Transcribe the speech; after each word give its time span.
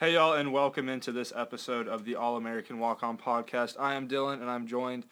Hey, 0.00 0.14
y'all, 0.14 0.32
and 0.32 0.50
welcome 0.50 0.88
into 0.88 1.12
this 1.12 1.30
episode 1.36 1.86
of 1.86 2.06
the 2.06 2.16
All 2.16 2.38
American 2.38 2.78
Walk 2.78 3.02
On 3.02 3.18
podcast. 3.18 3.76
I 3.78 3.96
am 3.96 4.08
Dylan, 4.08 4.40
and 4.40 4.48
I'm 4.48 4.66
joined 4.66 5.04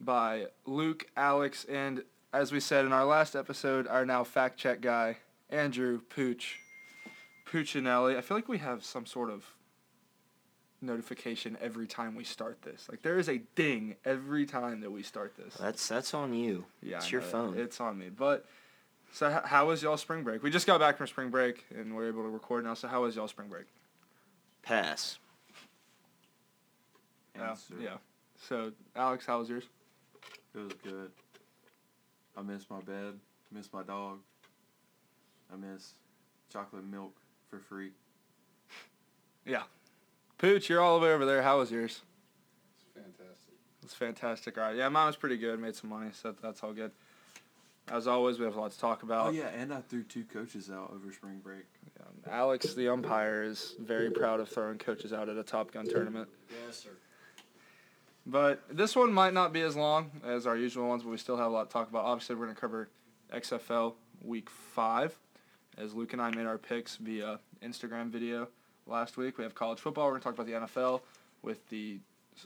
by 0.00 0.46
Luke, 0.66 1.06
Alex, 1.16 1.64
and 1.66 2.02
as 2.32 2.50
we 2.50 2.58
said 2.58 2.84
in 2.84 2.92
our 2.92 3.04
last 3.04 3.36
episode, 3.36 3.86
our 3.86 4.04
now 4.04 4.24
fact 4.24 4.58
check 4.58 4.80
guy, 4.80 5.18
Andrew 5.48 6.00
Pooch. 6.10 6.58
Puccinelli. 7.46 8.16
I 8.16 8.20
feel 8.20 8.36
like 8.36 8.48
we 8.48 8.58
have 8.58 8.84
some 8.84 9.06
sort 9.06 9.30
of 9.30 9.44
notification 10.80 11.56
every 11.60 11.86
time 11.86 12.16
we 12.16 12.24
start 12.24 12.62
this. 12.62 12.88
Like 12.90 13.02
there 13.02 13.20
is 13.20 13.28
a 13.28 13.42
ding 13.54 13.94
every 14.04 14.44
time 14.44 14.80
that 14.80 14.90
we 14.90 15.04
start 15.04 15.36
this. 15.36 15.54
That's 15.54 15.86
that's 15.86 16.14
on 16.14 16.34
you. 16.34 16.64
Yeah, 16.82 16.96
it's 16.96 17.06
I 17.06 17.10
your 17.10 17.20
know, 17.20 17.28
phone. 17.28 17.56
It's 17.56 17.80
on 17.80 17.96
me. 17.96 18.08
But 18.08 18.44
so 19.12 19.40
how 19.44 19.68
was 19.68 19.84
y'all 19.84 19.96
spring 19.96 20.24
break? 20.24 20.42
We 20.42 20.50
just 20.50 20.66
got 20.66 20.80
back 20.80 20.96
from 20.96 21.06
spring 21.06 21.30
break 21.30 21.64
and 21.72 21.94
we're 21.94 22.08
able 22.08 22.24
to 22.24 22.28
record 22.28 22.64
now. 22.64 22.74
So 22.74 22.88
how 22.88 23.02
was 23.02 23.14
y'all 23.14 23.28
spring 23.28 23.48
break? 23.48 23.66
Pass. 24.62 25.18
Yeah. 27.36 27.50
Answer. 27.50 27.74
Yeah. 27.80 27.96
So 28.48 28.72
Alex, 28.94 29.26
how 29.26 29.38
was 29.38 29.48
yours? 29.48 29.64
It 30.54 30.58
was 30.58 30.72
good. 30.82 31.10
I 32.36 32.42
miss 32.42 32.68
my 32.70 32.80
bed. 32.80 33.18
Miss 33.50 33.72
my 33.72 33.82
dog. 33.82 34.18
I 35.52 35.56
miss 35.56 35.94
chocolate 36.50 36.84
milk 36.84 37.14
for 37.50 37.58
free. 37.58 37.90
Yeah. 39.44 39.62
Pooch, 40.38 40.68
you're 40.68 40.80
all 40.80 40.98
the 40.98 41.06
way 41.06 41.12
over 41.12 41.24
there. 41.24 41.42
How 41.42 41.58
was 41.58 41.70
yours? 41.70 42.00
It's 42.80 42.94
fantastic. 42.94 43.54
It's 43.82 43.94
fantastic. 43.94 44.58
All 44.58 44.64
right. 44.64 44.76
Yeah, 44.76 44.88
mine 44.88 45.06
was 45.06 45.16
pretty 45.16 45.36
good. 45.36 45.58
Made 45.60 45.74
some 45.74 45.90
money, 45.90 46.10
so 46.12 46.34
that's 46.42 46.62
all 46.62 46.72
good. 46.72 46.92
As 47.88 48.06
always, 48.06 48.38
we 48.38 48.44
have 48.44 48.56
a 48.56 48.60
lot 48.60 48.70
to 48.70 48.78
talk 48.78 49.02
about. 49.02 49.28
Oh 49.28 49.30
yeah, 49.30 49.48
and 49.48 49.72
I 49.72 49.80
threw 49.80 50.02
two 50.04 50.24
coaches 50.24 50.70
out 50.70 50.92
over 50.94 51.12
spring 51.12 51.40
break. 51.42 51.64
Alex, 52.30 52.74
the 52.74 52.88
umpire, 52.88 53.42
is 53.42 53.74
very 53.80 54.10
proud 54.10 54.40
of 54.40 54.48
throwing 54.48 54.78
coaches 54.78 55.12
out 55.12 55.28
at 55.28 55.36
a 55.36 55.42
Top 55.42 55.72
Gun 55.72 55.86
tournament. 55.86 56.28
Yes, 56.66 56.78
sir. 56.78 56.90
But 58.24 58.62
this 58.70 58.94
one 58.94 59.12
might 59.12 59.34
not 59.34 59.52
be 59.52 59.62
as 59.62 59.74
long 59.74 60.10
as 60.24 60.46
our 60.46 60.56
usual 60.56 60.88
ones, 60.88 61.02
but 61.02 61.10
we 61.10 61.16
still 61.16 61.36
have 61.36 61.50
a 61.50 61.54
lot 61.54 61.68
to 61.68 61.72
talk 61.72 61.90
about. 61.90 62.04
Obviously, 62.04 62.36
we're 62.36 62.44
going 62.44 62.54
to 62.54 62.60
cover 62.60 62.88
XFL 63.34 63.94
Week 64.22 64.48
5, 64.48 65.18
as 65.78 65.94
Luke 65.94 66.12
and 66.12 66.22
I 66.22 66.30
made 66.30 66.46
our 66.46 66.58
picks 66.58 66.96
via 66.96 67.40
Instagram 67.62 68.10
video 68.10 68.46
last 68.86 69.16
week. 69.16 69.38
We 69.38 69.44
have 69.44 69.54
college 69.54 69.80
football. 69.80 70.04
We're 70.04 70.12
going 70.12 70.20
to 70.20 70.24
talk 70.24 70.34
about 70.34 70.46
the 70.46 70.66
NFL 70.66 71.00
with 71.42 71.68
the 71.68 71.98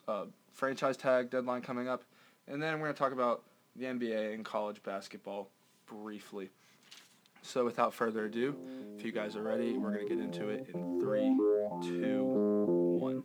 uh, 0.09 0.25
franchise 0.53 0.97
tag 0.97 1.29
deadline 1.31 1.61
coming 1.61 1.89
up. 1.89 2.03
And 2.49 2.63
then 2.63 2.75
we're 2.75 2.87
going 2.87 2.95
to 2.95 2.99
talk 2.99 3.13
about 3.13 3.43
the 3.75 3.85
NBA 3.85 4.33
and 4.33 4.45
college 4.45 4.83
basketball 4.83 5.51
briefly. 5.87 6.51
So 7.47 7.65
without 7.65 7.95
further 7.95 8.25
ado, 8.25 8.57
if 8.99 9.05
you 9.05 9.13
guys 9.13 9.37
are 9.37 9.43
ready, 9.43 9.79
we're 9.79 9.93
going 9.93 10.09
to 10.09 10.15
get 10.15 10.23
into 10.23 10.49
it 10.49 10.67
in 10.75 11.01
three, 11.01 11.37
two, 11.81 12.25
one. 12.99 13.23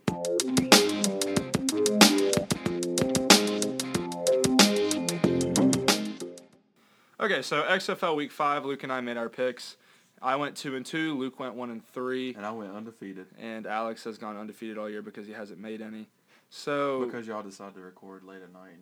Okay, 7.20 7.42
so 7.42 7.62
XFL 7.64 8.14
Week 8.14 8.30
Five, 8.30 8.64
Luke 8.64 8.84
and 8.84 8.92
I 8.92 9.00
made 9.00 9.16
our 9.16 9.28
picks. 9.28 9.76
I 10.22 10.36
went 10.36 10.56
two 10.56 10.76
and 10.76 10.86
two. 10.86 11.18
Luke 11.18 11.40
went 11.40 11.54
one 11.54 11.70
and 11.70 11.84
three, 11.84 12.32
And 12.34 12.46
I 12.46 12.52
went 12.52 12.72
undefeated 12.72 13.26
and 13.40 13.66
Alex 13.66 14.04
has 14.04 14.18
gone 14.18 14.36
undefeated 14.36 14.78
all 14.78 14.88
year 14.88 15.02
because 15.02 15.26
he 15.26 15.32
hasn't 15.32 15.58
made 15.58 15.82
any. 15.82 16.06
So 16.48 17.04
because 17.04 17.26
y'all 17.26 17.42
decided 17.42 17.74
to 17.74 17.80
record 17.80 18.22
late 18.22 18.42
at 18.42 18.52
night. 18.52 18.78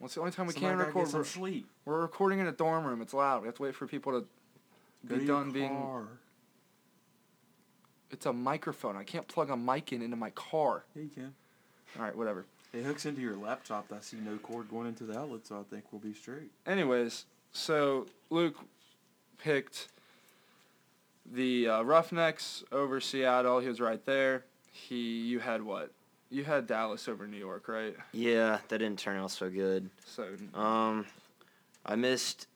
what's 0.00 0.14
the 0.14 0.20
only 0.20 0.32
time 0.32 0.48
we 0.48 0.52
Somebody 0.52 0.74
can 0.74 0.86
record? 0.86 1.04
Get 1.04 1.12
some 1.12 1.24
sleep. 1.24 1.68
we're 1.84 2.00
recording 2.00 2.40
in 2.40 2.48
a 2.48 2.52
dorm 2.52 2.84
room. 2.84 3.00
It's 3.02 3.14
loud. 3.14 3.42
We 3.42 3.46
have 3.46 3.54
to 3.54 3.62
wait 3.62 3.76
for 3.76 3.86
people 3.86 4.20
to 4.20 4.26
Go 5.06 5.16
be 5.18 5.26
done 5.26 5.50
being. 5.50 6.06
It's 8.10 8.26
a 8.26 8.32
microphone. 8.32 8.96
I 8.96 9.04
can't 9.04 9.28
plug 9.28 9.50
a 9.50 9.56
mic 9.56 9.92
in 9.92 10.02
into 10.02 10.16
my 10.16 10.30
car. 10.30 10.84
Yeah, 10.96 11.02
you 11.02 11.08
can. 11.10 11.34
All 11.98 12.04
right, 12.04 12.16
whatever. 12.16 12.44
It 12.72 12.84
hooks 12.84 13.06
into 13.06 13.20
your 13.20 13.36
laptop. 13.36 13.92
I 13.92 14.00
see 14.00 14.18
no 14.18 14.36
cord 14.38 14.68
going 14.70 14.86
into 14.88 15.04
the 15.04 15.18
outlet, 15.18 15.46
so 15.46 15.56
I 15.58 15.62
think 15.74 15.84
we'll 15.92 16.00
be 16.00 16.12
straight. 16.14 16.50
Anyways, 16.66 17.24
so 17.52 18.06
Luke 18.30 18.56
picked 19.38 19.88
the 21.30 21.68
uh, 21.68 21.82
Roughnecks 21.82 22.64
over 22.72 23.00
Seattle. 23.00 23.60
He 23.60 23.68
was 23.68 23.80
right 23.80 24.04
there. 24.04 24.44
He, 24.72 25.20
you 25.20 25.38
had 25.40 25.62
what? 25.62 25.90
You 26.30 26.44
had 26.44 26.66
Dallas 26.66 27.08
over 27.08 27.26
New 27.26 27.38
York, 27.38 27.68
right? 27.68 27.96
Yeah, 28.12 28.58
that 28.68 28.78
didn't 28.78 28.98
turn 28.98 29.16
out 29.18 29.30
so 29.30 29.48
good. 29.48 29.88
So 30.04 30.26
Um, 30.58 31.06
I 31.86 31.94
missed 31.96 32.47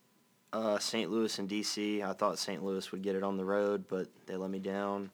uh, 0.53 0.79
St. 0.79 1.11
Louis 1.11 1.39
and 1.39 1.49
DC. 1.49 2.03
I 2.03 2.13
thought 2.13 2.39
St. 2.39 2.63
Louis 2.63 2.91
would 2.93 3.03
get 3.03 3.17
it 3.17 3.23
on 3.23 3.37
the 3.37 3.45
road, 3.45 3.85
but 3.89 4.09
they 4.27 4.37
let 4.37 4.51
me 4.51 4.59
down. 4.59 5.11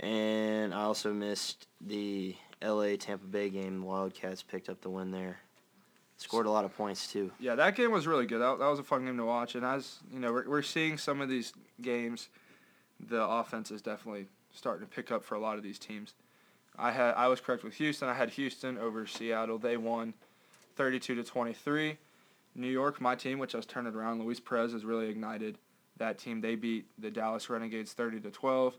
And 0.00 0.74
I 0.74 0.82
also 0.82 1.12
missed 1.12 1.66
the 1.80 2.36
LA 2.62 2.96
Tampa 2.98 3.26
Bay 3.26 3.48
game. 3.48 3.80
The 3.80 3.86
Wildcats 3.86 4.42
picked 4.42 4.68
up 4.68 4.80
the 4.82 4.90
win 4.90 5.10
there. 5.10 5.38
Scored 6.18 6.46
a 6.46 6.50
lot 6.50 6.64
of 6.64 6.74
points 6.74 7.12
too. 7.12 7.30
yeah, 7.38 7.54
that 7.54 7.76
game 7.76 7.92
was 7.92 8.06
really 8.06 8.24
good. 8.24 8.40
That, 8.40 8.58
that 8.58 8.68
was 8.68 8.78
a 8.78 8.82
fun 8.82 9.04
game 9.04 9.18
to 9.18 9.24
watch. 9.24 9.54
And 9.54 9.64
as 9.64 9.98
you 10.10 10.18
know, 10.18 10.32
we're, 10.32 10.48
we're 10.48 10.62
seeing 10.62 10.96
some 10.96 11.20
of 11.20 11.28
these 11.28 11.52
games, 11.82 12.30
the 12.98 13.22
offense 13.22 13.70
is 13.70 13.82
definitely 13.82 14.26
starting 14.50 14.86
to 14.86 14.90
pick 14.94 15.12
up 15.12 15.22
for 15.22 15.34
a 15.34 15.38
lot 15.38 15.58
of 15.58 15.62
these 15.62 15.78
teams. 15.78 16.14
I 16.78 16.90
had 16.90 17.14
I 17.14 17.28
was 17.28 17.40
correct 17.40 17.64
with 17.64 17.74
Houston. 17.74 18.08
I 18.08 18.14
had 18.14 18.30
Houston 18.30 18.78
over 18.78 19.06
Seattle. 19.06 19.58
They 19.58 19.76
won, 19.76 20.14
thirty-two 20.74 21.14
to 21.16 21.22
twenty-three. 21.22 21.98
New 22.56 22.68
York, 22.70 23.00
my 23.00 23.14
team, 23.14 23.38
which 23.38 23.54
I 23.54 23.58
was 23.58 23.66
turning 23.66 23.94
around, 23.94 24.22
Luis 24.22 24.40
Perez 24.40 24.72
has 24.72 24.84
really 24.84 25.08
ignited 25.08 25.58
that 25.98 26.18
team. 26.18 26.40
They 26.40 26.54
beat 26.54 26.86
the 26.98 27.10
Dallas 27.10 27.48
Renegades 27.50 27.92
thirty 27.92 28.20
to 28.20 28.30
twelve. 28.30 28.74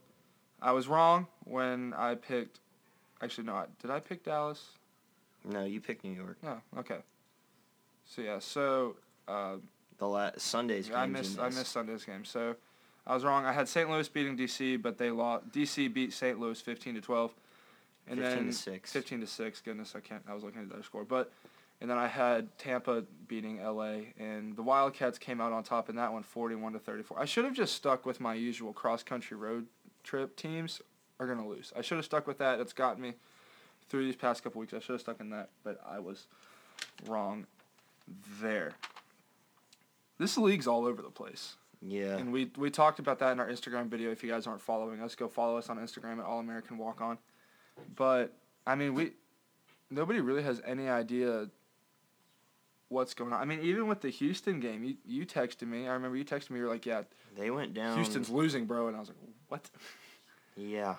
I 0.61 0.71
was 0.71 0.87
wrong 0.87 1.27
when 1.43 1.93
I 1.95 2.15
picked. 2.15 2.59
Actually, 3.21 3.45
no. 3.45 3.65
Did 3.81 3.91
I 3.91 3.99
pick 3.99 4.23
Dallas? 4.23 4.69
No, 5.45 5.63
you 5.63 5.79
picked 5.79 6.03
New 6.03 6.11
York. 6.13 6.37
No. 6.43 6.61
Okay. 6.77 6.97
So 8.05 8.21
yeah. 8.21 8.39
So 8.39 8.95
uh, 9.27 9.55
The 9.97 10.07
la- 10.07 10.31
Sunday's 10.37 10.87
game. 10.89 10.97
I 10.97 11.05
missed. 11.05 11.39
I 11.39 11.45
missed 11.49 11.71
Sunday's 11.71 12.03
game. 12.03 12.25
So 12.25 12.55
I 13.05 13.13
was 13.13 13.23
wrong. 13.23 13.45
I 13.45 13.53
had 13.53 13.67
St. 13.67 13.89
Louis 13.89 14.07
beating 14.09 14.37
DC, 14.37 14.81
but 14.81 14.97
they 14.97 15.11
lost. 15.11 15.51
DC 15.51 15.93
beat 15.93 16.13
St. 16.13 16.39
Louis 16.39 16.59
fifteen 16.59 16.95
to 16.95 17.01
twelve. 17.01 17.33
And 18.09 18.19
15 18.19 18.37
to 18.37 18.43
then 18.45 18.53
6. 18.53 18.93
15 18.93 19.19
to 19.19 19.27
6. 19.27 19.61
Goodness, 19.63 19.93
I 19.93 19.99
can't. 19.99 20.21
I 20.29 20.33
was 20.33 20.41
looking 20.41 20.61
at 20.61 20.69
their 20.69 20.81
score. 20.81 21.03
But 21.03 21.29
and 21.79 21.89
then 21.89 21.97
I 21.97 22.07
had 22.07 22.57
Tampa 22.57 23.03
beating 23.27 23.63
LA 23.63 24.13
and 24.17 24.55
the 24.55 24.63
Wildcats 24.63 25.17
came 25.17 25.39
out 25.39 25.51
on 25.51 25.63
top 25.63 25.89
in 25.89 25.95
that 25.97 26.11
one 26.11 26.23
41 26.23 26.73
to 26.73 26.79
34. 26.79 27.19
I 27.19 27.25
should 27.25 27.45
have 27.45 27.53
just 27.53 27.75
stuck 27.75 28.05
with 28.05 28.19
my 28.19 28.33
usual 28.33 28.73
cross 28.73 29.03
country 29.03 29.37
road 29.37 29.67
trip 30.03 30.35
teams 30.35 30.81
are 31.19 31.25
going 31.25 31.39
to 31.39 31.47
lose. 31.47 31.73
I 31.75 31.81
should 31.81 31.97
have 31.97 32.05
stuck 32.05 32.27
with 32.27 32.37
that. 32.39 32.59
It's 32.59 32.73
gotten 32.73 33.01
me 33.01 33.13
through 33.89 34.05
these 34.05 34.15
past 34.15 34.43
couple 34.43 34.59
weeks. 34.59 34.73
I 34.73 34.79
should 34.79 34.93
have 34.93 35.01
stuck 35.01 35.19
in 35.19 35.29
that, 35.31 35.49
but 35.63 35.79
I 35.87 35.99
was 35.99 36.27
wrong 37.05 37.45
there. 38.41 38.71
This 40.17 40.37
league's 40.37 40.67
all 40.67 40.85
over 40.85 41.01
the 41.01 41.09
place. 41.09 41.55
Yeah. 41.81 42.17
And 42.17 42.31
we 42.31 42.49
we 42.57 42.71
talked 42.71 42.97
about 42.97 43.19
that 43.19 43.31
in 43.33 43.39
our 43.39 43.47
Instagram 43.47 43.87
video. 43.87 44.09
If 44.11 44.23
you 44.23 44.31
guys 44.31 44.47
aren't 44.47 44.61
following 44.61 44.99
us, 45.01 45.13
go 45.13 45.27
follow 45.27 45.57
us 45.57 45.69
on 45.69 45.77
Instagram 45.77 46.17
at 46.19 46.25
All 46.25 46.39
American 46.39 46.77
Walk 46.77 47.01
On. 47.01 47.19
But 47.95 48.33
I 48.65 48.73
mean, 48.73 48.95
we 48.95 49.11
nobody 49.91 50.19
really 50.19 50.41
has 50.41 50.61
any 50.65 50.89
idea 50.89 51.49
what's 52.89 53.13
going 53.13 53.33
on. 53.33 53.41
I 53.41 53.45
mean, 53.45 53.59
even 53.61 53.87
with 53.87 54.01
the 54.01 54.09
Houston 54.09 54.59
game, 54.59 54.83
you 54.83 54.95
you 55.05 55.25
texted 55.25 55.67
me. 55.67 55.87
I 55.87 55.93
remember 55.93 56.17
you 56.17 56.25
texted 56.25 56.51
me. 56.51 56.59
You're 56.59 56.69
like, 56.69 56.85
"Yeah, 56.85 57.03
They 57.37 57.51
went 57.51 57.73
down. 57.73 57.95
Houston's 57.97 58.29
losing, 58.29 58.65
bro," 58.65 58.87
and 58.87 58.95
I 58.95 58.99
was 58.99 59.09
like, 59.09 59.17
"What?" 59.49 59.69
Yeah. 60.55 60.95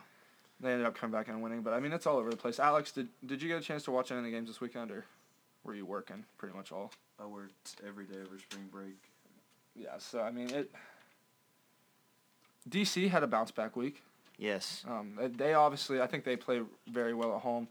They 0.61 0.71
ended 0.73 0.87
up 0.87 0.95
coming 0.97 1.13
back 1.13 1.29
and 1.29 1.43
winning. 1.43 1.63
But 1.63 1.73
I 1.75 1.81
mean, 1.81 1.93
it's 1.93 2.07
all 2.07 2.17
over 2.17 2.31
the 2.31 2.37
place. 2.37 2.59
Alex, 2.61 2.93
did 2.93 3.09
did 3.27 3.43
you 3.43 3.49
get 3.49 3.59
a 3.59 3.65
chance 3.65 3.83
to 3.85 3.91
watch 3.91 4.11
any 4.11 4.19
of 4.19 4.25
the 4.25 4.31
games 4.31 4.49
this 4.49 4.61
weekend, 4.61 4.91
or 4.91 5.05
were 5.65 5.75
you 5.75 5.85
working 5.87 6.25
pretty 6.37 6.57
much 6.57 6.71
all? 6.73 6.93
I 7.21 7.27
worked 7.27 7.77
every 7.87 8.05
day 8.07 8.17
over 8.25 8.39
spring 8.39 8.69
break. 8.71 8.97
Yeah. 9.75 9.99
So 9.99 10.21
I 10.21 10.31
mean, 10.31 10.51
it. 10.51 10.71
DC 12.69 13.09
had 13.09 13.23
a 13.23 13.27
bounce 13.27 13.51
back 13.51 13.77
week. 13.77 14.03
Yes. 14.37 14.85
Um, 14.87 15.15
they- 15.17 15.29
they 15.29 15.55
obviously, 15.55 16.01
I 16.01 16.07
think 16.07 16.25
they 16.25 16.37
play 16.37 16.63
very 16.87 17.15
well 17.15 17.35
at 17.35 17.41
home. 17.43 17.69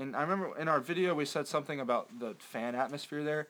And 0.00 0.16
I 0.16 0.22
remember 0.22 0.56
in 0.58 0.66
our 0.66 0.80
video 0.80 1.14
we 1.14 1.26
said 1.26 1.46
something 1.46 1.78
about 1.78 2.18
the 2.18 2.34
fan 2.38 2.74
atmosphere 2.74 3.22
there. 3.22 3.48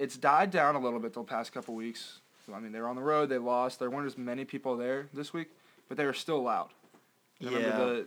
It's 0.00 0.16
died 0.16 0.50
down 0.50 0.74
a 0.74 0.80
little 0.80 0.98
bit 0.98 1.12
the 1.12 1.22
past 1.22 1.52
couple 1.52 1.76
weeks. 1.76 2.18
I 2.52 2.58
mean, 2.58 2.72
they 2.72 2.80
were 2.80 2.88
on 2.88 2.96
the 2.96 3.02
road, 3.02 3.28
they 3.28 3.38
lost. 3.38 3.78
There 3.78 3.88
weren't 3.88 4.06
as 4.08 4.18
many 4.18 4.44
people 4.44 4.76
there 4.76 5.06
this 5.14 5.32
week, 5.32 5.48
but 5.88 5.96
they 5.96 6.04
were 6.04 6.12
still 6.12 6.42
loud. 6.42 6.70
I 7.40 7.44
Yeah. 7.44 7.56
remember 7.56 7.94
the, 7.94 8.06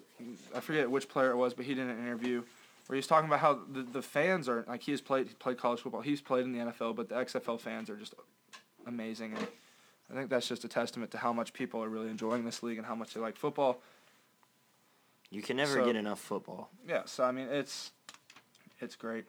I 0.54 0.60
forget 0.60 0.92
which 0.92 1.08
player 1.08 1.32
it 1.32 1.38
was, 1.38 1.54
but 1.54 1.66
he 1.66 1.74
did 1.74 1.88
an 1.88 1.98
interview 1.98 2.44
where 2.88 2.96
he 2.96 2.98
was 2.98 3.08
talking 3.08 3.28
about 3.30 3.40
how 3.40 3.62
the, 3.72 3.84
the 3.84 4.02
fans 4.02 4.50
are, 4.50 4.66
like 4.68 4.82
he 4.84 4.92
has 4.92 5.00
played, 5.00 5.30
he 5.30 5.34
played 5.36 5.58
college 5.58 5.80
football, 5.80 6.02
he's 6.02 6.22
played 6.22 6.44
in 6.44 6.52
the 6.52 6.60
NFL, 6.60 6.98
but 6.98 7.08
the 7.08 7.16
XFL 7.16 7.60
fans 7.60 7.90
are 7.90 7.96
just 7.96 8.14
amazing. 8.86 9.32
And 9.34 9.48
I 10.12 10.16
think 10.16 10.30
that's 10.30 10.50
just 10.50 10.66
a 10.66 10.68
testament 10.68 11.12
to 11.12 11.18
how 11.18 11.32
much 11.32 11.54
people 11.54 11.82
are 11.82 11.90
really 11.90 12.10
enjoying 12.10 12.44
this 12.44 12.62
league 12.62 12.78
and 12.78 12.86
how 12.86 12.96
much 12.96 13.14
they 13.14 13.22
like 13.22 13.38
football. 13.38 13.80
You 15.36 15.42
can 15.42 15.58
never 15.58 15.74
So- 15.74 15.86
get 15.86 15.96
enough 15.98 16.20
football. 16.22 16.70
Yeah, 16.88 17.04
so 17.06 17.24
I 17.26 17.32
mean 17.32 17.48
it's 17.50 17.92
it's 18.80 18.96
great. 18.96 19.26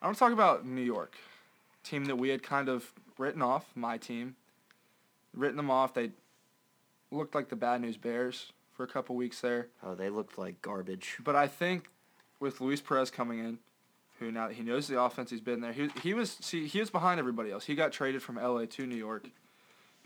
I 0.00 0.06
want 0.06 0.16
to 0.16 0.18
talk 0.18 0.32
about 0.32 0.64
New 0.64 0.82
York, 0.82 1.16
team 1.82 2.04
that 2.06 2.16
we 2.16 2.28
had 2.28 2.42
kind 2.42 2.68
of 2.68 2.92
written 3.18 3.42
off. 3.42 3.66
My 3.74 3.98
team, 3.98 4.36
written 5.34 5.56
them 5.56 5.70
off. 5.70 5.94
They 5.94 6.12
looked 7.10 7.34
like 7.34 7.48
the 7.48 7.56
bad 7.56 7.80
news 7.80 7.96
Bears 7.96 8.52
for 8.72 8.84
a 8.84 8.86
couple 8.86 9.14
weeks 9.16 9.40
there. 9.40 9.68
Oh, 9.82 9.94
they 9.94 10.10
looked 10.10 10.38
like 10.38 10.62
garbage. 10.62 11.18
But 11.22 11.36
I 11.36 11.46
think 11.48 11.88
with 12.40 12.60
Luis 12.60 12.80
Perez 12.80 13.10
coming 13.10 13.38
in, 13.38 13.58
who 14.18 14.30
now 14.32 14.48
he 14.48 14.62
knows 14.62 14.86
the 14.88 15.00
offense, 15.00 15.30
he's 15.30 15.40
been 15.40 15.60
there. 15.60 15.72
He 15.72 15.88
he 16.02 16.14
was 16.14 16.30
see 16.40 16.66
he 16.68 16.78
was 16.80 16.90
behind 16.90 17.18
everybody 17.18 17.50
else. 17.50 17.64
He 17.66 17.74
got 17.74 17.90
traded 17.92 18.22
from 18.22 18.38
L.A. 18.38 18.66
to 18.68 18.86
New 18.86 18.96
York, 18.96 19.26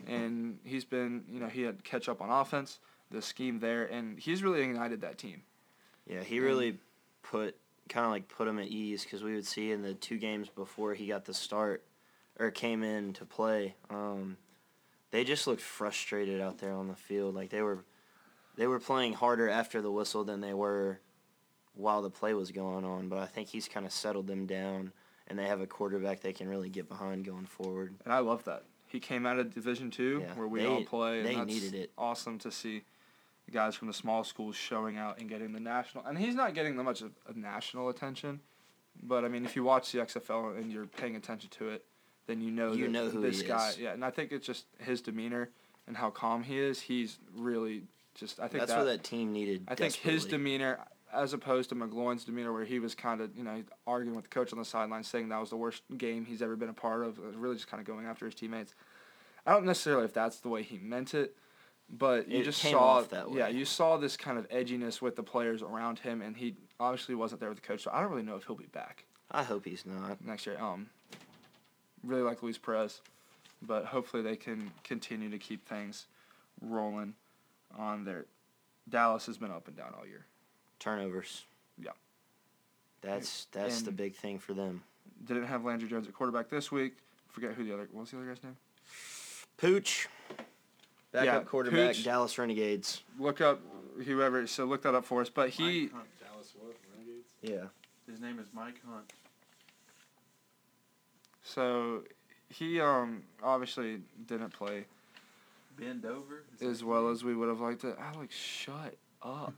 and 0.07 0.59
he's 0.63 0.85
been 0.85 1.25
you 1.29 1.39
know 1.39 1.47
he 1.47 1.61
had 1.61 1.83
catch 1.83 2.07
up 2.09 2.21
on 2.21 2.29
offense, 2.29 2.79
the 3.11 3.21
scheme 3.21 3.59
there, 3.59 3.85
and 3.85 4.19
he's 4.19 4.43
really 4.43 4.61
ignited 4.61 5.01
that 5.01 5.17
team. 5.17 5.43
Yeah, 6.05 6.23
he 6.23 6.37
And- 6.37 6.45
really 6.45 6.79
put 7.23 7.55
kind 7.89 8.05
of 8.05 8.11
like 8.11 8.27
put 8.27 8.47
him 8.47 8.59
at 8.59 8.67
ease 8.67 9.03
because 9.03 9.23
we 9.23 9.33
would 9.33 9.45
see 9.45 9.71
in 9.71 9.81
the 9.81 9.93
two 9.93 10.17
games 10.17 10.49
before 10.49 10.93
he 10.93 11.07
got 11.07 11.23
the 11.25 11.33
start 11.33 11.85
or 12.39 12.51
came 12.51 12.83
in 12.83 13.13
to 13.13 13.25
play, 13.25 13.75
um, 13.89 14.37
they 15.11 15.23
just 15.23 15.47
looked 15.47 15.61
frustrated 15.61 16.41
out 16.41 16.57
there 16.57 16.73
on 16.73 16.87
the 16.89 16.95
field. 16.95 17.33
Like 17.33 17.49
they 17.49 17.61
were, 17.61 17.85
they 18.57 18.67
were 18.67 18.79
playing 18.79 19.13
harder 19.13 19.47
after 19.49 19.81
the 19.81 19.91
whistle 19.91 20.25
than 20.25 20.41
they 20.41 20.53
were 20.53 20.99
while 21.75 22.01
the 22.01 22.09
play 22.09 22.33
was 22.33 22.51
going 22.51 22.83
on. 22.83 23.07
But 23.07 23.19
I 23.19 23.25
think 23.25 23.47
he's 23.47 23.67
kind 23.69 23.85
of 23.85 23.91
settled 23.93 24.27
them 24.27 24.45
down, 24.45 24.91
and 25.27 25.39
they 25.39 25.47
have 25.47 25.61
a 25.61 25.67
quarterback 25.67 26.19
they 26.19 26.33
can 26.33 26.49
really 26.49 26.69
get 26.69 26.89
behind 26.89 27.23
going 27.25 27.45
forward. 27.45 27.95
And 28.03 28.13
I 28.13 28.19
love 28.19 28.43
that. 28.45 28.63
He 28.87 28.99
came 28.99 29.25
out 29.25 29.39
of 29.39 29.53
Division 29.53 29.91
Two, 29.91 30.19
Yeah, 30.23 30.33
where 30.35 30.47
we 30.47 30.59
they- 30.59 30.65
all 30.67 30.83
play, 30.83 31.19
and 31.19 31.27
they 31.27 31.35
that's 31.35 31.47
needed 31.47 31.73
it. 31.73 31.91
awesome 31.97 32.37
to 32.39 32.51
see 32.51 32.83
the 33.47 33.51
guys 33.51 33.75
from 33.75 33.87
the 33.87 33.93
small 33.93 34.23
schools 34.23 34.55
showing 34.55 34.97
out 34.97 35.19
and 35.19 35.27
getting 35.27 35.53
the 35.53 35.59
national. 35.59 36.05
And 36.05 36.17
he's 36.17 36.35
not 36.35 36.53
getting 36.53 36.75
that 36.77 36.83
much 36.83 37.01
of, 37.01 37.11
national 37.35 37.89
attention, 37.89 38.41
but 39.01 39.25
I 39.25 39.29
mean, 39.29 39.45
if 39.45 39.55
you 39.55 39.63
watch 39.63 39.91
the 39.91 39.99
XFL 39.99 40.57
and 40.57 40.71
you're 40.71 40.85
paying 40.85 41.15
attention 41.15 41.49
to 41.51 41.69
it, 41.69 41.85
then 42.27 42.41
you 42.41 42.51
know 42.51 42.73
You 42.73 42.89
know 42.89 43.09
who 43.09 43.21
this 43.21 43.41
guy. 43.41 43.69
is. 43.69 43.79
Yeah, 43.79 43.93
and 43.93 44.03
I 44.03 44.11
think 44.11 44.31
it's 44.31 44.45
just 44.45 44.65
his 44.79 45.01
demeanor 45.01 45.49
and 45.87 45.95
how 45.95 46.09
calm 46.09 46.43
he 46.43 46.59
is. 46.59 46.81
He's 46.81 47.17
really 47.33 47.83
just. 48.15 48.39
I 48.39 48.49
think 48.49 48.59
That's 48.59 48.73
that, 48.73 48.79
what 48.79 48.85
that 48.85 49.03
team 49.03 49.31
needed. 49.31 49.63
I 49.69 49.75
think 49.75 49.93
his 49.93 50.25
demeanor, 50.25 50.79
as 51.13 51.31
opposed 51.31 51.69
to 51.69 51.75
McGloin's 51.75 52.25
demeanor, 52.25 52.51
where 52.51 52.65
he 52.65 52.79
was 52.79 52.95
kind 52.95 53.21
of, 53.21 53.35
you 53.37 53.45
know, 53.45 53.63
arguing 53.85 54.15
with 54.15 54.25
the 54.25 54.29
coach 54.29 54.51
on 54.51 54.59
the 54.59 54.65
sideline, 54.65 55.03
saying 55.03 55.29
that 55.29 55.39
was 55.39 55.49
the 55.49 55.55
worst 55.55 55.83
game 55.97 56.25
he's 56.25 56.41
ever 56.41 56.57
been 56.57 56.67
a 56.69 56.73
part 56.73 57.05
of, 57.05 57.17
really 57.37 57.55
just 57.55 57.69
kind 57.69 57.79
of 57.79 57.87
going 57.87 58.05
after 58.05 58.25
his 58.25 58.35
teammates. 58.35 58.75
I 59.45 59.53
don't 59.53 59.65
necessarily 59.65 60.03
if 60.03 60.13
that's 60.13 60.41
the 60.41 60.49
way 60.49 60.63
he 60.63 60.77
meant 60.77 61.13
it, 61.13 61.37
but 61.89 62.27
you 62.27 62.39
It 62.39 62.43
just 62.43 62.61
saw, 62.61 63.03
yeah, 63.31 63.47
you 63.47 63.65
saw 63.65 63.97
this 63.97 64.17
kind 64.17 64.37
of 64.37 64.49
edginess 64.49 65.01
with 65.01 65.15
the 65.15 65.23
players 65.23 65.61
around 65.61 65.99
him, 65.99 66.21
and 66.21 66.35
he 66.35 66.55
obviously 66.79 67.15
wasn't 67.15 67.39
there 67.39 67.49
with 67.49 67.61
the 67.61 67.67
coach, 67.67 67.83
so 67.83 67.91
I 67.93 68.01
don't 68.01 68.09
really 68.09 68.23
know 68.23 68.35
if 68.35 68.45
he'll 68.45 68.55
be 68.55 68.65
back 68.65 69.05
I 69.31 69.43
hope 69.43 69.65
he's 69.65 69.85
not. 69.85 70.23
next 70.23 70.45
year. 70.45 70.57
Um, 70.59 70.89
really 72.03 72.21
like 72.21 72.41
Luis 72.43 72.57
Perez, 72.57 73.01
but 73.61 73.85
hopefully 73.85 74.23
they 74.23 74.35
can 74.35 74.71
continue 74.83 75.29
to 75.29 75.37
keep 75.37 75.67
things 75.67 76.07
rolling 76.61 77.13
on 77.77 78.05
their. 78.05 78.25
Dallas 78.89 79.25
has 79.25 79.37
been 79.37 79.51
up 79.51 79.67
and 79.67 79.75
down 79.75 79.93
all 79.97 80.07
year. 80.07 80.25
Turnovers. 80.79 81.43
Yeah. 81.77 81.91
That's 83.01 83.47
that's 83.51 83.81
the 83.81 83.91
big 83.91 84.15
thing 84.15 84.39
for 84.39 84.53
them. 84.53 84.83
Didn't 85.25 85.45
have 85.45 85.65
Landry 85.65 85.89
Jones 85.89 86.07
at 86.07 86.13
quarterback 86.13 86.49
this 86.49 86.71
week. 86.71 86.93
Forget 87.29 87.53
who 87.53 87.63
the 87.63 87.73
other. 87.73 87.87
What 87.91 88.01
was 88.01 88.11
the 88.11 88.17
other 88.17 88.27
guy's 88.27 88.43
name? 88.43 88.55
Pooch. 89.57 90.07
Backup 91.17 91.43
Yeah, 91.43 91.49
quarterback, 91.49 91.95
Pooch. 91.95 92.03
Dallas 92.03 92.37
Renegades. 92.37 93.01
Look 93.19 93.41
up 93.41 93.59
whoever. 94.05 94.45
So 94.45 94.65
look 94.65 94.83
that 94.83 94.93
up 94.93 95.05
for 95.05 95.21
us. 95.21 95.29
But 95.29 95.49
he. 95.49 95.83
Mike 95.83 95.93
Hunt. 95.93 96.05
Dallas 96.19 96.53
what? 96.59 96.75
Renegades? 96.95 97.27
Yeah. 97.41 98.11
His 98.11 98.21
name 98.21 98.39
is 98.39 98.47
Mike 98.53 98.79
Hunt. 98.87 99.11
So 101.43 102.03
he 102.49 102.79
um 102.79 103.23
obviously 103.41 104.01
didn't 104.27 104.51
play 104.51 104.85
Bend 105.79 106.05
over. 106.05 106.43
As 106.61 106.83
well 106.83 107.09
as 107.09 107.23
we 107.23 107.35
would 107.35 107.49
have 107.49 107.59
liked 107.59 107.83
it. 107.83 107.95
Alex, 107.99 108.35
shut 108.35 108.95
up. 109.21 109.53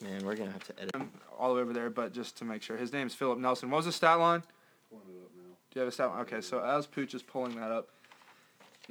Man, 0.00 0.24
we're 0.24 0.36
gonna 0.36 0.50
have 0.52 0.64
to 0.64 0.80
edit. 0.80 0.94
All 1.38 1.50
the 1.50 1.56
way 1.56 1.60
over 1.62 1.72
there, 1.72 1.90
but 1.90 2.12
just 2.12 2.36
to 2.38 2.44
make 2.44 2.62
sure, 2.62 2.76
his 2.76 2.92
name's 2.92 3.14
Philip 3.14 3.38
Nelson. 3.38 3.70
What 3.70 3.78
was 3.78 3.86
the 3.86 3.92
stat 3.92 4.18
line? 4.18 4.42
Pulling 4.90 5.04
it 5.08 5.22
up 5.24 5.30
now. 5.36 5.42
Do 5.70 5.78
you 5.78 5.80
have 5.80 5.88
a 5.88 5.92
stat 5.92 6.08
line? 6.10 6.20
Okay, 6.22 6.40
so 6.40 6.60
as 6.60 6.86
Pooch 6.86 7.14
is 7.14 7.22
pulling 7.22 7.56
that 7.56 7.70
up, 7.70 7.88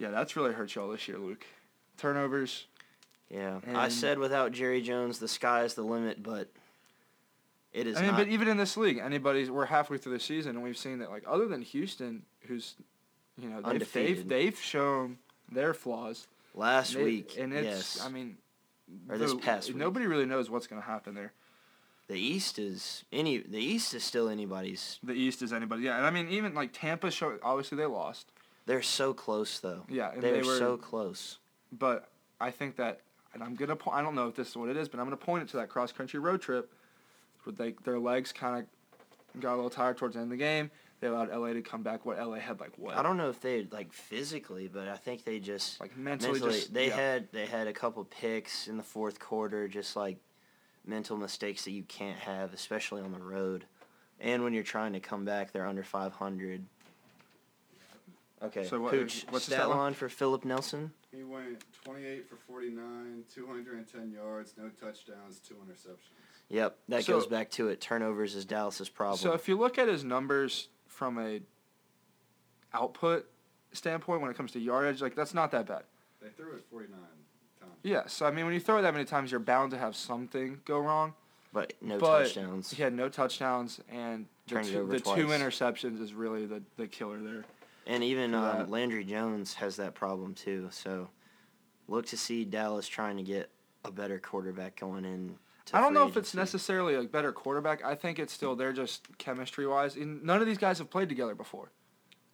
yeah, 0.01 0.09
that's 0.09 0.36
really 0.36 0.51
hurt 0.53 0.74
y'all 0.75 0.89
this 0.89 1.07
year, 1.07 1.18
Luke. 1.18 1.45
Turnovers. 1.98 2.65
Yeah. 3.30 3.59
I 3.74 3.88
said 3.89 4.18
without 4.19 4.51
Jerry 4.51 4.81
Jones, 4.81 5.19
the 5.19 5.27
sky's 5.27 5.75
the 5.75 5.83
limit, 5.83 6.21
but 6.21 6.50
it 7.71 7.88
is 7.88 7.95
I 7.98 8.01
mean, 8.01 8.12
not. 8.12 8.18
but 8.18 8.27
even 8.27 8.48
in 8.50 8.57
this 8.57 8.75
league, 8.75 8.98
anybody's 8.98 9.50
we're 9.50 9.65
halfway 9.68 9.98
through 9.98 10.13
the 10.13 10.19
season, 10.19 10.56
and 10.56 10.63
we've 10.63 10.77
seen 10.77 11.00
that 11.00 11.09
like 11.09 11.24
other 11.27 11.48
than 11.48 11.62
Houston, 11.62 12.24
who's 12.48 12.75
you 13.38 13.48
know 13.50 13.62
they've 13.62 13.94
they've, 13.94 14.27
they've 14.27 14.59
shown 14.59 15.18
their 15.51 15.74
flaws. 15.74 16.27
Last 16.53 16.95
They- 16.95 17.03
week, 17.03 17.36
and 17.39 17.53
it's 17.53 17.65
yes. 17.98 18.01
I 18.06 18.09
mean, 18.09 18.36
Or 19.07 19.18
this 19.18 19.33
past 19.36 19.69
week. 19.69 19.77
nobody 19.77 20.06
really 20.07 20.25
knows 20.25 20.50
what's 20.50 20.68
going 20.68 20.81
to 20.81 20.86
happen 20.88 21.13
there. 21.15 21.31
the 22.09 22.19
East 22.19 22.59
is 22.59 23.06
any. 23.13 23.38
The 23.38 23.57
East 23.59 23.94
is 23.94 24.03
still 24.03 24.27
anybody's. 24.27 25.00
The 25.01 25.13
East 25.13 25.42
is 25.42 25.53
anybody, 25.53 25.83
yeah, 25.83 25.95
and 25.95 26.06
I 26.06 26.09
mean 26.09 26.27
even 26.27 26.53
like 26.53 26.71
Tampa 26.74 27.09
show 27.12 27.38
obviously 27.42 27.77
they 27.77 27.86
lost, 27.86 28.33
They're 28.65 28.81
so 28.81 29.13
close 29.13 29.59
though. 29.59 29.85
yeah, 29.89 30.11
They, 30.15 30.31
they, 30.31 30.37
were 30.41 30.57
so 30.57 30.77
close. 30.77 31.37
but 31.71 32.09
I 32.39 32.51
think 32.51 32.75
that, 32.77 33.01
and 33.33 33.43
I'm 33.43 33.55
gonna 33.55 33.75
po- 33.75 33.91
I 33.91 34.01
don't 34.01 34.15
know 34.15 34.27
if 34.27 34.35
this 34.35 34.49
is 34.49 34.57
what 34.57 34.69
it 34.69 34.77
is, 34.77 34.87
but 34.89 34.99
I'm 34.99 35.05
gonna 35.05 35.17
point 35.17 35.43
it 35.43 35.49
to 35.49 35.57
that 35.57 35.69
cross 35.69 35.91
country 35.91 36.19
road 36.19 36.41
trip, 36.41 36.71
where 37.43 37.53
they 37.53 37.75
their 37.83 37.99
legs 37.99 38.31
kind 38.31 38.59
of 39.33 39.41
got 39.41 39.53
a 39.53 39.55
little 39.55 39.69
tired 39.69 39.97
towards 39.97 40.15
the 40.15 40.21
end 40.21 40.31
of 40.31 40.37
the 40.37 40.43
game. 40.43 40.71
They 40.99 41.07
allowed 41.07 41.31
LA 41.31 41.53
to 41.53 41.61
come 41.61 41.81
back. 41.81 42.05
What 42.05 42.19
LA 42.19 42.35
had 42.35 42.59
like 42.59 42.73
what? 42.77 42.95
I 42.95 43.01
don't 43.01 43.17
know 43.17 43.29
if 43.29 43.41
they 43.41 43.67
like 43.71 43.91
physically, 43.91 44.67
but 44.67 44.87
I 44.87 44.95
think 44.97 45.23
they 45.23 45.39
just 45.39 45.79
like 45.81 45.97
mentally, 45.97 46.33
mentally 46.33 46.59
just 46.59 46.73
they 46.73 46.89
yeah. 46.89 46.95
had 46.95 47.31
they 47.31 47.47
had 47.47 47.67
a 47.67 47.73
couple 47.73 48.03
picks 48.05 48.67
in 48.67 48.77
the 48.77 48.83
fourth 48.83 49.19
quarter, 49.19 49.67
just 49.67 49.95
like 49.95 50.17
mental 50.85 51.17
mistakes 51.17 51.63
that 51.65 51.71
you 51.71 51.83
can't 51.83 52.19
have, 52.19 52.53
especially 52.53 53.01
on 53.01 53.11
the 53.11 53.19
road, 53.19 53.65
and 54.19 54.43
when 54.43 54.53
you're 54.53 54.63
trying 54.63 54.93
to 54.93 54.99
come 54.99 55.25
back, 55.25 55.51
they're 55.51 55.65
under 55.65 55.83
500. 55.83 56.65
Okay, 58.43 58.63
So 58.65 58.79
what- 58.79 58.91
Pooch, 58.91 59.25
what's 59.29 59.45
the 59.45 59.51
stat 59.51 59.59
stat 59.59 59.69
line? 59.69 59.77
line 59.77 59.93
for 59.93 60.09
Philip 60.09 60.45
Nelson? 60.45 60.91
He 61.11 61.23
went 61.23 61.63
28 61.83 62.27
for 62.27 62.38
49, 62.38 63.23
210 63.33 64.11
yards, 64.11 64.55
no 64.57 64.69
touchdowns, 64.69 65.39
two 65.39 65.55
interceptions. 65.55 65.97
Yep, 66.49 66.77
that 66.89 67.03
So- 67.03 67.13
goes 67.13 67.27
back 67.27 67.51
to 67.51 67.69
it. 67.69 67.79
Turnovers 67.79 68.35
is 68.35 68.45
Dallas's 68.45 68.89
problem. 68.89 69.17
So 69.19 69.33
if 69.33 69.47
you 69.47 69.57
look 69.57 69.77
at 69.77 69.88
his 69.88 70.03
numbers 70.03 70.69
from 70.88 71.17
a 71.19 71.41
output 72.73 73.29
standpoint 73.73 74.21
when 74.21 74.31
it 74.31 74.38
comes 74.38 74.51
to 74.53 74.59
yardage, 74.59 75.01
like 75.01 75.15
that's 75.15 75.33
not 75.33 75.51
that 75.51 75.67
bad. 75.67 75.83
They 76.21 76.29
threw 76.29 76.53
it 76.53 76.63
49 76.69 76.99
times. 77.59 77.71
Yeah, 77.83 78.07
so 78.07 78.25
I 78.25 78.31
mean 78.31 78.45
when 78.45 78.53
you 78.53 78.59
throw 78.59 78.77
it 78.79 78.81
that 78.83 78.93
many 78.93 79.05
times, 79.05 79.31
you're 79.31 79.39
bound 79.39 79.71
to 79.71 79.77
have 79.77 79.95
something 79.95 80.62
go 80.65 80.79
wrong. 80.79 81.13
but 81.53 81.74
no 81.81 82.00
but 82.00 82.24
touchdowns. 82.24 82.71
He 82.71 82.81
had 82.81 82.93
no 82.93 83.10
touchdowns, 83.10 83.81
and 83.89 84.25
the, 84.48 84.63
two, 84.63 84.88
the 84.88 85.00
two 85.00 85.27
interceptions 85.27 86.01
is 86.01 86.13
really 86.13 86.45
the, 86.45 86.63
the 86.77 86.88
killer 86.88 87.19
there. 87.19 87.43
And 87.88 88.03
even 88.03 88.33
um. 88.35 88.69
Landry 88.69 89.03
Jones 89.03 89.55
has 89.55 89.75
that 89.77 89.95
problem 89.95 90.33
too. 90.33 90.67
So 90.71 91.09
look 91.88 92.05
to 92.07 92.17
see 92.17 92.45
Dallas 92.45 92.88
trying 92.88 93.17
to 93.17 93.23
get 93.23 93.50
a 93.83 93.91
better 93.91 94.19
quarterback 94.19 94.79
going 94.79 95.05
in. 95.05 95.35
To 95.65 95.77
I 95.77 95.81
don't 95.81 95.93
know 95.93 96.07
if 96.07 96.17
it's 96.17 96.33
necessarily 96.33 96.95
a 96.95 97.03
better 97.03 97.31
quarterback. 97.31 97.83
I 97.83 97.95
think 97.95 98.19
it's 98.19 98.33
still 98.33 98.55
they're 98.55 98.73
just 98.73 99.17
chemistry 99.17 99.67
wise. 99.67 99.95
None 99.97 100.41
of 100.41 100.47
these 100.47 100.57
guys 100.57 100.77
have 100.79 100.89
played 100.89 101.09
together 101.09 101.35
before, 101.35 101.71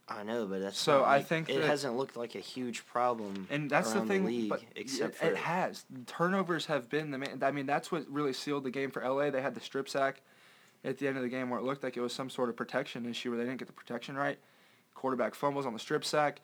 I 0.08 0.24
know, 0.24 0.46
but 0.46 0.62
that's 0.62 0.80
So 0.80 1.00
not 1.00 1.08
I 1.08 1.22
think 1.22 1.50
it 1.50 1.62
hasn't 1.64 1.98
looked 1.98 2.16
like 2.16 2.36
a 2.36 2.40
huge 2.40 2.86
problem. 2.86 3.48
and 3.50 3.70
that's 3.70 3.92
the 3.92 4.02
thing. 4.02 4.26
league, 4.26 4.50
but 4.50 4.62
except 4.76 5.16
it, 5.16 5.18
for 5.18 5.26
it 5.28 5.38
has 5.38 5.86
turnovers 6.06 6.68
have 6.68 6.90
been 6.90 7.12
the 7.12 7.18
main. 7.18 7.42
I 7.44 7.52
mean, 7.52 7.66
that's 7.66 7.92
what 7.92 8.06
really 8.10 8.34
sealed 8.34 8.64
the 8.64 8.72
game 8.72 8.92
for 8.92 9.02
LA. 9.04 9.30
They 9.30 9.42
had 9.42 9.56
the 9.56 9.62
strip 9.62 9.90
sack 9.90 10.22
at 10.86 10.98
the 10.98 11.08
end 11.08 11.18
of 11.18 11.24
the 11.24 11.30
game 11.30 11.50
where 11.50 11.60
it 11.60 11.64
looked 11.66 11.84
like 11.84 11.98
it 11.98 12.02
was 12.02 12.14
some 12.14 12.30
sort 12.30 12.48
of 12.50 12.56
protection 12.56 13.06
issue 13.06 13.30
where 13.32 13.38
they 13.40 13.44
didn't 13.46 13.60
get 13.60 13.68
the 13.68 13.74
protection 13.74 14.16
right. 14.16 14.40
Quarterback 14.98 15.36
fumbles 15.36 15.68
on 15.68 15.74
the 15.74 15.80
strip 15.80 16.04
sack, 16.04 16.42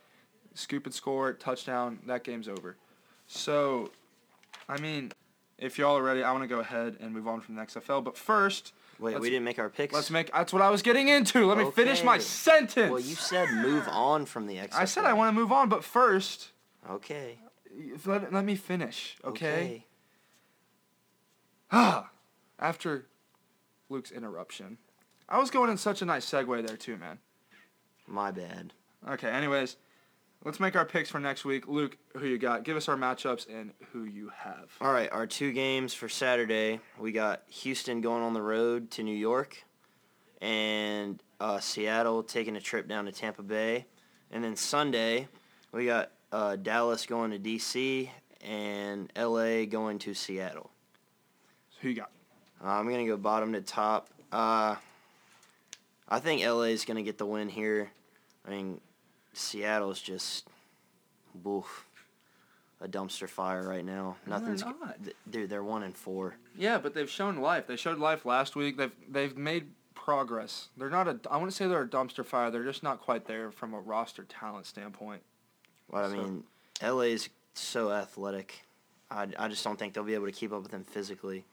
scoop 0.53 0.86
and 0.86 0.93
score, 0.93 1.33
touchdown. 1.33 1.98
That 2.05 2.24
game's 2.24 2.48
over. 2.48 2.77
So, 3.25 3.89
I 4.69 4.79
mean, 4.79 5.12
if 5.57 5.79
y'all 5.79 5.98
are 5.98 6.03
ready, 6.03 6.22
I 6.22 6.31
want 6.31 6.43
to 6.43 6.48
go 6.48 6.60
ahead 6.60 6.98
and 7.00 7.12
move 7.12 7.27
on 7.27 7.41
from 7.41 7.55
the 7.55 7.63
XFL. 7.63 8.03
But 8.03 8.15
first, 8.15 8.74
Wait, 9.00 9.19
we 9.19 9.31
didn't 9.31 9.43
make 9.43 9.57
our 9.57 9.69
picks. 9.72 9.91
let's 9.91 10.12
make. 10.12 10.31
That's 10.31 10.53
what 10.53 10.62
I 10.62 10.69
was 10.69 10.83
getting 10.83 11.07
into. 11.07 11.48
Let 11.48 11.57
me 11.57 11.72
finish 11.72 12.03
my 12.03 12.19
sentence. 12.19 12.91
Well, 12.91 13.00
you 13.00 13.15
said 13.15 13.50
move 13.50 13.88
on 13.88 14.27
from 14.27 14.45
the 14.45 14.57
XFL. 14.57 14.75
I 14.75 14.86
said 14.86 15.05
I 15.05 15.13
want 15.13 15.36
to 15.36 15.39
move 15.41 15.51
on, 15.51 15.67
but 15.67 15.83
first, 15.83 16.51
Okay. 16.88 17.39
let, 18.05 18.31
let 18.31 18.45
me 18.45 18.55
finish, 18.55 19.17
okay? 19.25 19.48
Okay. 19.48 19.86
Ah, 21.72 22.12
after 22.60 23.07
Luke's 23.89 24.12
interruption, 24.12 24.77
I 25.27 25.39
was 25.39 25.50
going 25.50 25.72
in 25.72 25.77
such 25.77 26.03
a 26.03 26.05
nice 26.05 26.29
segue 26.29 26.67
there 26.67 26.77
too, 26.77 26.98
man. 26.98 27.17
My 28.07 28.31
bad. 28.31 28.74
Okay, 29.10 29.29
anyways, 29.29 29.77
let's 30.45 30.60
make 30.60 30.75
our 30.75 30.86
picks 30.86 31.10
for 31.10 31.19
next 31.19 31.45
week. 31.45 31.67
Luke, 31.67 31.98
who 32.17 32.25
you 32.25 32.38
got? 32.38 32.63
Give 32.63 32.77
us 32.77 32.88
our 32.88 32.95
matchups 32.95 33.48
and 33.50 33.72
who 33.91 34.05
you 34.05 34.31
have. 34.36 34.72
All 34.81 34.93
right, 34.93 35.12
our 35.12 35.27
two 35.27 35.51
games 35.51 35.93
for 35.93 36.07
Saturday. 36.10 36.79
We 37.00 37.12
got 37.12 37.43
Houston 37.48 38.01
going 38.01 38.24
on 38.24 38.33
the 38.33 38.41
road 38.41 38.91
to 38.91 39.03
New 39.03 39.15
York, 39.15 39.63
and 40.41 41.22
uh, 41.39 41.60
Seattle 41.60 42.24
taking 42.24 42.55
a 42.55 42.62
trip 42.62 42.88
down 42.88 43.05
to 43.05 43.12
Tampa 43.12 43.43
Bay. 43.43 43.86
And 44.31 44.43
then 44.43 44.55
Sunday, 44.55 45.27
we 45.72 45.86
got 45.86 46.12
uh, 46.31 46.55
Dallas 46.55 47.05
going 47.05 47.31
to 47.31 47.38
D.C. 47.38 48.10
and 48.41 49.12
LA 49.15 49.65
going 49.65 50.00
to 50.00 50.13
Seattle. 50.13 50.72
Who 51.81 51.89
you 51.89 51.95
got? 51.95 52.12
Uh, 52.63 52.69
I'm 52.69 52.89
gonna 52.89 53.05
go 53.05 53.17
bottom 53.17 53.53
to 53.53 53.62
top. 53.62 54.10
I 56.10 56.19
think 56.19 56.43
LA 56.45 56.63
is 56.63 56.86
gonna 56.86 57.03
get 57.03 57.17
the 57.17 57.25
win 57.25 57.50
here. 57.50 57.91
I 58.45 58.50
mean, 58.51 58.81
Seattle's 59.33 60.01
just, 60.01 60.48
woof, 61.43 61.86
a 62.81 62.88
dumpster 62.88 63.27
fire 63.29 63.67
right 63.67 63.86
now. 63.86 64.17
No, 64.27 64.39
they're 64.39 64.39
Nothing's, 64.39 64.62
not. 64.65 65.03
th- 65.03 65.15
dude. 65.29 65.50
They're 65.50 65.63
one 65.63 65.83
and 65.83 65.95
four. 65.95 66.36
Yeah, 66.57 66.77
but 66.77 66.93
they've 66.93 67.10
shown 67.10 67.38
life. 67.38 67.65
They 67.67 67.77
showed 67.77 67.98
life 68.00 68.25
last 68.25 68.55
week. 68.55 68.77
They've 68.77 68.91
they've 69.10 69.38
made 69.38 69.67
progress. 69.95 70.67
They're 70.77 70.89
not 70.89 71.07
a. 71.07 71.19
I 71.31 71.38
wouldn't 71.38 71.53
say 71.53 71.67
they're 71.67 71.81
a 71.83 71.88
dumpster 71.88 72.25
fire. 72.25 72.51
They're 72.51 72.63
just 72.65 72.83
not 72.83 73.00
quite 73.01 73.25
there 73.25 73.51
from 73.51 73.74
a 73.74 73.79
roster 73.79 74.24
talent 74.25 74.65
standpoint. 74.65 75.22
But 75.89 76.05
I 76.05 76.10
So- 76.10 76.15
mean, 76.17 76.43
LA's 76.81 77.29
so 77.53 77.91
athletic. 77.91 78.65
I, 79.10 79.27
I 79.38 79.48
just 79.48 79.63
don't 79.63 79.77
think 79.77 79.93
they'll 79.93 80.03
be 80.03 80.15
able 80.15 80.25
to 80.25 80.31
keep 80.31 80.51
up 80.51 80.63
with 80.63 80.72
them 80.72 80.83
physically. 80.83 81.45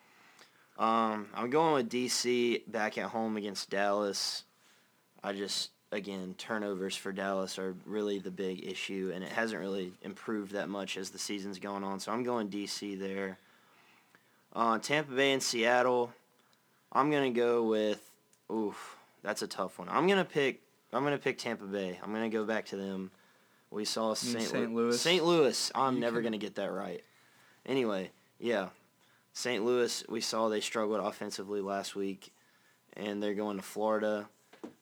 Um, 0.81 1.27
I'm 1.35 1.51
going 1.51 1.75
with 1.75 1.91
DC 1.91 2.63
back 2.67 2.97
at 2.99 3.05
home 3.11 3.37
against 3.37 3.69
Dallas. 3.71 4.45
I 5.23 5.35
just 5.35 5.71
again 5.93 6.35
turnovers 6.39 6.97
for 6.97 7.13
Dallas 7.13 7.59
are 7.59 7.75
really 7.85 8.19
the 8.19 8.31
big 8.31 8.65
issue, 8.67 9.13
and 9.15 9.23
it 9.23 9.31
hasn't 9.31 9.61
really 9.61 9.93
improved 10.03 10.53
that 10.53 10.71
much 10.71 10.97
as 10.97 11.11
the 11.11 11.19
season's 11.19 11.59
going 11.59 11.85
on. 11.85 12.01
So 12.01 12.11
I'm 12.13 12.23
going 12.23 12.49
DC 12.49 12.99
there. 12.99 13.37
Uh, 14.55 14.79
Tampa 14.79 15.13
Bay 15.13 15.33
and 15.33 15.43
Seattle. 15.43 16.13
I'm 16.93 17.11
gonna 17.11 17.31
go 17.31 17.63
with. 17.65 18.11
Oof, 18.51 18.97
that's 19.23 19.43
a 19.43 19.47
tough 19.47 19.79
one. 19.79 19.89
I'm 19.91 20.09
gonna 20.09 20.25
pick. 20.25 20.63
I'm 20.95 21.05
gonna 21.05 21.19
pick 21.19 21.37
Tampa 21.37 21.67
Bay. 21.67 22.01
I'm 22.03 22.11
gonna 22.13 22.31
go 22.31 22.45
back 22.45 22.65
to 22.67 22.77
them. 22.77 23.11
We 23.71 23.85
saw 23.85 24.15
St. 24.15 24.43
St. 24.43 24.75
Louis? 24.75 24.99
St. 25.01 25.23
Louis. 25.25 25.71
I'm 25.75 25.97
You 25.97 26.01
never 26.01 26.17
can- 26.17 26.25
gonna 26.25 26.39
get 26.39 26.55
that 26.57 26.73
right. 26.73 27.05
Anyway, 27.67 28.11
yeah, 28.41 28.71
St. 29.33 29.65
Louis. 29.65 30.05
We 30.09 30.21
saw 30.21 30.49
they 30.49 30.61
struggled 30.61 31.01
offensively 31.01 31.61
last 31.61 31.95
week, 31.95 32.33
and 32.95 33.23
they're 33.23 33.35
going 33.35 33.57
to 33.57 33.63
Florida, 33.63 34.29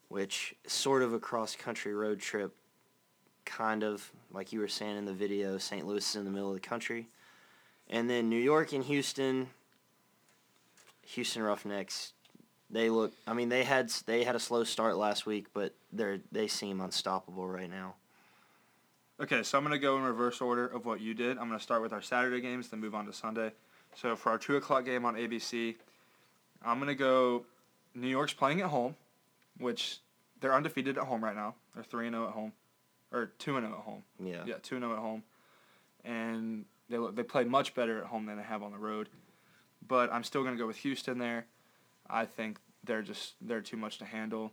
which 0.08 0.54
is 0.64 0.72
sort 0.72 1.02
of 1.02 1.12
a 1.12 1.18
cross 1.18 1.56
country 1.56 1.94
road 1.94 2.20
trip. 2.20 2.54
Kind 3.44 3.82
of 3.82 4.10
like 4.30 4.52
you 4.52 4.60
were 4.60 4.68
saying 4.68 4.98
in 4.98 5.04
the 5.04 5.14
video, 5.14 5.58
St. 5.58 5.86
Louis 5.86 6.08
is 6.08 6.16
in 6.16 6.24
the 6.24 6.30
middle 6.30 6.48
of 6.48 6.54
the 6.54 6.60
country, 6.60 7.08
and 7.88 8.08
then 8.08 8.28
New 8.28 8.40
York 8.40 8.72
and 8.72 8.84
Houston. 8.84 9.48
Houston 11.02 11.42
Roughnecks 11.42 12.12
they 12.70 12.90
look. 12.90 13.12
I 13.26 13.32
mean, 13.32 13.48
they 13.48 13.64
had 13.64 13.90
they 14.06 14.24
had 14.24 14.36
a 14.36 14.40
slow 14.40 14.64
start 14.64 14.96
last 14.96 15.26
week, 15.26 15.46
but 15.54 15.74
they're 15.92 16.20
they 16.30 16.48
seem 16.48 16.80
unstoppable 16.80 17.48
right 17.48 17.70
now. 17.70 17.94
Okay, 19.20 19.42
so 19.42 19.58
I'm 19.58 19.64
gonna 19.64 19.78
go 19.78 19.96
in 19.96 20.02
reverse 20.02 20.40
order 20.40 20.66
of 20.66 20.84
what 20.84 21.00
you 21.00 21.14
did. 21.14 21.38
I'm 21.38 21.48
gonna 21.48 21.60
start 21.60 21.82
with 21.82 21.92
our 21.92 22.02
Saturday 22.02 22.40
games, 22.40 22.68
then 22.68 22.80
move 22.80 22.94
on 22.94 23.06
to 23.06 23.12
Sunday. 23.12 23.52
So 24.00 24.14
for 24.14 24.30
our 24.30 24.38
two 24.38 24.56
o'clock 24.56 24.84
game 24.84 25.04
on 25.04 25.16
ABC, 25.16 25.74
I'm 26.62 26.78
gonna 26.78 26.94
go. 26.94 27.44
New 27.94 28.08
York's 28.08 28.32
playing 28.32 28.60
at 28.60 28.68
home, 28.68 28.94
which 29.58 29.98
they're 30.40 30.54
undefeated 30.54 30.98
at 30.98 31.04
home 31.04 31.24
right 31.24 31.34
now. 31.34 31.56
They're 31.74 31.82
three 31.82 32.06
and 32.06 32.14
zero 32.14 32.28
at 32.28 32.32
home, 32.32 32.52
or 33.12 33.32
two 33.38 33.56
and 33.56 33.66
zero 33.66 33.78
at 33.78 33.84
home. 33.84 34.04
Yeah. 34.22 34.44
Yeah, 34.46 34.54
two 34.62 34.76
and 34.76 34.84
zero 34.84 34.94
at 34.94 35.00
home, 35.00 35.24
and 36.04 36.64
they 36.88 36.98
look, 36.98 37.16
they 37.16 37.24
play 37.24 37.42
much 37.42 37.74
better 37.74 37.98
at 37.98 38.04
home 38.04 38.26
than 38.26 38.36
they 38.36 38.44
have 38.44 38.62
on 38.62 38.70
the 38.70 38.78
road. 38.78 39.08
But 39.86 40.12
I'm 40.12 40.22
still 40.22 40.44
gonna 40.44 40.56
go 40.56 40.66
with 40.68 40.76
Houston 40.76 41.18
there. 41.18 41.46
I 42.08 42.24
think 42.24 42.58
they're 42.84 43.02
just 43.02 43.34
they're 43.40 43.62
too 43.62 43.76
much 43.76 43.98
to 43.98 44.04
handle, 44.04 44.52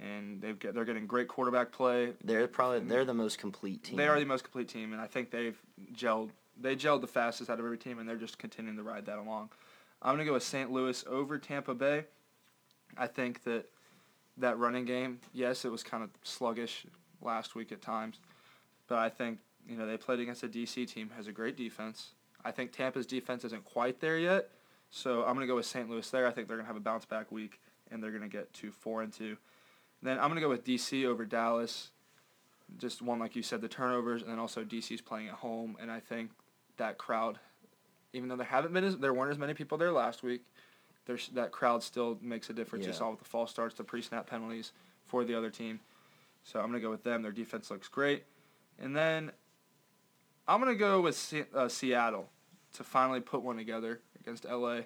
and 0.00 0.42
they've 0.42 0.58
get, 0.58 0.74
they're 0.74 0.84
getting 0.84 1.06
great 1.06 1.28
quarterback 1.28 1.70
play. 1.70 2.14
They're 2.24 2.48
probably 2.48 2.80
they're 2.80 3.04
the 3.04 3.14
most 3.14 3.38
complete 3.38 3.84
team. 3.84 3.98
They 3.98 4.08
are 4.08 4.18
the 4.18 4.26
most 4.26 4.42
complete 4.42 4.68
team, 4.68 4.92
and 4.92 5.00
I 5.00 5.06
think 5.06 5.30
they've 5.30 5.58
gelled. 5.94 6.30
They 6.60 6.76
gelled 6.76 7.00
the 7.00 7.06
fastest 7.06 7.50
out 7.50 7.58
of 7.58 7.64
every 7.64 7.78
team, 7.78 7.98
and 7.98 8.08
they're 8.08 8.16
just 8.16 8.38
continuing 8.38 8.76
to 8.76 8.82
ride 8.82 9.06
that 9.06 9.18
along. 9.18 9.50
I'm 10.02 10.14
gonna 10.14 10.24
go 10.24 10.34
with 10.34 10.42
St. 10.42 10.70
Louis 10.70 11.04
over 11.06 11.38
Tampa 11.38 11.74
Bay. 11.74 12.04
I 12.96 13.06
think 13.06 13.44
that 13.44 13.66
that 14.36 14.58
running 14.58 14.84
game, 14.84 15.20
yes, 15.32 15.64
it 15.64 15.70
was 15.70 15.82
kind 15.82 16.02
of 16.02 16.10
sluggish 16.22 16.86
last 17.20 17.54
week 17.54 17.72
at 17.72 17.82
times, 17.82 18.18
but 18.88 18.98
I 18.98 19.08
think 19.08 19.38
you 19.68 19.76
know 19.76 19.86
they 19.86 19.96
played 19.96 20.20
against 20.20 20.42
a 20.42 20.48
DC 20.48 20.86
team 20.88 21.10
has 21.16 21.26
a 21.26 21.32
great 21.32 21.56
defense. 21.56 22.12
I 22.44 22.50
think 22.50 22.72
Tampa's 22.72 23.06
defense 23.06 23.44
isn't 23.44 23.64
quite 23.64 24.00
there 24.00 24.18
yet, 24.18 24.50
so 24.90 25.24
I'm 25.24 25.34
gonna 25.34 25.46
go 25.46 25.56
with 25.56 25.66
St. 25.66 25.88
Louis 25.88 26.08
there. 26.10 26.26
I 26.26 26.30
think 26.30 26.48
they're 26.48 26.56
gonna 26.56 26.66
have 26.66 26.76
a 26.76 26.80
bounce 26.80 27.04
back 27.04 27.30
week, 27.30 27.60
and 27.90 28.02
they're 28.02 28.12
gonna 28.12 28.28
get 28.28 28.52
to 28.54 28.70
four 28.70 29.02
and 29.02 29.12
two. 29.12 29.36
Then 30.02 30.18
I'm 30.18 30.28
gonna 30.28 30.40
go 30.40 30.48
with 30.48 30.64
DC 30.64 31.04
over 31.04 31.24
Dallas 31.24 31.90
just 32.78 33.02
one 33.02 33.18
like 33.18 33.36
you 33.36 33.42
said 33.42 33.60
the 33.60 33.68
turnovers 33.68 34.22
and 34.22 34.30
then 34.30 34.38
also 34.38 34.64
DC's 34.64 35.00
playing 35.00 35.28
at 35.28 35.34
home 35.34 35.76
and 35.80 35.90
I 35.90 36.00
think 36.00 36.30
that 36.80 36.98
crowd 36.98 37.38
even 38.12 38.28
though 38.28 38.36
there 38.36 38.46
haven't 38.46 38.72
been 38.72 38.84
as 38.84 38.96
there 38.98 39.14
weren't 39.14 39.30
as 39.30 39.38
many 39.38 39.54
people 39.54 39.78
there 39.78 39.92
last 39.92 40.22
week 40.22 40.42
there's 41.06 41.28
that 41.28 41.50
crowd 41.50 41.82
still 41.82 42.18
makes 42.20 42.50
a 42.50 42.52
difference. 42.52 42.86
You 42.86 42.92
saw 42.92 43.10
with 43.10 43.18
the 43.18 43.24
false 43.24 43.50
starts 43.50 43.74
the 43.74 43.82
pre-snap 43.82 44.28
penalties 44.28 44.72
for 45.06 45.24
the 45.24 45.34
other 45.34 45.50
team. 45.50 45.80
So 46.44 46.60
I'm 46.60 46.66
going 46.66 46.80
to 46.80 46.86
go 46.86 46.90
with 46.90 47.02
them. 47.02 47.22
Their 47.22 47.32
defense 47.32 47.70
looks 47.70 47.88
great. 47.88 48.24
And 48.78 48.94
then 48.94 49.32
I'm 50.46 50.60
going 50.60 50.72
to 50.72 50.78
go 50.78 51.00
with 51.00 51.16
Se- 51.16 51.46
uh, 51.54 51.68
Seattle 51.68 52.28
to 52.74 52.84
finally 52.84 53.20
put 53.20 53.42
one 53.42 53.56
together 53.56 54.00
against 54.20 54.44
LA 54.44 54.82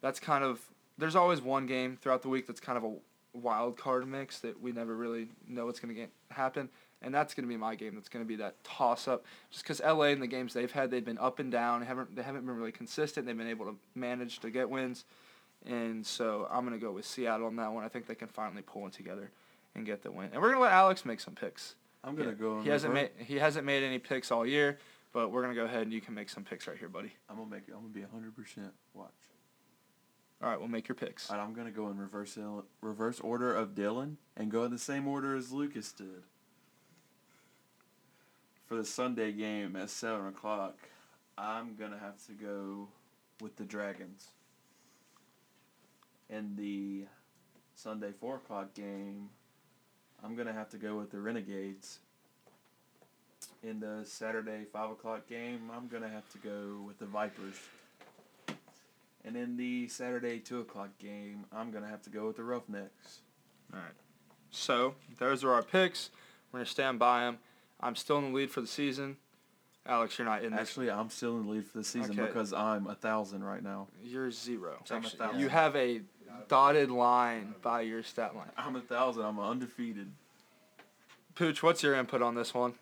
that's 0.00 0.20
kind 0.20 0.44
of 0.44 0.60
there's 0.98 1.16
always 1.16 1.42
one 1.42 1.66
game 1.66 1.98
throughout 2.00 2.22
the 2.22 2.28
week 2.28 2.46
that's 2.46 2.60
kind 2.60 2.78
of 2.78 2.84
a 2.84 2.94
wild 3.32 3.76
card 3.76 4.06
mix 4.06 4.38
that 4.40 4.60
we 4.60 4.70
never 4.72 4.94
really 4.94 5.28
know 5.48 5.66
what's 5.66 5.80
going 5.80 5.92
to 5.92 6.00
get, 6.00 6.10
happen 6.30 6.68
and 7.02 7.14
that's 7.14 7.34
going 7.34 7.44
to 7.44 7.48
be 7.48 7.56
my 7.56 7.74
game. 7.74 7.94
That's 7.94 8.08
going 8.08 8.24
to 8.24 8.28
be 8.28 8.36
that 8.36 8.62
toss 8.64 9.06
up. 9.08 9.24
Just 9.50 9.64
because 9.64 9.80
LA 9.80 10.06
in 10.06 10.20
the 10.20 10.26
games 10.26 10.54
they've 10.54 10.70
had, 10.72 10.90
they've 10.90 11.04
been 11.04 11.18
up 11.18 11.38
and 11.38 11.50
down. 11.52 11.80
They 11.80 11.86
haven't 11.86 12.16
they 12.16 12.22
haven't 12.22 12.46
been 12.46 12.56
really 12.56 12.72
consistent. 12.72 13.26
They've 13.26 13.36
been 13.36 13.48
able 13.48 13.66
to 13.66 13.76
manage 13.94 14.38
to 14.40 14.50
get 14.50 14.68
wins, 14.70 15.04
and 15.64 16.04
so 16.06 16.48
I'm 16.50 16.66
going 16.66 16.78
to 16.78 16.84
go 16.84 16.92
with 16.92 17.04
Seattle 17.04 17.46
on 17.46 17.56
that 17.56 17.72
one. 17.72 17.84
I 17.84 17.88
think 17.88 18.06
they 18.06 18.14
can 18.14 18.28
finally 18.28 18.62
pull 18.62 18.82
one 18.82 18.90
together 18.90 19.30
and 19.74 19.84
get 19.84 20.02
the 20.02 20.10
win. 20.10 20.30
And 20.32 20.36
we're 20.40 20.48
going 20.48 20.56
to 20.58 20.62
let 20.62 20.72
Alex 20.72 21.04
make 21.04 21.20
some 21.20 21.34
picks. 21.34 21.74
I'm 22.04 22.14
gonna 22.14 22.30
Yeah. 22.30 22.34
go. 22.36 22.60
He 22.62 22.68
hasn't 22.70 22.94
made 22.94 23.10
he 23.18 23.36
hasn't 23.36 23.66
made 23.66 23.82
any 23.82 23.98
picks 23.98 24.30
all 24.30 24.46
year, 24.46 24.78
but 25.12 25.30
we're 25.30 25.42
going 25.42 25.54
to 25.54 25.60
go 25.60 25.66
ahead 25.66 25.82
and 25.82 25.92
you 25.92 26.00
can 26.00 26.14
make 26.14 26.28
some 26.28 26.44
picks 26.44 26.66
right 26.68 26.78
here, 26.78 26.88
buddy. 26.88 27.12
I'm 27.28 27.36
gonna 27.36 27.50
make. 27.50 27.64
I'm 27.68 27.74
gonna 27.80 27.88
be 27.88 28.02
hundred 28.02 28.36
percent. 28.36 28.72
Watch. 28.94 29.10
All 30.42 30.50
right, 30.50 30.58
we'll 30.58 30.68
make 30.68 30.86
your 30.86 30.94
picks. 30.94 31.30
All 31.30 31.36
right, 31.36 31.42
I'm 31.42 31.52
gonna 31.54 31.70
go 31.70 31.88
in 31.90 31.98
reverse 31.98 32.38
reverse 32.80 33.18
order 33.20 33.54
of 33.54 33.70
Dylan 33.74 34.16
and 34.36 34.50
go 34.50 34.64
in 34.64 34.70
the 34.70 34.78
same 34.78 35.08
order 35.08 35.34
as 35.34 35.50
Lucas 35.50 35.90
did. 35.92 36.22
For 38.66 38.74
the 38.74 38.84
Sunday 38.84 39.30
game 39.30 39.76
at 39.76 39.90
seven 39.90 40.26
o'clock, 40.26 40.76
I'm 41.38 41.76
gonna 41.76 42.00
have 42.00 42.18
to 42.26 42.32
go 42.32 42.88
with 43.40 43.54
the 43.54 43.64
Dragons. 43.64 44.30
In 46.28 46.56
the 46.56 47.04
Sunday 47.76 48.10
four 48.18 48.36
o'clock 48.36 48.74
game, 48.74 49.28
I'm 50.24 50.34
gonna 50.34 50.52
have 50.52 50.68
to 50.70 50.78
go 50.78 50.96
with 50.96 51.12
the 51.12 51.20
Renegades. 51.20 52.00
In 53.62 53.78
the 53.78 54.00
Saturday 54.04 54.64
five 54.72 54.90
o'clock 54.90 55.28
game, 55.28 55.70
I'm 55.72 55.86
gonna 55.86 56.08
have 56.08 56.28
to 56.32 56.38
go 56.38 56.82
with 56.84 56.98
the 56.98 57.06
Vipers. 57.06 57.60
And 59.24 59.36
in 59.36 59.56
the 59.56 59.86
Saturday 59.86 60.40
two 60.40 60.58
o'clock 60.58 60.90
game, 60.98 61.44
I'm 61.52 61.70
gonna 61.70 61.88
have 61.88 62.02
to 62.02 62.10
go 62.10 62.26
with 62.26 62.36
the 62.36 62.42
Roughnecks. 62.42 63.20
All 63.72 63.78
right. 63.78 63.94
So 64.50 64.96
those 65.20 65.44
are 65.44 65.52
our 65.52 65.62
picks. 65.62 66.10
We're 66.50 66.60
to 66.60 66.66
stand 66.66 66.98
by 66.98 67.20
them. 67.20 67.38
I'm 67.80 67.96
still 67.96 68.18
in 68.18 68.32
the 68.32 68.36
lead 68.36 68.50
for 68.50 68.60
the 68.60 68.66
season. 68.66 69.16
Alex, 69.86 70.18
you're 70.18 70.26
not 70.26 70.42
in 70.42 70.50
this. 70.52 70.60
Actually, 70.60 70.90
I'm 70.90 71.10
still 71.10 71.36
in 71.38 71.46
the 71.46 71.52
lead 71.52 71.66
for 71.66 71.78
the 71.78 71.84
season 71.84 72.18
Okay. 72.18 72.26
because 72.26 72.52
I'm 72.52 72.86
a 72.88 72.94
thousand 72.94 73.44
right 73.44 73.62
now. 73.62 73.86
You're 74.02 74.30
zero. 74.30 74.82
I'm 74.90 75.04
a 75.04 75.08
thousand. 75.08 75.40
you 75.40 75.48
have 75.48 75.76
a 75.76 76.00
dotted 76.48 76.90
line 76.90 77.54
by 77.62 77.82
your 77.82 78.02
stat 78.02 78.34
line. 78.34 78.50
I'm 78.56 78.74
a 78.76 78.80
thousand. 78.80 79.22
I'm 79.22 79.38
undefeated. 79.38 80.10
Pooch, 81.34 81.62
what's 81.62 81.82
your 81.82 81.94
input 81.94 82.22
on 82.22 82.34
this 82.34 82.52
one? 82.54 82.74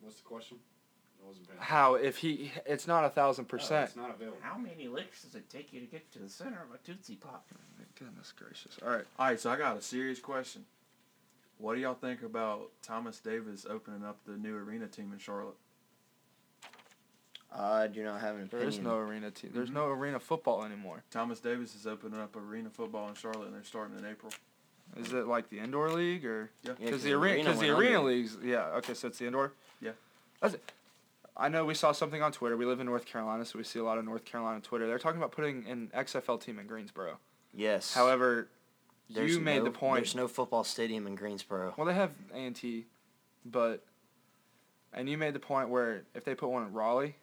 What's 0.00 0.16
the 0.18 0.22
question? 0.22 0.58
I 1.22 1.26
wasn't 1.26 1.48
paying 1.48 1.60
How 1.60 1.94
if 1.94 2.18
he? 2.18 2.52
It's 2.64 2.86
not 2.86 3.04
a 3.04 3.10
thousand 3.10 3.46
Oh, 3.46 3.48
percent. 3.48 3.88
it's 3.88 3.96
not 3.96 4.10
available. 4.14 4.38
How 4.40 4.56
many 4.56 4.86
licks 4.86 5.22
does 5.22 5.34
it 5.34 5.50
take 5.50 5.72
you 5.72 5.80
to 5.80 5.86
get 5.86 6.10
to 6.12 6.18
the 6.20 6.28
center 6.28 6.62
of 6.62 6.74
a 6.74 6.78
Tootsie 6.86 7.16
Pop? 7.16 7.46
Goodness 7.98 8.32
gracious! 8.32 8.78
All 8.84 8.90
right. 8.90 9.04
All 9.18 9.26
right, 9.26 9.40
so 9.40 9.50
I 9.50 9.56
got 9.56 9.76
a 9.76 9.82
serious 9.82 10.20
question. 10.20 10.64
What 11.58 11.74
do 11.74 11.80
y'all 11.80 11.94
think 11.94 12.22
about 12.22 12.70
Thomas 12.82 13.18
Davis 13.20 13.66
opening 13.68 14.04
up 14.04 14.18
the 14.24 14.36
new 14.36 14.56
arena 14.56 14.86
team 14.86 15.12
in 15.12 15.18
Charlotte? 15.18 15.56
I 17.52 17.86
do 17.88 18.04
not 18.04 18.20
have 18.20 18.36
an 18.36 18.48
There 18.50 18.60
opinion. 18.60 18.68
is 18.68 18.78
no 18.78 18.98
arena 18.98 19.30
team. 19.30 19.50
There's 19.54 19.70
Mhm. 19.70 19.74
no 19.74 19.88
arena 19.88 20.20
football 20.20 20.64
anymore. 20.64 21.02
Thomas 21.10 21.40
Davis 21.40 21.74
is 21.74 21.86
opening 21.86 22.20
up 22.20 22.36
arena 22.36 22.70
football 22.70 23.08
in 23.08 23.14
Charlotte, 23.14 23.46
and 23.46 23.54
they're 23.54 23.64
starting 23.64 23.98
in 23.98 24.04
April. 24.04 24.32
Is 24.96 25.12
it 25.12 25.26
like 25.26 25.48
the 25.48 25.58
indoor 25.58 25.90
league 25.90 26.24
or? 26.24 26.50
Yeah. 26.62 26.72
Yeah, 26.78 26.84
Because 26.86 27.02
the 27.02 27.12
arena, 27.12 27.44
because 27.44 27.60
the 27.60 27.70
arena 27.70 28.02
leagues, 28.02 28.36
yeah. 28.42 28.66
Okay, 28.76 28.94
so 28.94 29.08
it's 29.08 29.18
the 29.18 29.26
indoor. 29.26 29.52
Yeah. 29.80 29.92
That's 30.40 30.54
it. 30.54 30.72
I 31.36 31.48
know 31.48 31.64
we 31.64 31.74
saw 31.74 31.92
something 31.92 32.20
on 32.22 32.32
Twitter. 32.32 32.56
We 32.56 32.64
live 32.66 32.80
in 32.80 32.86
North 32.86 33.06
Carolina, 33.06 33.44
so 33.44 33.58
we 33.58 33.64
see 33.64 33.78
a 33.78 33.84
lot 33.84 33.98
of 33.98 34.04
North 34.04 34.24
Carolina 34.24 34.60
Twitter. 34.60 34.86
They're 34.86 34.98
talking 34.98 35.18
about 35.20 35.32
putting 35.32 35.66
an 35.68 35.90
XFL 35.94 36.38
team 36.38 36.58
in 36.58 36.66
Greensboro. 36.66 37.18
Yes. 37.52 37.94
However, 37.94 38.48
There's 39.10 39.32
you 39.34 39.40
made 39.40 39.58
no- 39.58 39.64
the 39.64 39.70
point. 39.70 39.96
There's 39.96 40.14
no 40.14 40.28
football 40.28 40.64
stadium 40.64 41.06
in 41.06 41.14
Greensboro. 41.14 41.74
Well, 41.76 41.86
they 41.86 41.94
have 41.94 42.10
A 42.32 42.36
and 42.36 42.54
T, 42.56 42.86
but 43.44 43.84
and 44.92 45.08
you 45.08 45.16
made 45.18 45.34
the 45.34 45.40
point 45.40 45.68
where 45.70 46.04
if 46.14 46.24
they 46.24 46.34
put 46.34 46.48
one 46.50 46.62
in 46.66 46.72
Raleigh, 46.72 47.16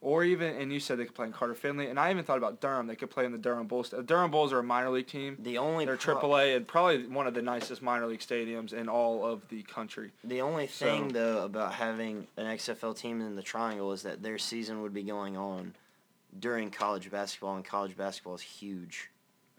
or 0.00 0.24
even 0.24 0.56
and 0.56 0.72
you 0.72 0.80
said 0.80 0.98
they 0.98 1.04
could 1.04 1.14
play 1.14 1.26
in 1.26 1.32
Carter 1.32 1.54
Finley, 1.54 1.86
and 1.88 1.98
I 1.98 2.10
even 2.10 2.24
thought 2.24 2.38
about 2.38 2.60
Durham. 2.60 2.86
They 2.86 2.96
could 2.96 3.10
play 3.10 3.24
in 3.24 3.32
the 3.32 3.38
Durham 3.38 3.66
Bulls. 3.66 3.90
The 3.90 4.02
Durham 4.02 4.30
Bulls 4.30 4.52
are 4.52 4.58
a 4.58 4.62
minor 4.64 4.90
league 4.90 5.06
team. 5.06 5.36
The 5.40 5.58
only 5.58 5.84
They're 5.84 5.96
pro- 5.96 6.16
AAA 6.16 6.56
and 6.56 6.66
probably 6.66 7.06
one 7.06 7.26
of 7.26 7.34
the 7.34 7.42
nicest 7.42 7.82
minor 7.82 8.06
league 8.06 8.20
stadiums 8.20 8.72
in 8.72 8.88
all 8.88 9.24
of 9.24 9.48
the 9.48 9.62
country. 9.62 10.10
The 10.24 10.40
only 10.42 10.66
So- 10.68 10.86
thing 10.86 11.08
though 11.08 11.44
about 11.44 11.74
having 11.74 12.26
an 12.36 12.46
XFL 12.46 12.94
team 12.94 13.20
in 13.20 13.36
the 13.36 13.42
Triangle 13.42 13.92
is 13.92 14.02
that 14.02 14.22
their 14.22 14.38
season 14.38 14.82
would 14.82 14.92
be 14.94 15.02
going 15.04 15.36
on 15.36 15.74
during 16.38 16.70
college 16.70 17.10
basketball, 17.10 17.54
and 17.56 17.64
college 17.64 17.96
basketball 17.96 18.34
is 18.34 18.40
huge 18.42 19.10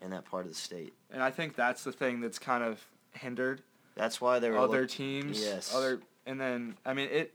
in 0.03 0.11
that 0.11 0.25
part 0.25 0.45
of 0.45 0.51
the 0.51 0.57
state. 0.57 0.93
And 1.11 1.23
I 1.23 1.31
think 1.31 1.55
that's 1.55 1.83
the 1.83 1.91
thing 1.91 2.19
that's 2.21 2.37
kind 2.37 2.63
of 2.63 2.85
hindered 3.13 3.61
That's 3.95 4.19
why 4.19 4.39
there 4.39 4.51
were 4.53 4.57
other 4.59 4.81
look- 4.81 4.89
teams. 4.89 5.41
Yes. 5.41 5.73
Other 5.73 5.99
and 6.25 6.39
then 6.39 6.75
I 6.85 6.93
mean 6.93 7.09
it. 7.11 7.33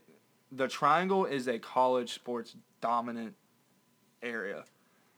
The 0.51 0.67
Triangle 0.67 1.25
is 1.25 1.47
a 1.47 1.59
college 1.59 2.13
sports 2.13 2.55
dominant 2.81 3.35
area. 4.23 4.63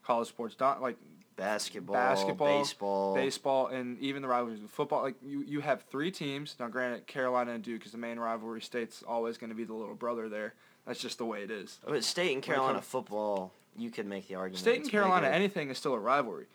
College 0.03 0.27
sports, 0.27 0.55
not 0.59 0.81
like 0.81 0.97
basketball, 1.37 1.93
basketball, 1.95 2.59
baseball. 2.59 3.15
baseball, 3.15 3.67
and 3.67 3.97
even 3.99 4.21
the 4.21 4.27
rivalries 4.27 4.61
with 4.61 4.71
football. 4.71 5.01
Like 5.03 5.15
you, 5.23 5.41
you 5.43 5.61
have 5.61 5.83
three 5.83 6.11
teams. 6.11 6.55
Now, 6.59 6.67
granted, 6.67 7.07
Carolina 7.07 7.53
and 7.53 7.63
Duke 7.63 7.85
is 7.85 7.93
the 7.93 7.97
main 7.97 8.19
rivalry. 8.19 8.61
State's 8.61 9.03
always 9.03 9.37
going 9.37 9.51
to 9.51 9.55
be 9.55 9.63
the 9.63 9.73
little 9.73 9.95
brother 9.95 10.27
there. 10.27 10.53
That's 10.85 10.99
just 10.99 11.17
the 11.17 11.25
way 11.25 11.43
it 11.43 11.51
is. 11.51 11.79
But 11.87 12.03
state 12.03 12.33
and 12.33 12.43
Carolina 12.43 12.81
football, 12.81 13.53
you 13.77 13.89
could 13.89 14.07
make 14.07 14.27
the 14.27 14.35
argument. 14.35 14.59
State 14.59 14.81
and 14.81 14.89
Carolina, 14.89 15.27
bigger. 15.27 15.33
anything 15.35 15.69
is 15.69 15.77
still 15.77 15.93
a 15.93 15.99
rivalry. 15.99 16.47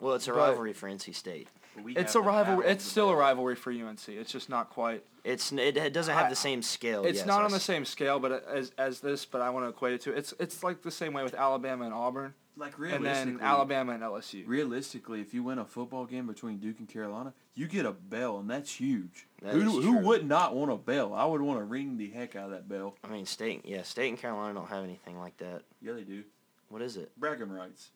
Well, 0.00 0.14
it's 0.14 0.28
a 0.28 0.32
but- 0.32 0.38
rivalry 0.38 0.72
for 0.72 0.88
NC 0.88 1.14
State. 1.14 1.48
We 1.82 1.96
It's 1.96 2.16
a 2.16 2.20
rivalry. 2.20 2.66
It's 2.66 2.84
still 2.84 3.08
a 3.10 3.14
rivalry 3.14 3.54
for 3.54 3.70
UNC. 3.72 4.08
It's 4.08 4.32
just 4.32 4.48
not 4.48 4.70
quite. 4.70 5.04
It's 5.22 5.52
it, 5.52 5.76
it 5.76 5.92
doesn't 5.92 6.12
have 6.14 6.26
I- 6.26 6.30
the 6.30 6.36
same 6.36 6.60
scale. 6.60 7.04
It's 7.04 7.18
yes, 7.18 7.26
not 7.26 7.42
I 7.42 7.44
on 7.44 7.52
the 7.52 7.60
same 7.60 7.84
scale, 7.84 8.18
but 8.18 8.32
uh, 8.32 8.40
as 8.52 8.72
as 8.78 9.00
this. 9.00 9.24
But 9.24 9.42
I 9.42 9.50
want 9.50 9.64
to 9.64 9.68
equate 9.70 9.94
it 9.94 10.00
to. 10.02 10.12
It's 10.12 10.34
it's 10.40 10.64
like 10.64 10.82
the 10.82 10.90
same 10.90 11.12
way 11.12 11.22
with 11.22 11.34
Alabama 11.34 11.84
and 11.84 11.94
Auburn, 11.94 12.34
Like 12.56 12.72
and 12.72 12.80
realistically, 12.80 13.32
then 13.34 13.40
Alabama 13.40 13.92
and 13.92 14.02
LSU. 14.02 14.42
Realistically, 14.48 15.20
if 15.20 15.32
you 15.32 15.44
win 15.44 15.58
a 15.58 15.64
football 15.64 16.04
game 16.04 16.26
between 16.26 16.58
Duke 16.58 16.80
and 16.80 16.88
Carolina, 16.88 17.32
you 17.54 17.68
get 17.68 17.86
a 17.86 17.92
bell, 17.92 18.38
and 18.38 18.50
that's 18.50 18.72
huge. 18.74 19.28
That 19.42 19.54
who 19.54 19.78
is 19.78 19.84
who 19.84 19.98
would 19.98 20.26
not 20.26 20.56
want 20.56 20.72
a 20.72 20.76
bell? 20.76 21.14
I 21.14 21.26
would 21.26 21.42
want 21.42 21.60
to 21.60 21.64
ring 21.64 21.96
the 21.96 22.10
heck 22.10 22.34
out 22.34 22.46
of 22.46 22.50
that 22.50 22.68
bell. 22.68 22.96
I 23.04 23.08
mean, 23.08 23.26
state 23.26 23.60
yeah, 23.64 23.82
state 23.82 24.08
and 24.08 24.18
Carolina 24.18 24.54
don't 24.54 24.68
have 24.68 24.82
anything 24.82 25.18
like 25.18 25.36
that. 25.36 25.62
Yeah, 25.80 25.92
they 25.92 26.02
do. 26.02 26.24
What 26.70 26.82
is 26.82 26.96
it? 26.96 27.12
Bragging 27.16 27.50
rights. 27.50 27.90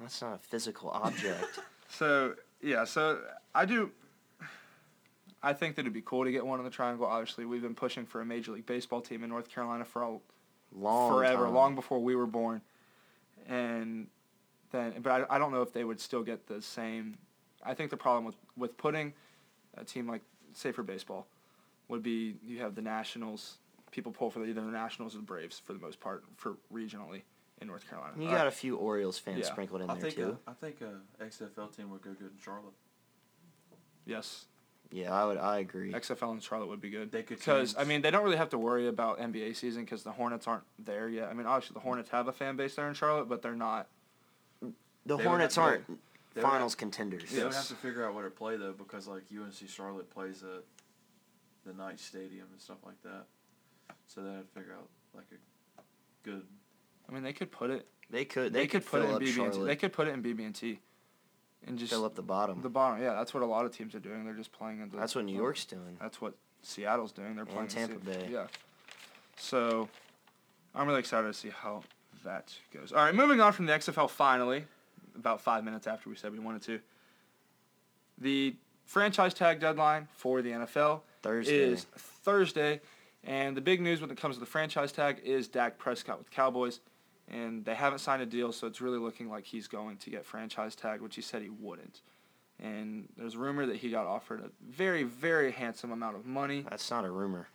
That's 0.00 0.20
not 0.22 0.34
a 0.34 0.38
physical 0.38 0.90
object. 0.90 1.58
So 1.88 2.34
yeah, 2.60 2.84
so 2.86 3.20
I 3.54 3.66
do. 3.66 3.92
I 5.44 5.52
think 5.52 5.76
that 5.76 5.82
it'd 5.82 5.92
be 5.92 6.02
cool 6.04 6.24
to 6.24 6.32
get 6.32 6.44
one 6.44 6.58
in 6.58 6.64
the 6.64 6.70
Triangle. 6.70 7.06
Obviously, 7.06 7.44
we've 7.44 7.62
been 7.62 7.74
pushing 7.74 8.04
for 8.04 8.20
a 8.20 8.24
Major 8.24 8.50
League 8.52 8.66
Baseball 8.66 9.00
team 9.00 9.22
in 9.22 9.28
North 9.30 9.48
Carolina 9.48 9.84
for 9.84 10.02
a 10.02 10.16
Long 10.72 11.12
forever, 11.12 11.44
time. 11.44 11.54
long 11.54 11.74
before 11.76 12.00
we 12.00 12.16
were 12.16 12.26
born. 12.26 12.62
And 13.48 14.08
then, 14.72 14.94
but 15.02 15.28
I, 15.30 15.36
I 15.36 15.38
don't 15.38 15.52
know 15.52 15.62
if 15.62 15.72
they 15.72 15.84
would 15.84 16.00
still 16.00 16.22
get 16.24 16.48
the 16.48 16.60
same. 16.60 17.16
I 17.64 17.74
think 17.74 17.90
the 17.90 17.96
problem 17.96 18.24
with, 18.24 18.36
with 18.56 18.76
putting 18.76 19.12
a 19.76 19.84
team 19.84 20.08
like, 20.08 20.22
say 20.52 20.72
for 20.72 20.82
baseball, 20.82 21.28
would 21.88 22.02
be 22.02 22.34
you 22.42 22.58
have 22.60 22.74
the 22.74 22.82
Nationals. 22.82 23.58
People 23.92 24.10
pull 24.10 24.30
for 24.30 24.44
either 24.44 24.62
the 24.62 24.72
Nationals 24.72 25.14
or 25.14 25.18
the 25.18 25.24
Braves 25.24 25.60
for 25.64 25.74
the 25.74 25.78
most 25.78 26.00
part 26.00 26.24
for 26.36 26.56
regionally 26.72 27.22
in 27.64 27.68
North 27.68 27.88
Carolina. 27.88 28.12
You 28.18 28.26
All 28.26 28.30
got 28.32 28.38
right. 28.44 28.46
a 28.46 28.50
few 28.52 28.76
Orioles 28.76 29.18
fans 29.18 29.40
Yeah. 29.40 29.44
sprinkled 29.52 29.80
in 29.82 29.90
I 29.90 29.94
there 29.94 30.02
think 30.02 30.14
too. 30.14 30.38
a, 30.46 30.50
I 30.50 30.54
think 30.54 30.76
uh, 30.82 30.86
a 31.24 31.26
XFL 31.26 31.74
team 31.74 31.90
would 31.90 32.02
go 32.02 32.10
good 32.12 32.30
in 32.32 32.38
Charlotte. 32.42 32.74
yes, 34.06 34.46
yeah, 34.90 35.12
I 35.12 35.24
would. 35.24 35.38
I 35.38 35.58
agree. 35.58 35.92
XFL 35.92 36.34
in 36.34 36.40
Charlotte 36.40 36.68
would 36.68 36.80
be 36.80 36.90
good. 36.90 37.10
They 37.10 37.22
could 37.22 37.38
Because 37.38 37.74
I 37.76 37.84
mean, 37.84 38.02
they 38.02 38.10
don't 38.10 38.22
really 38.22 38.36
have 38.36 38.50
to 38.50 38.58
worry 38.58 38.86
about 38.86 39.18
NBA 39.18 39.56
season 39.56 39.84
because 39.84 40.02
the 40.04 40.12
Hornets 40.12 40.46
aren't 40.46 40.62
there 40.78 41.08
yet. 41.08 41.28
I 41.28 41.34
mean, 41.34 41.46
obviously 41.46 41.74
the 41.74 41.80
Hornets 41.80 42.10
have 42.10 42.28
a 42.28 42.32
fan 42.32 42.56
base 42.56 42.76
there 42.76 42.86
in 42.88 42.94
Charlotte, 42.94 43.28
but 43.28 43.42
they're 43.42 43.56
not. 43.56 43.88
The 45.06 45.16
They 45.16 45.24
Hornets 45.24 45.58
aren't 45.58 45.86
they 45.86 46.40
would 46.42 46.42
finals 46.50 46.74
contenders. 46.74 47.30
They 47.30 47.38
would 47.42 47.52
Yes. 47.52 47.68
have 47.68 47.78
to 47.78 47.82
figure 47.86 48.06
out 48.06 48.14
where 48.14 48.24
to 48.24 48.30
play 48.30 48.56
though, 48.56 48.72
because 48.72 49.06
like 49.08 49.24
UNC 49.34 49.68
Charlotte 49.68 50.10
plays 50.10 50.42
at 50.42 50.62
the 51.66 51.72
night 51.72 51.98
stadium 51.98 52.46
and 52.52 52.60
stuff 52.60 52.78
like 52.84 53.00
that. 53.02 53.24
So 54.06 54.22
they 54.22 54.32
had 54.32 54.46
to 54.52 54.58
figure 54.60 54.74
out 54.74 54.88
like 55.14 55.26
a 55.32 55.80
good. 56.22 56.42
I 57.08 57.12
mean, 57.12 57.22
they 57.22 57.32
could 57.32 57.50
put 57.50 57.70
it. 57.70 57.86
They 58.10 58.24
could. 58.24 58.52
They, 58.52 58.60
They, 58.60 58.66
could 58.66 58.86
put 58.86 59.02
it 59.02 59.10
in 59.10 59.18
BB&T. 59.18 59.64
They 59.64 59.76
could 59.76 59.92
put 59.92 60.08
it 60.08 60.12
in 60.12 60.22
BB&T, 60.22 60.78
and 61.66 61.78
just 61.78 61.92
fill 61.92 62.04
up 62.04 62.14
the 62.14 62.22
bottom. 62.22 62.60
the 62.60 62.68
bottom. 62.68 63.02
Yeah, 63.02 63.14
that's 63.14 63.34
what 63.34 63.42
a 63.42 63.46
lot 63.46 63.64
of 63.64 63.76
teams 63.76 63.94
are 63.94 64.00
doing. 64.00 64.24
They're 64.24 64.34
just 64.34 64.52
playing 64.52 64.80
in 64.80 64.90
the. 64.90 64.96
That's 64.96 65.14
what 65.14 65.24
New 65.24 65.36
uh, 65.36 65.42
York's 65.42 65.64
doing. 65.64 65.96
That's 66.00 66.20
what 66.20 66.34
Seattle's 66.62 67.12
doing. 67.12 67.34
They're 67.34 67.44
And 67.44 67.68
playing 67.68 67.70
in 67.70 67.88
Tampa 67.88 68.04
Bay. 68.04 68.28
Yeah. 68.30 68.46
So, 69.36 69.88
I'm 70.74 70.86
really 70.86 71.00
excited 71.00 71.26
to 71.26 71.34
see 71.34 71.50
how 71.50 71.82
that 72.24 72.52
goes. 72.72 72.92
All 72.92 73.04
right, 73.04 73.14
moving 73.14 73.40
on 73.40 73.52
from 73.52 73.66
the 73.66 73.72
XFL. 73.72 74.08
Finally, 74.08 74.64
about 75.16 75.40
five 75.40 75.64
minutes 75.64 75.86
after 75.86 76.08
we 76.08 76.16
said 76.16 76.32
we 76.32 76.38
wanted 76.38 76.62
to. 76.62 76.80
The 78.18 78.54
franchise 78.84 79.34
tag 79.34 79.60
deadline 79.60 80.08
for 80.14 80.42
the 80.42 80.50
NFL 80.50 81.00
Thursday. 81.22 81.56
is 81.56 81.86
Thursday, 81.96 82.80
and 83.24 83.56
the 83.56 83.60
big 83.60 83.80
news 83.80 84.00
when 84.00 84.10
it 84.10 84.16
comes 84.16 84.36
to 84.36 84.40
the 84.40 84.46
franchise 84.46 84.92
tag 84.92 85.20
is 85.24 85.48
Dak 85.48 85.78
Prescott 85.78 86.18
with 86.18 86.30
Cowboys, 86.30 86.80
and 87.30 87.64
they 87.64 87.74
haven't 87.74 87.98
signed 88.00 88.22
a 88.22 88.26
deal, 88.26 88.52
so 88.52 88.66
it's 88.66 88.80
really 88.80 88.98
looking 88.98 89.28
like 89.30 89.44
he's 89.44 89.66
going 89.68 89.96
to 89.98 90.10
get 90.10 90.24
franchise 90.26 90.74
tag, 90.74 91.00
which 91.00 91.16
he 91.16 91.22
said 91.22 91.42
he 91.42 91.48
wouldn't. 91.48 92.02
And 92.62 93.08
there's 93.16 93.36
rumor 93.36 93.66
that 93.66 93.76
he 93.76 93.90
got 93.90 94.06
offered 94.06 94.40
a 94.40 94.50
very, 94.64 95.02
very 95.02 95.50
handsome 95.50 95.90
amount 95.90 96.16
of 96.16 96.24
money. 96.26 96.64
That's 96.68 96.88
not 96.90 97.04
a 97.04 97.10
rumor. 97.10 97.48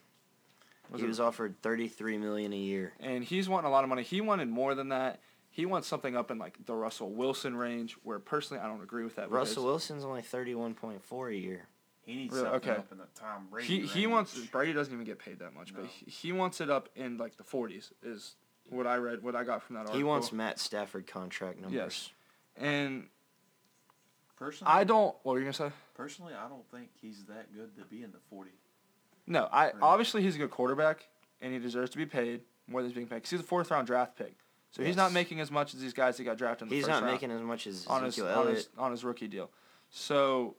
Was 0.91 1.01
he 1.01 1.05
it- 1.05 1.09
was 1.09 1.19
offered 1.19 1.61
thirty-three 1.61 2.17
million 2.17 2.51
a 2.51 2.57
year. 2.57 2.93
and 2.99 3.23
he's 3.23 3.47
wanting 3.47 3.67
a 3.67 3.71
lot 3.71 3.83
of 3.83 3.89
money. 3.89 4.03
He 4.03 4.21
wanted 4.21 4.49
more 4.49 4.75
than 4.75 4.89
that. 4.89 5.19
He 5.51 5.65
wants 5.65 5.87
something 5.87 6.15
up 6.15 6.31
in 6.31 6.37
like 6.37 6.57
the 6.65 6.73
Russell 6.75 7.11
Wilson 7.11 7.55
range, 7.55 7.95
where 8.03 8.19
personally 8.19 8.61
I 8.63 8.67
don't 8.67 8.81
agree 8.81 9.03
with 9.03 9.15
that. 9.15 9.29
Russell 9.31 9.63
because 9.63 9.65
Wilson's 9.65 10.03
only 10.03 10.21
thirty-one 10.23 10.73
point 10.73 11.03
four 11.03 11.29
a 11.29 11.35
year. 11.35 11.67
He 12.05 12.15
needs 12.15 12.33
Really? 12.33 12.45
something 12.49 12.69
Okay. 12.71 12.79
up 12.79 12.91
in 12.91 12.97
the 12.97 13.07
Tom 13.15 13.47
Brady. 13.51 13.67
He 13.67 13.85
he 13.85 14.07
wants 14.07 14.37
Brady 14.47 14.73
doesn't 14.73 14.91
even 14.93 15.05
get 15.05 15.19
paid 15.19 15.39
that 15.39 15.53
much, 15.53 15.73
but 15.75 15.85
he, 15.85 16.09
he 16.09 16.31
wants 16.31 16.59
it 16.59 16.69
up 16.71 16.89
in 16.95 17.17
like 17.17 17.37
the 17.37 17.43
40s 17.43 17.91
is 18.03 18.35
what 18.69 18.87
I 18.87 18.97
read, 18.97 19.21
what 19.23 19.35
I 19.35 19.43
got 19.43 19.63
from 19.63 19.75
that 19.75 19.79
article. 19.81 19.97
He 19.97 20.03
wants 20.03 20.31
Matt 20.31 20.59
Stafford 20.59 21.07
contract 21.07 21.59
numbers. 21.59 21.73
Yes. 21.75 22.09
and 22.57 23.07
Personally, 24.35 24.71
I 24.73 24.83
don't. 24.85 25.15
What 25.23 25.33
were 25.33 25.39
you 25.39 25.45
gonna 25.45 25.53
say? 25.53 25.71
personally, 25.95 26.33
I 26.33 26.47
don't 26.47 26.65
think 26.71 26.89
he's 27.01 27.25
that 27.25 27.53
good 27.53 27.75
to 27.77 27.83
be 27.83 28.03
in 28.03 28.11
the 28.11 28.19
forty. 28.29 28.51
No, 29.27 29.49
I 29.51 29.65
Right. 29.65 29.73
obviously 29.81 30.21
he's 30.23 30.35
a 30.35 30.37
good 30.37 30.49
quarterback, 30.51 31.07
and 31.41 31.51
he 31.53 31.59
deserves 31.59 31.89
to 31.91 31.97
be 31.97 32.05
paid 32.05 32.41
more 32.67 32.81
than 32.81 32.89
he's 32.89 32.95
being 32.95 33.07
paid. 33.07 33.21
'cause 33.23 33.31
he's 33.31 33.41
a 33.41 33.43
fourth 33.43 33.69
round 33.69 33.85
draft 33.85 34.15
pick, 34.15 34.37
so 34.71 34.81
he's 34.81 34.95
not 34.95 35.11
making 35.11 35.41
as 35.41 35.51
much 35.51 35.73
as 35.73 35.81
these 35.81 35.93
guys 35.93 36.15
that 36.17 36.23
got 36.23 36.37
drafted 36.37 36.63
in 36.67 36.69
the 36.69 36.75
He's 36.75 36.85
first 36.85 36.89
not 36.91 37.03
round. 37.03 37.13
making 37.13 37.31
as 37.31 37.41
much 37.41 37.67
as 37.67 37.85
on 37.87 38.03
his, 38.05 38.13
Ezekiel 38.17 38.31
on 38.31 38.37
Elliott. 38.45 38.55
his 38.57 38.69
on 38.77 38.91
his 38.91 39.03
rookie 39.03 39.27
deal. 39.27 39.51
So, 39.89 40.55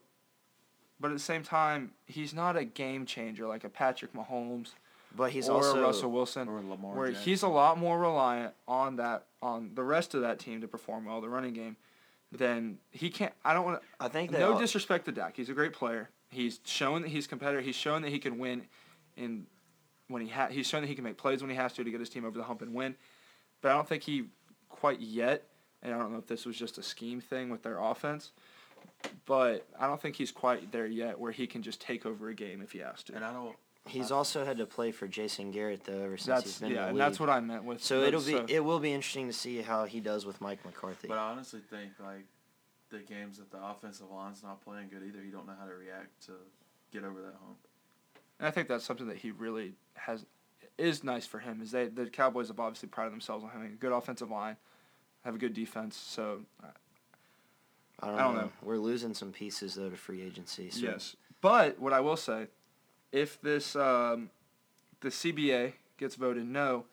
but 0.99 1.09
at 1.09 1.15
the 1.15 1.19
same 1.19 1.41
time, 1.41 1.95
he's 2.05 2.35
not 2.35 2.55
a 2.55 2.63
game 2.63 3.07
changer 3.07 3.47
like 3.47 3.63
a 3.63 3.69
Patrick 3.69 4.13
Mahomes 4.13 4.73
but 5.15 5.31
he's 5.31 5.49
or 5.49 5.57
also 5.57 5.81
Russell 5.81 6.11
Wilson, 6.11 6.47
Or 6.47 6.61
Lamar 6.61 6.95
where 6.95 7.07
Jackson. 7.07 7.23
he's 7.25 7.43
a 7.43 7.47
lot 7.47 7.77
more 7.77 7.99
reliant 7.99 8.53
on 8.67 8.95
that 8.97 9.25
on 9.41 9.71
the 9.75 9.83
rest 9.83 10.13
of 10.13 10.21
that 10.21 10.39
team 10.39 10.61
to 10.61 10.67
perform 10.67 11.05
well, 11.05 11.19
the 11.21 11.29
running 11.29 11.53
game. 11.53 11.75
Then 12.31 12.77
he 12.91 13.09
can't. 13.09 13.33
I 13.43 13.53
don't 13.53 13.65
want 13.65 13.81
I 13.99 14.07
think 14.07 14.31
No 14.31 14.53
all- 14.53 14.59
disrespect 14.59 15.05
to 15.05 15.11
Dak, 15.11 15.35
he's 15.35 15.49
a 15.49 15.53
great 15.53 15.73
player. 15.73 16.09
He's 16.29 16.61
shown 16.63 17.01
that 17.01 17.09
he's 17.09 17.27
competitive. 17.27 17.65
He's 17.65 17.75
shown 17.75 18.01
that 18.03 18.09
he 18.09 18.19
can 18.19 18.37
win, 18.39 18.63
in 19.17 19.47
when 20.07 20.21
he 20.21 20.29
ha- 20.29 20.47
he's 20.49 20.65
shown 20.67 20.81
that 20.81 20.87
he 20.87 20.95
can 20.95 21.03
make 21.03 21.17
plays 21.17 21.41
when 21.41 21.49
he 21.49 21.57
has 21.57 21.73
to 21.73 21.83
to 21.83 21.91
get 21.91 21.99
his 21.99 22.09
team 22.09 22.23
over 22.23 22.37
the 22.37 22.45
hump 22.45 22.61
and 22.61 22.73
win. 22.73 22.95
But 23.61 23.71
I 23.71 23.75
don't 23.75 23.87
think 23.87 24.03
he 24.03 24.25
quite 24.69 24.99
yet. 25.01 25.43
And 25.83 25.93
I 25.93 25.97
don't 25.97 26.11
know 26.13 26.19
if 26.19 26.27
this 26.27 26.45
was 26.45 26.55
just 26.55 26.77
a 26.77 26.83
scheme 26.83 27.19
thing 27.19 27.49
with 27.49 27.63
their 27.63 27.79
offense, 27.79 28.31
but 29.25 29.67
I 29.79 29.87
don't 29.87 29.99
think 30.01 30.15
he's 30.15 30.31
quite 30.31 30.71
there 30.71 30.85
yet 30.85 31.19
where 31.19 31.31
he 31.31 31.47
can 31.47 31.63
just 31.63 31.81
take 31.81 32.05
over 32.05 32.29
a 32.29 32.33
game 32.35 32.61
if 32.61 32.71
he 32.71 32.79
has 32.79 33.03
to. 33.03 33.15
and 33.15 33.25
I 33.25 33.33
don't. 33.33 33.55
He's 33.87 34.11
also 34.11 34.45
had 34.45 34.57
to 34.57 34.65
play 34.65 34.91
for 34.91 35.07
Jason 35.07 35.51
Garrett 35.51 35.83
though 35.83 36.03
ever 36.03 36.17
since 36.17 36.43
he's 36.43 36.53
That's 36.53 36.59
been 36.59 36.71
yeah, 36.71 36.83
in 36.83 36.89
and 36.89 36.99
that's 36.99 37.19
what 37.19 37.29
I 37.29 37.39
meant 37.39 37.63
with. 37.63 37.83
So 37.83 38.03
it'll 38.03 38.21
be 38.21 38.39
it 38.47 38.63
will 38.63 38.79
be 38.79 38.93
interesting 38.93 39.27
to 39.27 39.33
see 39.33 39.61
how 39.61 39.85
he 39.85 39.99
does 39.99 40.25
with 40.25 40.39
Mike 40.39 40.63
McCarthy. 40.63 41.07
But 41.07 41.17
I 41.17 41.31
honestly 41.31 41.61
think 41.69 41.93
like 41.99 42.25
the 42.91 42.99
games 42.99 43.37
that 43.37 43.49
the 43.49 43.63
offensive 43.63 44.07
line's 44.11 44.43
not 44.43 44.63
playing 44.63 44.89
good 44.89 45.01
either. 45.07 45.23
You 45.23 45.31
don't 45.31 45.47
know 45.47 45.55
how 45.59 45.65
to 45.65 45.73
react 45.73 46.25
to 46.27 46.33
get 46.91 47.03
over 47.03 47.21
that 47.21 47.35
hump. 47.43 47.57
And 48.39 48.47
I 48.47 48.51
think 48.51 48.67
that's 48.67 48.85
something 48.85 49.07
that 49.07 49.17
he 49.17 49.31
really 49.31 49.73
has 49.95 50.25
is 50.77 51.03
nice 51.03 51.25
for 51.25 51.39
him. 51.39 51.61
Is 51.61 51.71
they 51.71 51.87
the 51.87 52.05
Cowboys 52.05 52.49
have 52.49 52.59
obviously 52.59 52.89
prided 52.89 53.13
themselves 53.13 53.43
on 53.43 53.49
having 53.49 53.67
a 53.67 53.75
good 53.75 53.91
offensive 53.91 54.29
line, 54.29 54.57
have 55.25 55.35
a 55.35 55.39
good 55.39 55.53
defense. 55.53 55.95
So 55.95 56.41
uh, 56.63 56.67
I 57.99 58.07
don't, 58.07 58.15
I 58.15 58.23
don't 58.23 58.35
know. 58.35 58.41
know. 58.41 58.51
We're 58.61 58.77
losing 58.77 59.13
some 59.13 59.31
pieces 59.31 59.75
though 59.75 59.89
to 59.89 59.97
free 59.97 60.21
agency. 60.21 60.69
So 60.69 60.81
yes, 60.81 61.15
but 61.39 61.79
what 61.79 61.93
I 61.93 61.99
will 61.99 62.17
say, 62.17 62.47
if 63.11 63.41
this 63.41 63.75
um, 63.75 64.29
the 65.01 65.09
CBA 65.09 65.73
gets 65.97 66.15
voted 66.15 66.47
no, 66.47 66.85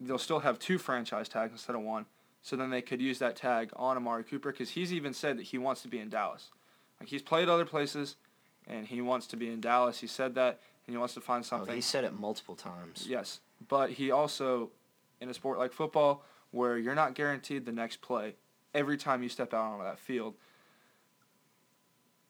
they'll 0.00 0.18
still 0.18 0.40
have 0.40 0.58
two 0.58 0.78
franchise 0.78 1.28
tags 1.28 1.52
instead 1.52 1.76
of 1.76 1.82
one. 1.82 2.06
So 2.42 2.54
then 2.54 2.70
they 2.70 2.82
could 2.82 3.00
use 3.00 3.18
that 3.18 3.34
tag 3.34 3.70
on 3.74 3.96
Amari 3.96 4.22
Cooper 4.22 4.52
because 4.52 4.70
he's 4.70 4.92
even 4.92 5.12
said 5.12 5.36
that 5.38 5.44
he 5.44 5.58
wants 5.58 5.82
to 5.82 5.88
be 5.88 5.98
in 5.98 6.08
Dallas. 6.08 6.50
Like 7.00 7.08
he's 7.08 7.22
played 7.22 7.48
other 7.48 7.64
places, 7.64 8.16
and 8.68 8.86
he 8.86 9.00
wants 9.00 9.26
to 9.28 9.36
be 9.36 9.48
in 9.50 9.60
Dallas. 9.60 9.98
He 10.00 10.06
said 10.06 10.34
that, 10.36 10.60
and 10.86 10.94
he 10.94 10.96
wants 10.98 11.14
to 11.14 11.20
find 11.20 11.40
Oh, 11.40 11.46
something. 11.46 11.74
he 11.74 11.80
said 11.80 12.04
it 12.04 12.18
multiple 12.18 12.54
times. 12.54 13.06
Yes, 13.08 13.40
but 13.68 13.90
he 13.90 14.10
also 14.12 14.70
in 15.20 15.28
a 15.28 15.34
sport 15.34 15.58
like 15.58 15.72
football 15.72 16.22
where 16.52 16.78
you're 16.78 16.94
not 16.94 17.14
guaranteed 17.14 17.66
the 17.66 17.72
next 17.72 18.00
play 18.00 18.34
every 18.74 18.96
time 18.96 19.22
you 19.22 19.28
step 19.28 19.52
out 19.52 19.72
onto 19.72 19.84
that 19.84 19.98
field. 19.98 20.34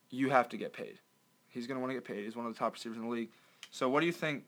You 0.09 0.29
have 0.29 0.49
to 0.49 0.57
get 0.57 0.73
paid. 0.73 0.99
He's 1.57 1.65
going 1.65 1.77
to 1.77 1.81
want 1.81 1.89
to 1.89 1.95
get 1.95 2.05
paid. 2.05 2.23
He's 2.23 2.35
one 2.35 2.45
of 2.45 2.53
the 2.53 2.59
top 2.59 2.73
receivers 2.73 2.97
in 2.97 3.03
the 3.05 3.09
league. 3.09 3.29
So 3.71 3.89
what 3.89 4.01
do 4.01 4.05
you 4.05 4.11
think? 4.11 4.43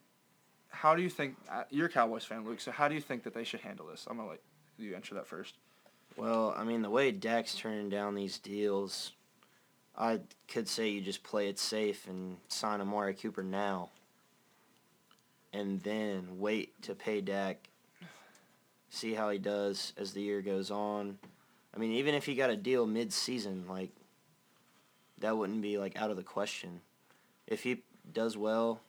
How 0.68 0.94
do 0.94 1.02
you 1.02 1.10
think 1.10 1.34
uh, 1.50 1.64
you're 1.68 1.86
a 1.86 1.90
Cowboys 1.90 2.24
fan, 2.24 2.44
Luke? 2.44 2.60
So 2.60 2.70
how 2.70 2.86
do 2.86 2.94
you 2.94 3.00
think 3.00 3.24
that 3.24 3.34
they 3.34 3.42
should 3.42 3.60
handle 3.60 3.86
this? 3.86 4.06
I'm 4.08 4.16
gonna 4.16 4.28
let 4.28 4.40
you 4.78 4.94
answer 4.94 5.16
that 5.16 5.26
first. 5.26 5.56
Well, 6.16 6.54
I 6.56 6.62
mean, 6.62 6.82
the 6.82 6.90
way 6.90 7.10
Dak's 7.10 7.56
turning 7.56 7.88
down 7.88 8.14
these 8.14 8.38
deals, 8.38 9.10
I 9.98 10.20
could 10.46 10.68
say 10.68 10.88
you 10.88 11.00
just 11.00 11.24
play 11.24 11.48
it 11.48 11.58
safe 11.58 12.06
and 12.06 12.36
sign 12.46 12.80
Amari 12.80 13.14
Cooper 13.14 13.42
now. 13.42 13.90
And 15.52 15.80
then 15.80 16.38
wait 16.38 16.80
to 16.82 16.94
pay 16.94 17.20
Dak. 17.20 17.68
See 18.90 19.14
how 19.14 19.30
he 19.30 19.38
does 19.38 19.92
as 19.96 20.12
the 20.12 20.22
year 20.22 20.42
goes 20.42 20.70
on. 20.70 21.18
I 21.74 21.78
mean, 21.78 21.90
even 21.92 22.14
if 22.14 22.26
he 22.26 22.36
got 22.36 22.50
a 22.50 22.56
deal 22.56 22.86
mid-season, 22.86 23.64
like 23.68 23.90
that 25.18 25.36
wouldn't 25.36 25.62
be 25.62 25.76
like 25.76 26.00
out 26.00 26.10
of 26.10 26.16
the 26.16 26.22
question. 26.22 26.80
If 27.50 27.64
he 27.64 27.82
does 28.12 28.36
well 28.36 28.80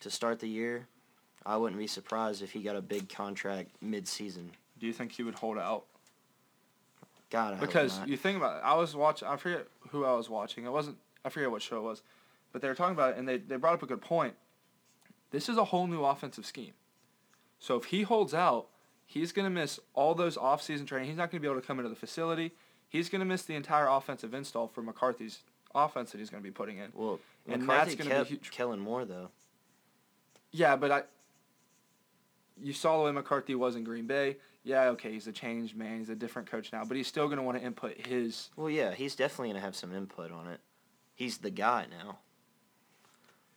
to 0.00 0.10
start 0.10 0.38
the 0.38 0.48
year, 0.48 0.86
I 1.44 1.56
wouldn't 1.56 1.78
be 1.78 1.86
surprised 1.86 2.42
if 2.42 2.52
he 2.52 2.62
got 2.62 2.76
a 2.76 2.82
big 2.82 3.08
contract 3.08 3.70
mid-season. 3.80 4.50
Do 4.78 4.86
you 4.86 4.92
think 4.92 5.12
he 5.12 5.22
would 5.22 5.34
hold 5.34 5.58
out? 5.58 5.84
God, 7.30 7.54
I 7.54 7.56
Because 7.58 7.98
you 8.06 8.16
think 8.16 8.36
about 8.36 8.58
it, 8.58 8.62
I 8.64 8.74
was 8.74 8.94
watching. 8.94 9.26
I 9.26 9.36
forget 9.36 9.66
who 9.90 10.04
I 10.04 10.12
was 10.14 10.28
watching. 10.28 10.64
It 10.64 10.72
wasn't. 10.72 10.98
I 11.24 11.28
forget 11.28 11.50
what 11.50 11.62
show 11.62 11.78
it 11.78 11.82
was, 11.82 12.02
but 12.52 12.60
they 12.60 12.68
were 12.68 12.74
talking 12.74 12.94
about 12.94 13.12
it, 13.12 13.18
and 13.18 13.28
they 13.28 13.38
they 13.38 13.56
brought 13.56 13.74
up 13.74 13.82
a 13.82 13.86
good 13.86 14.00
point. 14.00 14.34
This 15.30 15.48
is 15.48 15.56
a 15.56 15.64
whole 15.64 15.86
new 15.86 16.04
offensive 16.04 16.44
scheme. 16.44 16.72
So 17.58 17.76
if 17.76 17.84
he 17.84 18.02
holds 18.02 18.34
out, 18.34 18.66
he's 19.06 19.32
going 19.32 19.44
to 19.44 19.50
miss 19.50 19.78
all 19.94 20.14
those 20.14 20.36
off-season 20.36 20.86
training. 20.86 21.08
He's 21.08 21.16
not 21.16 21.30
going 21.30 21.40
to 21.40 21.46
be 21.46 21.50
able 21.50 21.60
to 21.60 21.66
come 21.66 21.78
into 21.78 21.90
the 21.90 21.94
facility. 21.94 22.52
He's 22.88 23.08
going 23.08 23.20
to 23.20 23.26
miss 23.26 23.42
the 23.42 23.54
entire 23.54 23.86
offensive 23.86 24.34
install 24.34 24.66
for 24.66 24.82
McCarthy's 24.82 25.40
offense 25.74 26.12
that 26.12 26.18
he's 26.18 26.30
going 26.30 26.42
to 26.42 26.46
be 26.48 26.52
putting 26.52 26.78
in. 26.78 26.90
Well, 26.94 27.20
And 27.48 27.66
McCarthy 27.66 27.94
that's 27.96 28.08
gonna 28.08 28.24
be 28.24 28.28
huge. 28.30 28.50
killing 28.50 28.80
more 28.80 29.04
though. 29.04 29.30
Yeah, 30.52 30.76
but 30.76 30.90
I. 30.90 31.02
You 32.62 32.72
saw 32.72 32.98
the 32.98 33.04
way 33.04 33.12
McCarthy 33.12 33.54
was 33.54 33.74
in 33.76 33.84
Green 33.84 34.06
Bay. 34.06 34.36
Yeah, 34.64 34.88
okay, 34.88 35.10
he's 35.12 35.26
a 35.26 35.32
changed 35.32 35.74
man. 35.74 35.98
He's 35.98 36.10
a 36.10 36.14
different 36.14 36.50
coach 36.50 36.70
now, 36.72 36.84
but 36.84 36.96
he's 36.96 37.06
still 37.06 37.26
going 37.26 37.38
to 37.38 37.42
want 37.42 37.56
to 37.58 37.64
input 37.64 38.06
his 38.06 38.50
Well, 38.56 38.68
yeah, 38.68 38.92
he's 38.92 39.14
definitely 39.16 39.48
gonna 39.48 39.60
have 39.64 39.74
some 39.76 39.94
input 39.94 40.30
on 40.30 40.46
it. 40.48 40.60
He's 41.14 41.38
the 41.38 41.50
guy 41.50 41.86
now. 41.90 42.18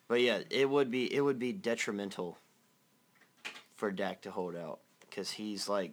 But 0.08 0.22
yeah, 0.22 0.40
it 0.50 0.70
would 0.70 0.90
be 0.92 1.14
it 1.14 1.22
would 1.22 1.40
be 1.40 1.52
detrimental 1.52 2.38
for 3.76 3.92
Dak 3.92 4.22
to 4.22 4.32
hold 4.32 4.56
out 4.56 4.80
because 5.02 5.32
he's 5.32 5.68
like 5.68 5.92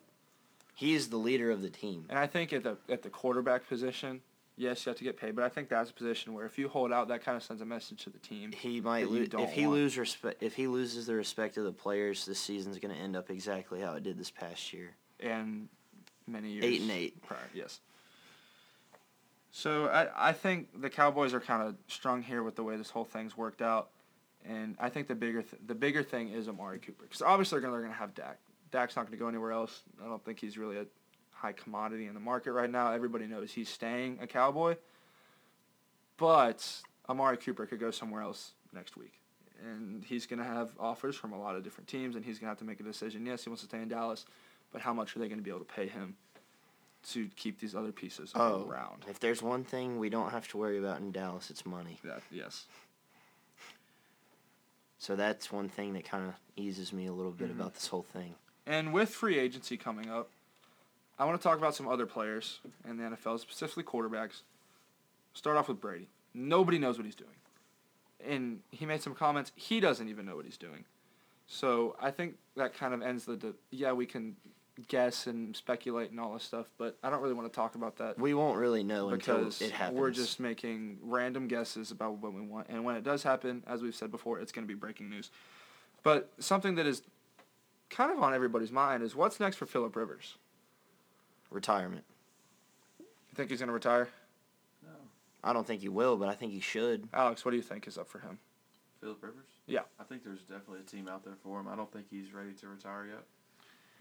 he's 0.75 1.09
the 1.09 1.17
leader 1.17 1.51
of 1.51 1.63
the 1.63 1.71
team. 1.71 2.07
And 2.09 2.19
I 2.19 2.27
think 2.27 2.53
at 2.53 2.63
the 2.63 2.77
at 2.89 3.03
the 3.03 3.11
quarterback 3.11 3.67
position, 3.69 4.21
yes, 4.61 4.85
you 4.85 4.91
have 4.91 4.99
to 4.99 5.05
get 5.05 5.17
paid, 5.17 5.35
but 5.35 5.45
I 5.45 5.49
think 5.49 5.69
that's 5.69 5.91
a 5.91 5.95
position 5.95 6.35
where 6.35 6.45
if 6.45 6.59
you 6.59 6.69
hold 6.69 6.93
out, 6.93 7.09
that 7.09 7.25
kind 7.25 7.37
of 7.37 7.43
sends 7.43 7.63
a 7.63 7.65
message 7.65 8.05
to 8.05 8.11
the 8.11 8.19
team. 8.19 8.53
He 8.53 8.81
might 8.81 9.09
lose 9.09 9.29
if 9.33 9.53
he 9.53 9.67
lose 9.67 9.97
respect 9.97 10.43
if 10.43 10.55
he 10.55 10.67
loses 10.67 11.07
the 11.07 11.15
respect 11.15 11.57
of 11.57 11.65
the 11.65 11.73
players. 11.73 12.27
This 12.27 12.39
season's 12.39 12.79
gonna 12.79 12.95
end 12.95 13.17
up 13.17 13.31
exactly 13.31 13.81
how 13.81 13.95
it 13.95 14.03
did 14.03 14.19
this 14.19 14.31
past 14.31 14.73
year. 14.73 14.91
And 15.19 15.69
many 16.27 16.51
years 16.51 16.65
Eight 16.65 16.81
and 16.83 16.91
eight. 16.91 17.23
prior, 17.23 17.41
yes. 17.55 17.81
So 19.51 19.87
I 19.87 20.29
I 20.29 20.33
think 20.33 20.81
the 20.81 20.91
Cowboys 20.91 21.35
are 21.35 21.41
kind 21.41 21.63
of 21.67 21.77
strung 21.89 22.23
here 22.23 22.43
with 22.43 22.55
the 22.57 22.63
way 22.63 22.77
this 22.77 22.91
whole 22.91 23.05
thing's 23.05 23.37
worked 23.37 23.63
out, 23.63 23.89
and 24.45 24.77
I 24.79 24.91
think 24.91 25.09
the 25.09 25.15
bigger 25.15 25.43
th- 25.43 25.63
the 25.67 25.75
bigger 25.75 26.03
thing 26.03 26.29
is 26.29 26.49
Amari 26.49 26.79
Cooper 26.79 27.05
because 27.05 27.23
obviously 27.23 27.61
they're 27.61 27.71
gonna 27.71 27.93
have 27.93 28.15
Dak. 28.15 28.39
Dak's 28.71 28.95
not 28.95 29.07
gonna 29.07 29.17
go 29.17 29.27
anywhere 29.27 29.53
else. 29.53 29.83
I 30.03 30.07
don't 30.07 30.25
think 30.25 30.39
he's 30.39 30.57
really 30.57 30.77
a 30.77 30.87
high 31.41 31.53
commodity 31.53 32.07
in 32.07 32.15
the 32.15 32.21
market 32.21 32.53
right 32.53 32.71
now. 32.71 32.93
Everybody 32.93 33.27
knows 33.27 33.51
he's 33.53 33.69
staying 33.69 34.19
a 34.21 34.27
Cowboy, 34.27 34.77
but 36.17 36.83
Amari 37.09 37.37
Cooper 37.39 37.67
could 37.67 37.81
go 37.81 37.91
somewhere 37.91 38.23
else 38.23 38.53
next 38.73 38.97
week. 38.97 39.15
And 39.65 40.05
he's 40.05 40.27
going 40.27 40.39
to 40.39 40.45
have 40.45 40.71
offers 40.79 41.17
from 41.17 41.33
a 41.33 41.39
lot 41.39 41.57
of 41.57 41.65
different 41.65 41.89
teams, 41.89 42.17
and 42.17 42.25
he's 42.25 42.39
going 42.39 42.47
to 42.47 42.51
have 42.51 42.59
to 42.59 42.65
make 42.65 42.81
a 42.81 42.83
decision. 42.83 43.27
Yes, 43.27 43.45
he 43.45 43.51
wants 43.51 43.63
to 43.63 43.69
stay 43.69 43.81
in 43.81 43.89
Dallas, 43.89 44.25
but 44.73 44.81
how 44.81 44.93
much 44.95 45.17
are 45.17 45.19
they 45.19 45.29
going 45.29 45.39
to 45.39 45.45
be 45.45 45.51
able 45.51 45.61
to 45.61 45.65
pay 45.67 45.87
him 45.87 46.17
to 47.11 47.29
keep 47.37 47.59
these 47.61 47.75
other 47.75 47.93
pieces 47.93 48.33
Oh. 48.35 48.67
around? 48.69 49.05
If 49.09 49.21
there's 49.21 49.43
one 49.43 49.65
thing 49.65 49.99
we 49.99 50.09
don't 50.11 50.31
have 50.31 50.47
to 50.49 50.59
worry 50.59 50.79
about 50.79 51.01
in 51.01 51.13
Dallas, 51.13 51.51
it's 51.51 51.65
money. 51.67 51.99
That, 52.05 52.23
yes. 52.31 52.67
So 54.99 55.17
that's 55.17 55.51
one 55.51 55.69
thing 55.71 55.95
that 55.95 56.05
kind 56.05 56.29
of 56.29 56.35
eases 56.57 56.93
me 56.93 57.07
a 57.07 57.13
little 57.13 57.33
bit 57.33 57.49
Mhm. 57.49 57.53
about 57.61 57.75
this 57.75 57.87
whole 57.87 58.03
thing. 58.03 58.35
And 58.67 58.93
with 58.93 59.15
free 59.15 59.39
agency 59.39 59.77
coming 59.79 60.11
up, 60.11 60.31
I 61.21 61.27
want 61.27 61.39
to 61.39 61.47
talk 61.47 61.59
about 61.59 61.75
some 61.75 61.87
other 61.87 62.07
players 62.07 62.61
in 62.89 62.97
the 62.97 63.05
NFL, 63.05 63.39
specifically 63.41 63.85
quarterbacks. 63.85 64.41
Start 65.35 65.59
off 65.59 65.69
with 65.69 65.79
Brady. 65.79 66.09
Nobody 66.33 66.79
knows 66.79 66.97
what 66.97 67.05
he's 67.05 67.15
doing. 67.15 67.31
And 68.27 68.61
he 68.71 68.87
made 68.87 69.03
some 69.03 69.15
comments. 69.15 69.53
He 69.55 69.81
doesn't 69.81 70.09
even 70.09 70.25
know 70.25 70.35
what 70.35 70.47
he's 70.47 70.57
doing. 70.57 70.87
So 71.47 71.95
I 72.01 72.11
think 72.11 72.37
that 72.57 72.73
kind 72.73 72.95
of 72.95 73.03
ends 73.03 73.27
the. 73.27 73.37
De- 73.37 73.55
yeah, 73.71 73.93
we 73.93 74.07
can 74.07 74.35
guess 74.89 75.27
and 75.27 75.55
speculate 75.55 76.11
and 76.11 76.19
all 76.19 76.33
this 76.33 76.43
stuff, 76.43 76.71
but 76.79 76.97
I 77.03 77.11
don't 77.11 77.21
really 77.21 77.35
want 77.35 77.53
to 77.53 77.55
talk 77.55 77.75
about 77.75 77.97
that 77.99 78.19
We 78.19 78.33
won't 78.33 78.57
really 78.59 78.83
know 78.83 79.11
because 79.11 79.61
until 79.61 79.67
it 79.67 79.73
happens. 79.73 79.99
we're 79.99 80.11
just 80.11 80.41
making 80.41 81.01
random 81.03 81.49
guesses 81.49 81.91
about 81.91 82.15
what 82.15 82.33
we 82.33 82.41
want. 82.41 82.69
And 82.71 82.83
when 82.83 82.97
it 82.97 83.05
does 83.05 83.23
happen, 83.23 83.63
as 83.67 83.83
we've 83.83 83.95
said 83.95 84.11
before, 84.11 84.39
it's 84.41 84.53
going 84.53 84.67
to 84.67 84.73
be 84.73 84.79
breaking 84.79 85.11
news. 85.11 85.31
But 86.03 86.33
something 86.39 86.77
that 86.77 86.87
is 86.87 87.03
kind 87.91 88.11
of 88.11 88.23
on 88.23 88.33
everybody's 88.33 88.73
mind 88.73 89.03
is 89.03 89.15
what's 89.15 89.39
next 89.39 89.57
for 89.57 89.67
Philip 89.67 89.95
Rivers? 89.95 90.37
Retirement. 91.51 92.05
You 92.99 93.35
think 93.35 93.51
he's 93.51 93.61
going 93.61 93.69
to 93.69 93.75
retire? 93.75 94.09
No. 94.83 94.91
I 95.43 95.53
don't 95.53 95.67
think 95.67 95.81
he 95.83 95.89
will, 95.89 96.17
but 96.17 96.29
I 96.29 96.35
think 96.35 96.53
he 96.53 96.61
should. 96.61 97.09
Alex, 97.13 97.45
what 97.45 97.53
do 97.53 97.57
you 97.57 97.63
think 97.63 97.87
is 97.87 97.99
up 97.99 98.09
for 98.09 98.21
him? 98.21 98.39
Philip 99.01 99.23
Rivers? 99.23 99.49
Yeah. 99.67 99.81
I 99.99 100.05
think 100.05 100.25
there's 100.25 100.43
definitely 100.43 100.81
a 100.81 100.91
team 100.91 101.09
out 101.09 101.25
there 101.25 101.37
for 101.43 101.61
him. 101.61 101.69
I 101.69 101.77
don't 101.77 101.91
think 101.93 102.07
he's 102.11 102.33
ready 102.33 102.53
to 102.53 102.69
retire 102.69 103.07
yet. 103.09 103.25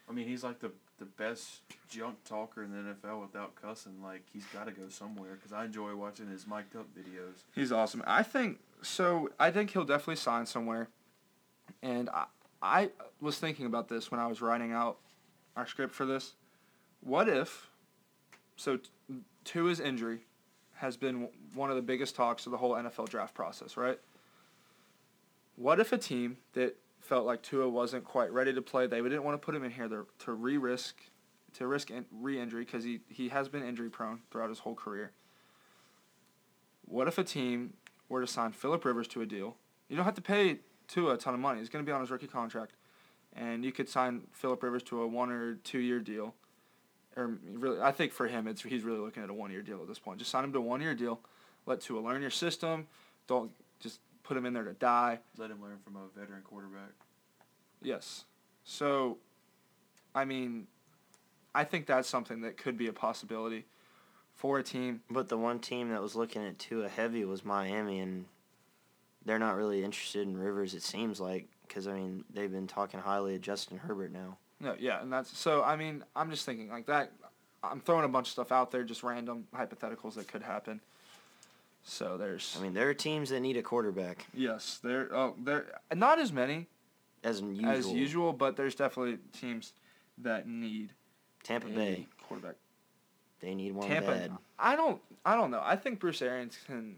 I 0.10 0.12
mean, 0.12 0.28
he's 0.28 0.44
like 0.44 0.60
the 0.60 0.72
the 0.98 1.06
best 1.06 1.62
junk 1.88 2.18
talker 2.26 2.64
in 2.64 2.72
the 2.72 2.94
NFL 2.94 3.22
without 3.22 3.56
cussing. 3.56 4.02
Like 4.04 4.24
he's 4.34 4.46
got 4.48 4.66
to 4.66 4.72
go 4.72 4.90
somewhere 4.90 5.36
because 5.36 5.54
I 5.54 5.66
enjoy 5.66 5.96
watching 5.96 6.28
his 6.28 6.48
mic'd 6.48 6.76
up 6.76 6.88
videos. 6.98 7.44
He's 7.54 7.72
awesome. 7.72 8.04
I 8.08 8.24
think 8.24 8.60
so. 8.82 9.30
I 9.40 9.52
think 9.52 9.72
he'll 9.72 9.86
definitely 9.86 10.16
sign 10.18 10.46
somewhere. 10.46 10.90
And 11.84 12.10
I, 12.10 12.26
I 12.62 12.90
was 13.22 13.38
thinking 13.38 13.68
about 13.68 13.88
this 13.88 14.12
when 14.12 14.20
I 14.20 14.28
was 14.28 14.42
writing 14.42 14.72
out 14.74 14.98
our 15.56 15.68
script 15.68 15.94
for 15.94 16.06
this. 16.06 16.34
What 17.02 17.30
if, 17.30 17.70
so 18.56 18.78
t- 18.78 18.90
to 19.46 19.66
his 19.66 19.80
injury, 19.80 20.22
has 20.76 20.96
been 20.96 21.28
one 21.54 21.70
of 21.70 21.76
the 21.76 21.82
biggest 21.82 22.16
talks 22.16 22.46
of 22.46 22.52
the 22.52 22.58
whole 22.58 22.72
NFL 22.72 23.10
draft 23.10 23.34
process, 23.34 23.76
right? 23.76 24.00
What 25.56 25.80
if 25.80 25.92
a 25.92 25.98
team 25.98 26.38
that 26.54 26.78
felt 27.02 27.26
like 27.26 27.42
Tua 27.42 27.68
wasn't 27.68 28.06
quite 28.06 28.32
ready 28.32 28.54
to 28.54 28.62
play, 28.62 28.88
they 28.88 29.02
didn't 29.02 29.24
want 29.24 29.42
to 29.42 29.46
put 29.46 29.56
him 29.56 29.64
in 29.64 29.72
here 29.72 29.90
to, 30.20 30.32
re-risk, 30.32 31.02
to 31.56 31.68
risk 31.68 31.92
in, 31.92 32.06
re-injury 32.12 32.64
because 32.64 32.84
he, 32.84 33.02
he 33.10 33.30
has 33.30 33.50
been 33.50 33.64
injury 33.64 33.90
prone 33.90 34.22
throughout 34.32 34.50
his 34.50 34.60
whole 34.60 34.76
career. 34.76 35.12
What 36.86 37.08
if 37.08 37.18
a 37.18 37.24
team 37.24 37.74
were 38.08 38.22
to 38.22 38.28
sign 38.28 38.52
Philip 38.52 38.86
Rivers 38.86 39.08
to 39.10 39.22
a 39.22 39.26
deal? 39.26 39.58
You 39.90 39.96
don't 39.96 40.06
have 40.06 40.16
to 40.16 40.22
pay 40.22 40.60
Tua 40.88 41.16
a 41.16 41.18
ton 41.18 41.34
of 41.34 41.40
money. 41.40 41.60
He's 41.60 41.70
going 41.70 41.84
to 41.84 41.90
be 41.90 41.94
on 41.94 42.02
his 42.02 42.10
rookie 42.10 42.28
contract, 42.28 42.74
and 43.36 43.66
you 43.66 43.72
could 43.72 43.90
sign 43.90 44.24
Philip 44.32 44.64
Rivers 44.64 44.84
to 44.84 45.02
a 45.02 45.08
one 45.08 45.32
or 45.32 45.56
two 45.56 45.80
year 45.80 46.00
deal. 46.00 46.36
Or 47.16 47.38
really, 47.54 47.82
I 47.82 47.92
think 47.92 48.12
for 48.12 48.28
him, 48.28 48.48
it's 48.48 48.62
he's 48.62 48.84
really 48.84 49.00
looking 49.00 49.24
at 49.24 49.30
a 49.30 49.34
one 49.34 49.52
year 49.52 49.62
deal 49.62 49.82
at 49.82 49.88
this 49.88 50.00
point. 50.00 50.20
Just 50.20 50.32
sign 50.32 50.44
him 50.44 50.54
to 50.54 50.60
a 50.60 50.62
one 50.62 50.82
year 50.82 50.94
deal. 50.94 51.20
Let 51.66 51.82
Tua 51.82 52.00
learn 52.00 52.22
your 52.22 52.32
system. 52.32 52.88
Don't 53.28 53.52
just 53.80 54.00
put 54.24 54.38
him 54.38 54.46
in 54.46 54.54
there 54.54 54.64
to 54.64 54.74
die. 54.74 55.20
Let 55.38 55.52
him 55.52 55.62
learn 55.62 55.78
from 55.84 55.96
a 55.96 56.20
veteran 56.20 56.42
quarterback. 56.44 56.92
Yes. 57.82 58.26
So, 58.64 59.18
I 60.14 60.26
mean, 60.26 60.68
I 61.56 61.64
think 61.64 61.88
that's 61.88 62.08
something 62.08 62.42
that 62.42 62.58
could 62.58 62.78
be 62.78 62.88
a 62.88 62.94
possibility 62.94 63.66
for 64.36 64.60
a 64.60 64.64
team. 64.64 65.02
But 65.10 65.30
the 65.30 65.38
one 65.38 65.60
team 65.60 65.90
that 65.90 66.02
was 66.02 66.16
looking 66.16 66.46
at 66.46 66.60
Tua 66.60 66.88
heavy 66.88 67.26
was 67.26 67.44
Miami, 67.44 68.00
and 68.00 68.26
they're 69.26 69.40
not 69.40 69.56
really 69.56 69.84
interested 69.84 70.28
in 70.28 70.38
Rivers. 70.38 70.74
It 70.74 70.84
seems 70.84 71.20
like 71.20 71.48
because 71.68 71.88
I 71.88 71.94
mean 71.94 72.24
they've 72.34 72.52
been 72.52 72.68
talking 72.68 73.00
highly 73.00 73.36
of 73.36 73.42
Justin 73.42 73.78
Herbert 73.78 74.12
now. 74.12 74.38
No, 74.62 74.76
yeah, 74.78 75.02
and 75.02 75.12
that's 75.12 75.38
so. 75.38 75.64
I 75.64 75.76
mean, 75.76 76.04
I'm 76.16 76.30
just 76.30 76.46
thinking 76.46 76.70
like 76.70 76.88
that. 76.88 77.12
I'm 77.64 77.80
throwing 77.80 78.06
a 78.06 78.10
bunch 78.10 78.28
of 78.28 78.32
stuff 78.32 78.52
out 78.52 78.72
there, 78.72 78.84
just 78.84 79.04
random 79.04 79.48
hypotheticals 79.56 80.16
that 80.16 80.28
could 80.28 80.44
happen. 80.44 80.82
So 81.84 82.18
there's. 82.18 82.56
I 82.60 82.64
mean 82.64 82.74
there 82.74 82.90
are 82.90 82.94
teams 82.94 83.30
that 83.30 83.40
need 83.40 83.58
a 83.58 83.62
quarterback 83.62 84.26
yes, 84.34 84.80
there. 84.84 85.10
Oh, 85.16 85.36
there. 85.44 85.80
Not 85.94 86.20
as 86.20 86.32
many 86.32 86.68
as 87.24 87.42
usual. 87.42 87.70
as 87.70 87.88
usual, 87.88 88.34
but 88.34 88.56
there's 88.58 88.76
definitely 88.76 89.18
teams 89.40 89.74
that 90.20 90.48
need 90.48 90.92
Tampa 91.44 91.68
a 91.68 91.72
Bay, 91.72 92.08
quarterback. 92.28 92.56
they 93.40 93.56
need 93.56 93.74
one 93.74 93.88
Tampa. 93.88 94.12
bad. 94.12 94.32
I 94.58 94.76
don't. 94.76 95.02
I 95.26 95.36
don't 95.36 95.52
know. 95.52 95.62
I 95.64 95.76
think 95.76 96.00
Bruce 96.00 96.22
Arians 96.22 96.58
can. 96.66 96.98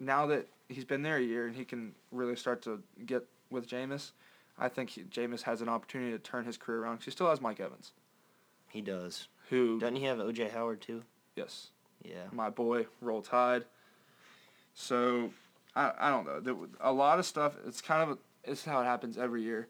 Now 0.00 0.26
that 0.26 0.46
he's 0.68 0.84
been 0.84 1.02
there 1.02 1.16
a 1.16 1.22
year 1.22 1.46
and 1.46 1.56
he 1.56 1.64
can 1.64 1.94
really 2.12 2.36
start 2.36 2.62
to 2.62 2.82
get 3.04 3.24
with 3.50 3.68
Jameis, 3.68 4.12
I 4.58 4.68
think 4.68 4.90
he, 4.90 5.02
Jameis 5.02 5.42
has 5.42 5.60
an 5.62 5.68
opportunity 5.68 6.10
to 6.12 6.18
turn 6.18 6.44
his 6.44 6.56
career 6.56 6.82
around. 6.82 7.02
he 7.04 7.10
still 7.10 7.28
has 7.30 7.40
Mike 7.40 7.60
Evans, 7.60 7.92
He 8.68 8.80
does. 8.80 9.28
who 9.50 9.78
Doesn't 9.78 9.96
he 9.96 10.04
have 10.04 10.18
OJ 10.18 10.50
Howard 10.50 10.80
too? 10.80 11.02
yes, 11.36 11.70
Yeah. 12.02 12.24
my 12.32 12.50
boy, 12.50 12.86
roll 13.00 13.22
tide. 13.22 13.64
So, 14.74 15.30
I, 15.74 15.92
I 15.98 16.10
don't 16.10 16.26
know. 16.26 16.40
There, 16.40 16.54
a 16.80 16.92
lot 16.92 17.18
of 17.18 17.26
stuff. 17.26 17.54
It's 17.66 17.80
kind 17.80 18.10
of 18.10 18.18
it's 18.44 18.64
how 18.64 18.80
it 18.80 18.84
happens 18.84 19.18
every 19.18 19.42
year, 19.42 19.68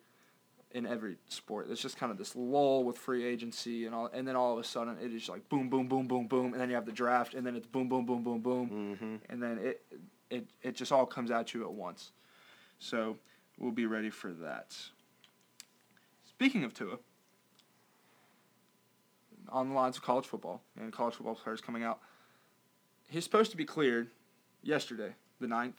in 0.73 0.87
every 0.87 1.17
sport. 1.29 1.69
It's 1.71 1.81
just 1.81 1.97
kind 1.97 2.13
of 2.13 2.19
this 2.19 2.37
lull 2.37 2.85
with 2.85 2.97
free 2.99 3.25
agency 3.25 3.87
and 3.87 3.95
all, 3.95 4.07
and 4.13 4.27
then 4.29 4.37
all 4.37 4.53
of 4.53 4.59
a 4.59 4.65
sudden 4.65 4.97
it 5.03 5.13
is 5.13 5.29
like 5.29 5.49
boom, 5.49 5.69
boom, 5.71 5.89
boom, 5.89 6.07
boom, 6.07 6.27
boom, 6.27 6.53
and 6.53 6.61
then 6.61 6.69
you 6.69 6.75
have 6.75 6.87
the 6.87 6.93
draft, 6.93 7.35
and 7.35 7.47
then 7.47 7.57
it's 7.57 7.67
boom, 7.67 7.89
boom, 7.89 8.05
boom, 8.07 8.23
boom, 8.23 8.41
boom, 8.41 8.71
Mm-hmm. 8.71 9.17
and 9.31 9.43
then 9.43 9.59
it 9.59 9.83
it 10.31 10.47
it 10.63 10.75
just 10.77 10.93
all 10.93 11.07
comes 11.07 11.31
at 11.31 11.55
you 11.55 11.63
at 11.65 11.73
once. 11.73 12.13
So 12.79 13.17
we'll 13.59 13.73
be 13.73 13.87
ready 13.87 14.11
for 14.11 14.33
that. 14.33 14.77
Speaking 16.25 16.65
of 16.65 16.73
Tua, 16.73 16.99
on 19.49 19.69
the 19.69 19.75
lines 19.75 19.97
of 19.97 20.03
college 20.03 20.27
football 20.27 20.63
and 20.79 20.93
college 20.93 21.15
football 21.15 21.35
players 21.35 21.61
coming 21.61 21.83
out, 21.83 22.01
he's 23.09 23.25
supposed 23.25 23.51
to 23.51 23.57
be 23.57 23.65
cleared 23.65 24.09
yesterday, 24.63 25.15
the 25.41 25.47
9th. 25.47 25.75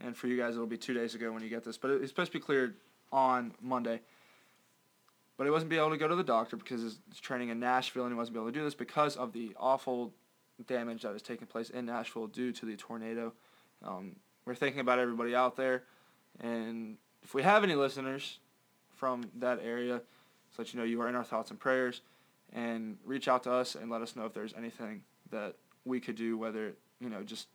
And 0.00 0.16
for 0.16 0.26
you 0.26 0.36
guys, 0.36 0.54
it'll 0.54 0.66
be 0.66 0.78
two 0.78 0.94
days 0.94 1.14
ago 1.14 1.32
when 1.32 1.42
you 1.42 1.48
get 1.48 1.64
this. 1.64 1.76
But 1.76 2.00
he's 2.00 2.08
supposed 2.08 2.32
to 2.32 2.38
be 2.38 2.42
cleared 2.42 2.74
on 3.12 3.52
Monday. 3.60 4.00
But 5.36 5.44
he 5.44 5.50
wasn't 5.50 5.70
be 5.70 5.76
able 5.76 5.90
to 5.90 5.96
go 5.96 6.08
to 6.08 6.14
the 6.14 6.22
doctor 6.22 6.56
because 6.56 6.82
he's 6.82 7.20
training 7.20 7.48
in 7.48 7.58
Nashville 7.58 8.04
and 8.04 8.12
he 8.12 8.16
wasn't 8.16 8.34
be 8.34 8.40
able 8.40 8.52
to 8.52 8.58
do 8.58 8.64
this 8.64 8.74
because 8.74 9.16
of 9.16 9.32
the 9.32 9.54
awful 9.58 10.12
damage 10.66 11.02
that 11.02 11.12
has 11.12 11.22
taken 11.22 11.46
place 11.46 11.70
in 11.70 11.86
Nashville 11.86 12.26
due 12.26 12.52
to 12.52 12.66
the 12.66 12.76
tornado. 12.76 13.32
Um, 13.82 14.16
we're 14.44 14.54
thinking 14.54 14.80
about 14.80 14.98
everybody 14.98 15.34
out 15.34 15.56
there. 15.56 15.84
And 16.42 16.96
if 17.22 17.34
we 17.34 17.42
have 17.42 17.64
any 17.64 17.74
listeners 17.74 18.38
from 18.96 19.30
that 19.38 19.60
area, 19.64 20.02
just 20.48 20.58
let 20.58 20.74
you 20.74 20.80
know 20.80 20.84
you 20.84 21.00
are 21.00 21.08
in 21.08 21.14
our 21.14 21.24
thoughts 21.24 21.50
and 21.50 21.58
prayers. 21.58 22.02
And 22.54 22.98
reach 23.06 23.28
out 23.28 23.44
to 23.44 23.52
us 23.52 23.74
and 23.74 23.90
let 23.90 24.02
us 24.02 24.14
know 24.14 24.26
if 24.26 24.34
there's 24.34 24.52
anything 24.52 25.00
that 25.30 25.54
we 25.86 26.00
could 26.00 26.16
do, 26.16 26.36
whether, 26.36 26.74
you 27.00 27.08
know, 27.08 27.22
just 27.22 27.46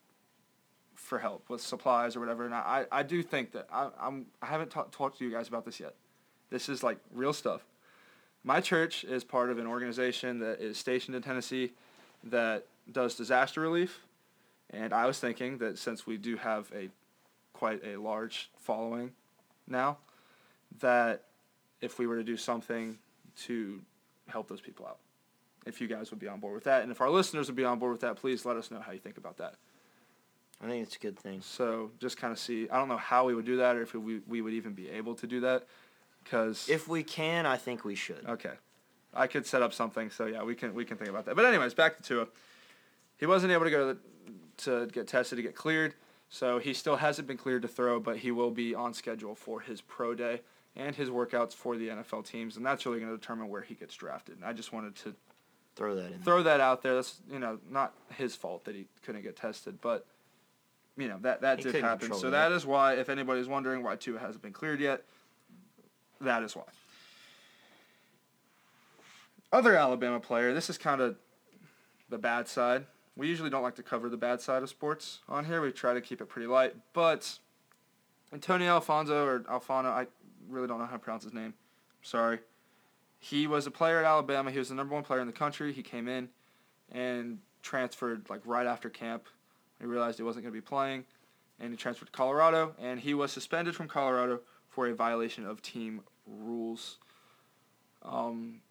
for 0.95 1.19
help 1.19 1.47
with 1.49 1.61
supplies 1.61 2.15
or 2.15 2.19
whatever. 2.19 2.45
And 2.45 2.55
I, 2.55 2.85
I 2.91 3.03
do 3.03 3.21
think 3.21 3.51
that 3.51 3.67
I, 3.71 3.89
I'm, 4.01 4.25
I 4.41 4.47
haven't 4.47 4.71
ta- 4.71 4.87
talked 4.91 5.19
to 5.19 5.23
you 5.23 5.31
guys 5.31 5.47
about 5.47 5.65
this 5.65 5.79
yet. 5.79 5.93
This 6.49 6.67
is 6.67 6.81
like 6.81 6.97
real 7.13 7.33
stuff. 7.33 7.61
My 8.43 8.59
church 8.59 9.03
is 9.03 9.23
part 9.23 9.51
of 9.51 9.59
an 9.59 9.67
organization 9.67 10.39
that 10.39 10.59
is 10.59 10.77
stationed 10.77 11.15
in 11.15 11.21
Tennessee 11.21 11.73
that 12.23 12.65
does 12.91 13.15
disaster 13.15 13.61
relief. 13.61 13.99
And 14.71 14.93
I 14.93 15.05
was 15.05 15.19
thinking 15.19 15.59
that 15.59 15.77
since 15.77 16.07
we 16.07 16.17
do 16.17 16.37
have 16.37 16.71
a 16.75 16.89
quite 17.57 17.83
a 17.83 17.97
large 17.97 18.51
following 18.57 19.11
now, 19.67 19.97
that 20.79 21.23
if 21.81 21.97
we 21.97 22.05
were 22.05 22.15
to 22.15 22.23
do 22.23 22.37
something 22.37 22.99
to 23.45 23.81
help 24.27 24.47
those 24.47 24.61
people 24.61 24.85
out, 24.85 24.99
if 25.65 25.81
you 25.81 25.87
guys 25.87 26.11
would 26.11 26.19
be 26.19 26.27
on 26.27 26.39
board 26.39 26.53
with 26.53 26.65
that, 26.65 26.83
and 26.83 26.91
if 26.91 27.01
our 27.01 27.09
listeners 27.09 27.47
would 27.47 27.55
be 27.55 27.65
on 27.65 27.79
board 27.79 27.91
with 27.91 28.01
that, 28.01 28.15
please 28.15 28.45
let 28.45 28.57
us 28.57 28.69
know 28.69 28.79
how 28.79 28.91
you 28.91 28.99
think 28.99 29.17
about 29.17 29.37
that. 29.37 29.55
I 30.61 30.67
think 30.67 30.85
it's 30.85 30.95
a 30.95 30.99
good 30.99 31.17
thing. 31.17 31.41
So 31.41 31.91
just 31.99 32.17
kind 32.17 32.31
of 32.31 32.39
see. 32.39 32.69
I 32.69 32.77
don't 32.77 32.87
know 32.87 32.97
how 32.97 33.25
we 33.25 33.35
would 33.35 33.45
do 33.45 33.57
that, 33.57 33.75
or 33.75 33.81
if 33.81 33.93
we 33.93 34.21
we 34.27 34.41
would 34.41 34.53
even 34.53 34.73
be 34.73 34.89
able 34.89 35.15
to 35.15 35.27
do 35.27 35.39
that, 35.41 35.67
because 36.23 36.69
If 36.69 36.87
we 36.87 37.03
can, 37.03 37.45
I 37.45 37.57
think 37.57 37.83
we 37.83 37.95
should. 37.95 38.23
Okay. 38.27 38.53
I 39.13 39.27
could 39.27 39.45
set 39.45 39.61
up 39.61 39.73
something, 39.73 40.09
so 40.11 40.25
yeah, 40.25 40.43
we 40.43 40.55
can 40.55 40.73
we 40.75 40.85
can 40.85 40.97
think 40.97 41.09
about 41.09 41.25
that. 41.25 41.35
But 41.35 41.45
anyways, 41.45 41.73
back 41.73 41.97
to 41.97 42.03
Tua. 42.03 42.27
He 43.17 43.25
wasn't 43.25 43.51
able 43.51 43.65
to 43.65 43.71
go 43.71 43.79
to, 43.79 43.93
the, 43.93 43.97
to 44.63 44.91
get 44.91 45.07
tested 45.07 45.37
to 45.37 45.43
get 45.43 45.55
cleared, 45.55 45.95
so 46.29 46.59
he 46.59 46.73
still 46.73 46.97
hasn't 46.97 47.27
been 47.27 47.37
cleared 47.37 47.61
to 47.61 47.67
throw, 47.67 47.99
but 47.99 48.17
he 48.17 48.31
will 48.31 48.51
be 48.51 48.75
on 48.75 48.93
schedule 48.93 49.35
for 49.35 49.61
his 49.61 49.81
pro 49.81 50.13
day 50.13 50.41
and 50.75 50.95
his 50.95 51.09
workouts 51.09 51.53
for 51.53 51.77
the 51.77 51.87
NFL 51.89 52.25
teams, 52.25 52.57
and 52.57 52.65
that's 52.65 52.85
really 52.85 52.99
going 52.99 53.11
to 53.11 53.17
determine 53.17 53.49
where 53.49 53.61
he 53.61 53.73
gets 53.73 53.95
drafted. 53.95 54.35
And 54.35 54.45
I 54.45 54.53
just 54.53 54.71
wanted 54.73 54.95
to 54.97 55.15
Throw 55.75 55.95
that 55.95 56.11
in. 56.11 56.19
throw 56.23 56.41
that 56.43 56.59
out 56.59 56.81
there. 56.81 56.95
That's 56.95 57.19
you 57.31 57.37
know 57.39 57.59
not 57.69 57.93
his 58.15 58.35
fault 58.35 58.65
that 58.65 58.75
he 58.75 58.87
couldn't 59.03 59.21
get 59.21 59.35
tested, 59.35 59.79
but 59.79 60.05
you 60.97 61.07
know 61.07 61.17
that 61.21 61.41
that 61.41 61.59
He 61.59 61.71
did 61.71 61.83
happen. 61.83 62.13
So 62.13 62.31
that. 62.31 62.49
that 62.49 62.55
is 62.55 62.65
why, 62.65 62.93
if 62.95 63.09
anybody's 63.09 63.47
wondering 63.47 63.83
why 63.83 63.95
Tua 63.95 64.19
hasn't 64.19 64.41
been 64.41 64.53
cleared 64.53 64.79
yet, 64.79 65.03
that 66.21 66.41
is 66.41 66.55
why. 66.55 66.63
Other 69.51 69.75
Alabama 69.75 70.19
player. 70.19 70.53
This 70.53 70.69
is 70.69 70.77
kind 70.77 70.99
of 70.99 71.15
the 72.09 72.17
bad 72.17 72.47
side. 72.47 72.85
We 73.17 73.27
usually 73.27 73.49
don't 73.49 73.63
like 73.63 73.75
to 73.75 73.83
cover 73.83 74.09
the 74.09 74.17
bad 74.17 74.41
side 74.41 74.61
of 74.61 74.69
sports 74.69 75.19
on 75.27 75.45
here. 75.45 75.59
We 75.59 75.71
try 75.71 75.95
to 75.95 76.01
keep 76.01 76.21
it 76.21 76.29
pretty 76.29 76.47
light, 76.47 76.75
but 76.93 77.39
Antonio 78.31 78.67
Alfonso 78.67 79.25
or 79.25 79.39
Alfano, 79.41 79.87
I 79.87 80.05
really 80.47 80.67
don't 80.67 80.77
know 80.77 80.85
how 80.85 80.93
to 80.93 80.99
pronounce 80.99 81.23
his 81.23 81.33
name. 81.33 81.55
Sorry. 82.03 82.39
He 83.19 83.47
was 83.47 83.65
a 83.65 83.71
player 83.71 83.97
at 83.97 84.05
Alabama. 84.05 84.51
He 84.51 84.59
was 84.59 84.69
the 84.69 84.75
number 84.75 84.93
one 84.93 85.03
player 85.03 85.19
in 85.19 85.27
the 85.27 85.33
country. 85.33 85.73
He 85.73 85.81
came 85.81 86.07
in 86.07 86.29
and 86.91 87.39
transferred 87.63 88.29
like 88.29 88.41
right 88.45 88.67
after 88.67 88.87
camp. 88.87 89.25
He 89.79 89.87
realized 89.87 90.17
he 90.17 90.23
wasn't 90.23 90.43
going 90.43 90.53
to 90.53 90.61
be 90.61 90.65
playing, 90.65 91.05
and 91.59 91.71
he 91.71 91.77
transferred 91.77 92.05
to 92.05 92.11
Colorado. 92.11 92.75
And 92.79 92.99
he 92.99 93.15
was 93.15 93.31
suspended 93.31 93.75
from 93.75 93.87
Colorado 93.87 94.41
for 94.69 94.87
a 94.87 94.93
violation 94.93 95.45
of 95.45 95.63
team 95.63 96.01
rules. 96.27 96.97
Um, 98.03 98.61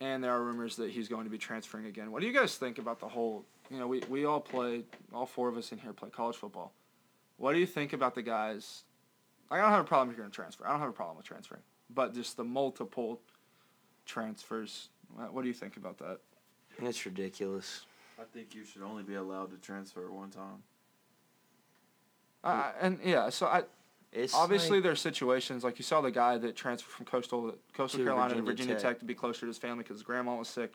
and 0.00 0.22
there 0.22 0.30
are 0.30 0.42
rumors 0.42 0.76
that 0.76 0.90
he's 0.90 1.08
going 1.08 1.24
to 1.24 1.30
be 1.30 1.38
transferring 1.38 1.86
again. 1.86 2.10
What 2.10 2.20
do 2.20 2.26
you 2.26 2.32
guys 2.32 2.56
think 2.56 2.78
about 2.78 3.00
the 3.00 3.08
whole? 3.08 3.44
You 3.70 3.78
know, 3.78 3.86
we, 3.86 4.00
we 4.08 4.24
all 4.24 4.40
play, 4.40 4.84
all 5.12 5.26
four 5.26 5.48
of 5.48 5.56
us 5.56 5.72
in 5.72 5.78
here 5.78 5.92
play 5.92 6.10
college 6.10 6.36
football. 6.36 6.72
What 7.38 7.52
do 7.52 7.58
you 7.58 7.66
think 7.66 7.92
about 7.92 8.14
the 8.14 8.22
guys? 8.22 8.84
I 9.50 9.58
don't 9.58 9.70
have 9.70 9.80
a 9.80 9.84
problem 9.84 10.10
if 10.10 10.16
you're 10.16 10.24
going 10.24 10.30
to 10.30 10.34
transfer. 10.34 10.66
I 10.66 10.70
don't 10.70 10.80
have 10.80 10.88
a 10.88 10.92
problem 10.92 11.16
with 11.16 11.26
transferring, 11.26 11.62
but 11.94 12.14
just 12.14 12.36
the 12.36 12.44
multiple 12.44 13.20
transfers. 14.04 14.88
What 15.14 15.32
what 15.32 15.42
do 15.42 15.48
you 15.48 15.54
think 15.54 15.76
about 15.76 15.98
that? 15.98 16.18
It's 16.78 17.04
ridiculous. 17.06 17.86
I 18.18 18.24
think 18.32 18.54
you 18.54 18.64
should 18.64 18.82
only 18.82 19.02
be 19.02 19.14
allowed 19.14 19.50
to 19.50 19.56
transfer 19.56 20.06
at 20.06 20.12
one 20.12 20.30
time. 20.30 20.62
Uh, 22.42 22.72
and 22.80 22.98
yeah, 23.04 23.28
so 23.28 23.46
I 23.46 23.64
It's 24.12 24.34
obviously 24.34 24.78
like- 24.78 24.84
there's 24.84 25.00
situations 25.00 25.64
like 25.64 25.78
you 25.78 25.82
saw 25.84 26.00
the 26.00 26.10
guy 26.10 26.38
that 26.38 26.56
transferred 26.56 26.90
from 26.90 27.06
coastal 27.06 27.54
coastal 27.74 28.02
Carolina 28.02 28.34
to 28.34 28.42
Virginia 28.42 28.46
Virginia 28.46 28.74
Tech. 28.74 28.82
Tech. 28.82 28.98
to 29.00 29.04
be 29.04 29.14
closer 29.14 29.40
to 29.40 29.46
his 29.46 29.58
family 29.58 29.82
because 29.82 29.96
his 29.96 30.02
grandma 30.02 30.36
was 30.36 30.48
sick. 30.48 30.72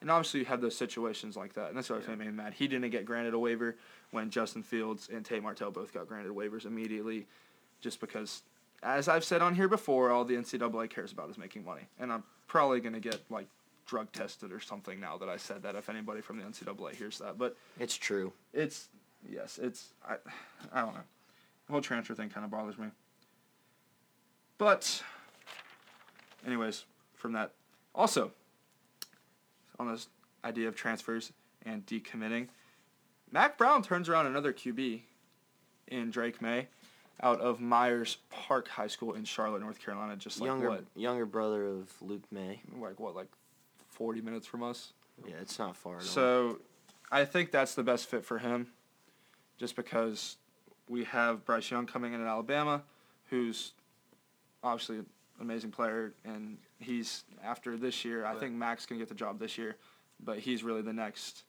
And 0.00 0.10
obviously 0.10 0.40
you 0.40 0.46
have 0.46 0.60
those 0.60 0.76
situations 0.76 1.34
like 1.36 1.54
that, 1.54 1.68
and 1.68 1.76
that's 1.76 1.88
what 1.88 2.02
Yeah. 2.02 2.14
made 2.14 2.26
me 2.26 2.32
mad. 2.32 2.52
He 2.54 2.68
didn't 2.68 2.90
get 2.90 3.06
granted 3.06 3.32
a 3.32 3.38
waiver 3.38 3.76
when 4.10 4.28
Justin 4.28 4.62
Fields 4.62 5.08
and 5.08 5.24
Tate 5.24 5.42
Martell 5.42 5.70
both 5.70 5.94
got 5.94 6.06
granted 6.08 6.32
waivers 6.32 6.66
immediately, 6.66 7.26
just 7.80 8.00
because, 8.00 8.42
as 8.82 9.08
I've 9.08 9.24
said 9.24 9.40
on 9.40 9.54
here 9.54 9.68
before, 9.68 10.10
all 10.10 10.24
the 10.26 10.34
NCAA 10.36 10.88
cares 10.88 11.10
about 11.12 11.30
is 11.30 11.38
making 11.38 11.64
money, 11.64 11.88
and 11.98 12.12
I'm 12.12 12.24
probably 12.48 12.80
gonna 12.80 13.00
get 13.00 13.22
like 13.30 13.46
drug 13.86 14.12
tested 14.12 14.52
or 14.52 14.60
something 14.60 15.00
now 15.00 15.16
that 15.16 15.28
I 15.30 15.36
said 15.38 15.62
that. 15.62 15.74
If 15.74 15.88
anybody 15.88 16.20
from 16.20 16.38
the 16.38 16.44
NCAA 16.44 16.94
hears 16.94 17.18
that, 17.18 17.38
but 17.38 17.56
it's 17.80 17.96
true. 17.96 18.32
it's 18.52 18.88
yes, 19.26 19.58
it's 19.58 19.94
I 20.06 20.16
I 20.72 20.80
don't 20.82 20.94
know. 20.94 21.04
The 21.66 21.72
whole 21.72 21.80
transfer 21.80 22.14
thing 22.14 22.28
kind 22.28 22.44
of 22.44 22.50
bothers 22.50 22.78
me. 22.78 22.88
But 24.58 25.02
anyways, 26.46 26.84
from 27.14 27.32
that 27.32 27.52
also 27.94 28.32
on 29.78 29.90
this 29.90 30.08
idea 30.44 30.68
of 30.68 30.76
transfers 30.76 31.32
and 31.64 31.84
decommitting, 31.86 32.48
Mack 33.30 33.58
Brown 33.58 33.82
turns 33.82 34.08
around 34.08 34.26
another 34.26 34.52
QB 34.52 35.00
in 35.88 36.10
Drake 36.10 36.40
Maye 36.40 36.68
out 37.22 37.40
of 37.40 37.60
Myers 37.60 38.18
Park 38.30 38.68
High 38.68 38.86
School 38.86 39.14
in 39.14 39.24
Charlotte, 39.24 39.60
North 39.60 39.80
Carolina, 39.80 40.16
just 40.16 40.40
like 40.40 40.46
younger 40.46 40.68
what 40.68 40.84
younger 40.94 41.26
brother 41.26 41.66
of 41.66 41.90
Luke 42.00 42.24
Maye. 42.30 42.60
like 42.78 43.00
what 43.00 43.14
like 43.14 43.28
40 43.90 44.20
minutes 44.20 44.46
from 44.46 44.62
us. 44.62 44.92
Yeah, 45.26 45.34
it's 45.40 45.58
not 45.58 45.76
far 45.76 45.94
at 45.96 46.00
all. 46.00 46.06
So, 46.06 46.60
I 47.10 47.24
think 47.24 47.52
that's 47.52 47.74
the 47.74 47.84
best 47.84 48.06
fit 48.06 48.24
for 48.24 48.38
him, 48.38 48.68
just 49.56 49.76
because 49.76 50.36
we 50.88 51.04
have 51.04 51.44
Bryce 51.44 51.70
Young 51.70 51.86
coming 51.86 52.12
in 52.12 52.20
at 52.20 52.26
Alabama, 52.26 52.82
who's 53.30 53.72
obviously 54.62 54.98
an 54.98 55.06
amazing 55.40 55.70
player, 55.70 56.12
and 56.24 56.58
he's 56.78 57.24
after 57.42 57.76
this 57.76 58.04
year. 58.04 58.24
I 58.24 58.34
think 58.34 58.54
Max 58.54 58.86
can 58.86 58.98
get 58.98 59.08
the 59.08 59.14
job 59.14 59.38
this 59.38 59.58
year, 59.58 59.76
but 60.24 60.38
he's 60.38 60.62
really 60.62 60.82
the 60.82 60.92
next 60.92 61.44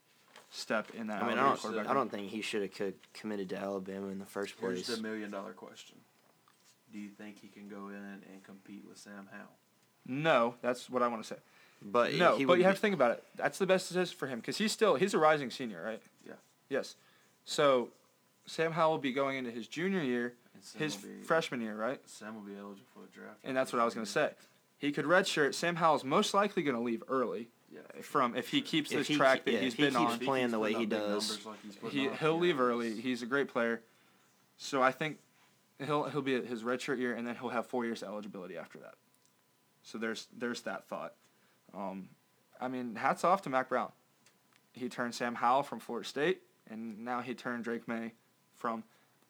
step 0.49 0.87
in 0.93 1.07
that. 1.07 1.23
I 1.23 1.27
mean, 1.27 1.37
I 1.37 1.55
don't, 1.55 1.87
I 1.87 1.93
don't 1.93 2.09
think 2.09 2.29
he 2.29 2.41
should 2.41 2.69
have 2.69 2.93
committed 3.13 3.49
to 3.49 3.57
Alabama 3.57 4.07
in 4.07 4.19
the 4.19 4.25
first 4.25 4.55
Here's 4.59 4.83
place. 4.83 4.97
the 4.97 5.03
million 5.03 5.31
dollar 5.31 5.53
question. 5.53 5.97
Do 6.91 6.99
you 6.99 7.09
think 7.09 7.39
he 7.41 7.47
can 7.47 7.67
go 7.67 7.89
in 7.89 7.95
and 7.95 8.43
compete 8.43 8.83
with 8.87 8.97
Sam 8.97 9.27
Howell? 9.31 9.49
No, 10.07 10.55
that's 10.61 10.89
what 10.89 11.01
I 11.01 11.07
want 11.07 11.23
to 11.23 11.27
say. 11.27 11.39
But 11.81 12.13
no, 12.13 12.37
he 12.37 12.45
but 12.45 12.57
you 12.57 12.63
have 12.63 12.75
to 12.75 12.81
think 12.81 12.95
about 12.95 13.11
it. 13.11 13.23
That's 13.35 13.57
the 13.57 13.65
best 13.65 13.89
decision 13.89 14.15
for 14.17 14.27
him 14.27 14.39
because 14.39 14.57
he's 14.57 14.71
still 14.71 14.95
he's 14.95 15.13
a 15.13 15.19
rising 15.19 15.51
senior, 15.51 15.83
right? 15.83 16.01
Yeah. 16.25 16.33
Yes. 16.69 16.95
So, 17.43 17.89
Sam 18.45 18.71
Howell 18.71 18.91
will 18.91 18.97
be 18.99 19.11
going 19.13 19.37
into 19.37 19.51
his 19.51 19.67
junior 19.67 20.01
year, 20.01 20.33
his 20.77 20.95
be, 20.95 21.21
freshman 21.23 21.61
year, 21.61 21.75
right? 21.75 21.99
Sam 22.05 22.35
will 22.35 22.41
be 22.41 22.53
eligible 22.57 22.85
for 22.93 22.99
the 23.01 23.07
draft. 23.07 23.39
And 23.43 23.55
that's 23.57 23.73
what 23.73 23.81
I 23.81 23.85
was 23.85 23.93
going 23.93 24.05
to 24.05 24.11
say. 24.11 24.31
He 24.77 24.91
could 24.91 25.05
redshirt. 25.05 25.53
Sam 25.53 25.75
Howell's 25.75 26.03
most 26.03 26.33
likely 26.33 26.61
going 26.63 26.75
to 26.75 26.81
leave 26.81 27.01
early 27.07 27.49
Yeah. 27.71 27.79
from 28.01 28.31
sure, 28.31 28.39
if 28.39 28.49
he 28.49 28.61
keeps 28.61 28.91
If 28.91 28.99
this 28.99 29.07
he 29.07 29.15
track 29.15 29.45
that 29.45 29.51
yeah, 29.53 29.59
he's 29.61 29.73
he 29.73 29.83
been 29.83 29.93
keeps 29.93 30.11
on. 30.13 30.19
sure. 30.19 30.25
playing 30.25 30.45
keeps 30.47 30.51
the 30.51 30.59
way 30.59 30.73
he 30.73 30.85
does, 30.85 31.45
like 31.45 31.91
he, 31.91 32.09
he'll 32.19 32.33
yeah, 32.35 32.41
leave 32.41 32.59
early. 32.59 32.99
He's 32.99 33.21
a 33.21 33.25
great 33.25 33.47
player. 33.47 33.81
So 34.57 34.81
I 34.81 34.91
think 34.91 35.17
he'll 35.83 36.03
he'll 36.03 36.21
be 36.21 36.35
at 36.35 36.45
his 36.45 36.63
redshirt 36.63 36.99
year, 36.99 37.15
and 37.15 37.25
then 37.27 37.35
he'll 37.35 37.49
have 37.49 37.65
four 37.65 37.83
years 37.85 38.03
eligibility 38.03 38.57
after 38.57 38.77
that. 38.79 38.95
So 39.81 39.97
there's 39.97 40.27
there's 40.37 40.61
that 40.61 40.87
thought. 40.87 41.13
Um, 41.73 42.09
I 42.61 42.67
mean, 42.67 42.95
hats 42.95 43.23
off 43.23 43.41
to 43.43 43.49
Mack 43.49 43.69
Brown. 43.69 43.91
He 44.73 44.87
turned 44.89 45.15
Sam 45.15 45.35
Howell 45.35 45.63
from 45.63 45.79
Florida 45.79 46.07
State, 46.07 46.41
and 46.69 47.03
now 47.03 47.21
he 47.21 47.33
turned 47.33 47.63
Drake 47.63 47.87
Maye 47.87 48.13
from 48.65 48.83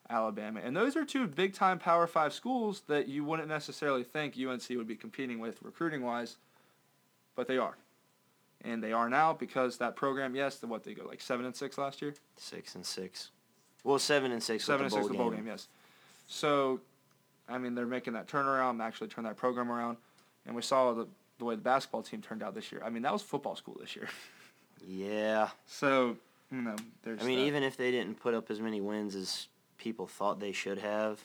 Alabama. 0.09 0.61
And 0.63 0.73
those 0.77 0.95
are 0.95 1.03
two 1.03 1.27
big 1.27 1.53
time 1.53 1.77
Power 1.77 2.07
Five 2.07 2.33
schools 2.33 2.83
that 2.87 3.09
you 3.09 3.25
wouldn't 3.25 3.49
necessarily 3.49 4.03
think 4.05 4.35
UNC 4.37 4.63
would 4.69 4.87
be 4.87 4.95
competing 4.95 5.39
with 5.39 5.61
recruiting 5.61 6.03
wise, 6.03 6.37
but 7.35 7.49
they 7.49 7.57
are. 7.57 7.75
And 8.63 8.81
they 8.81 8.93
are 8.93 9.09
now 9.09 9.33
because 9.33 9.77
that 9.79 9.97
program, 9.97 10.35
yes, 10.35 10.55
the 10.55 10.67
what 10.67 10.85
they 10.85 10.93
go 10.93 11.05
like 11.05 11.19
seven 11.19 11.45
and 11.45 11.53
six 11.53 11.77
last 11.77 12.01
year? 12.01 12.13
Six 12.37 12.75
and 12.75 12.85
six. 12.85 13.31
Well, 13.83 13.99
seven 13.99 14.31
and 14.31 14.41
six. 14.41 14.63
Seven 14.63 14.85
and 14.85 14.91
the 14.91 14.95
six 14.95 15.07
the 15.09 15.13
bowl 15.15 15.31
game, 15.31 15.47
yes. 15.47 15.67
So, 16.27 16.79
I 17.49 17.57
mean, 17.57 17.75
they're 17.75 17.85
making 17.85 18.13
that 18.13 18.27
turnaround, 18.27 18.81
actually 18.81 19.09
turn 19.09 19.25
that 19.25 19.35
program 19.35 19.69
around, 19.69 19.97
and 20.45 20.55
we 20.55 20.61
saw 20.61 20.93
the 20.93 21.07
the 21.39 21.43
way 21.43 21.55
the 21.55 21.61
basketball 21.61 22.03
team 22.03 22.21
turned 22.21 22.41
out 22.41 22.55
this 22.55 22.71
year. 22.71 22.81
I 22.85 22.89
mean, 22.89 23.03
that 23.03 23.11
was 23.11 23.21
football 23.21 23.57
school 23.57 23.75
this 23.81 23.97
year. 23.97 24.07
Yeah. 24.87 25.49
So, 25.65 26.15
know, 26.61 26.75
there's. 27.03 27.21
I 27.21 27.25
mean, 27.25 27.39
that. 27.39 27.45
even 27.45 27.63
if 27.63 27.77
they 27.77 27.91
didn't 27.91 28.19
put 28.19 28.33
up 28.33 28.49
as 28.49 28.59
many 28.59 28.81
wins 28.81 29.15
as 29.15 29.47
people 29.77 30.07
thought 30.07 30.39
they 30.39 30.51
should 30.51 30.77
have, 30.79 31.19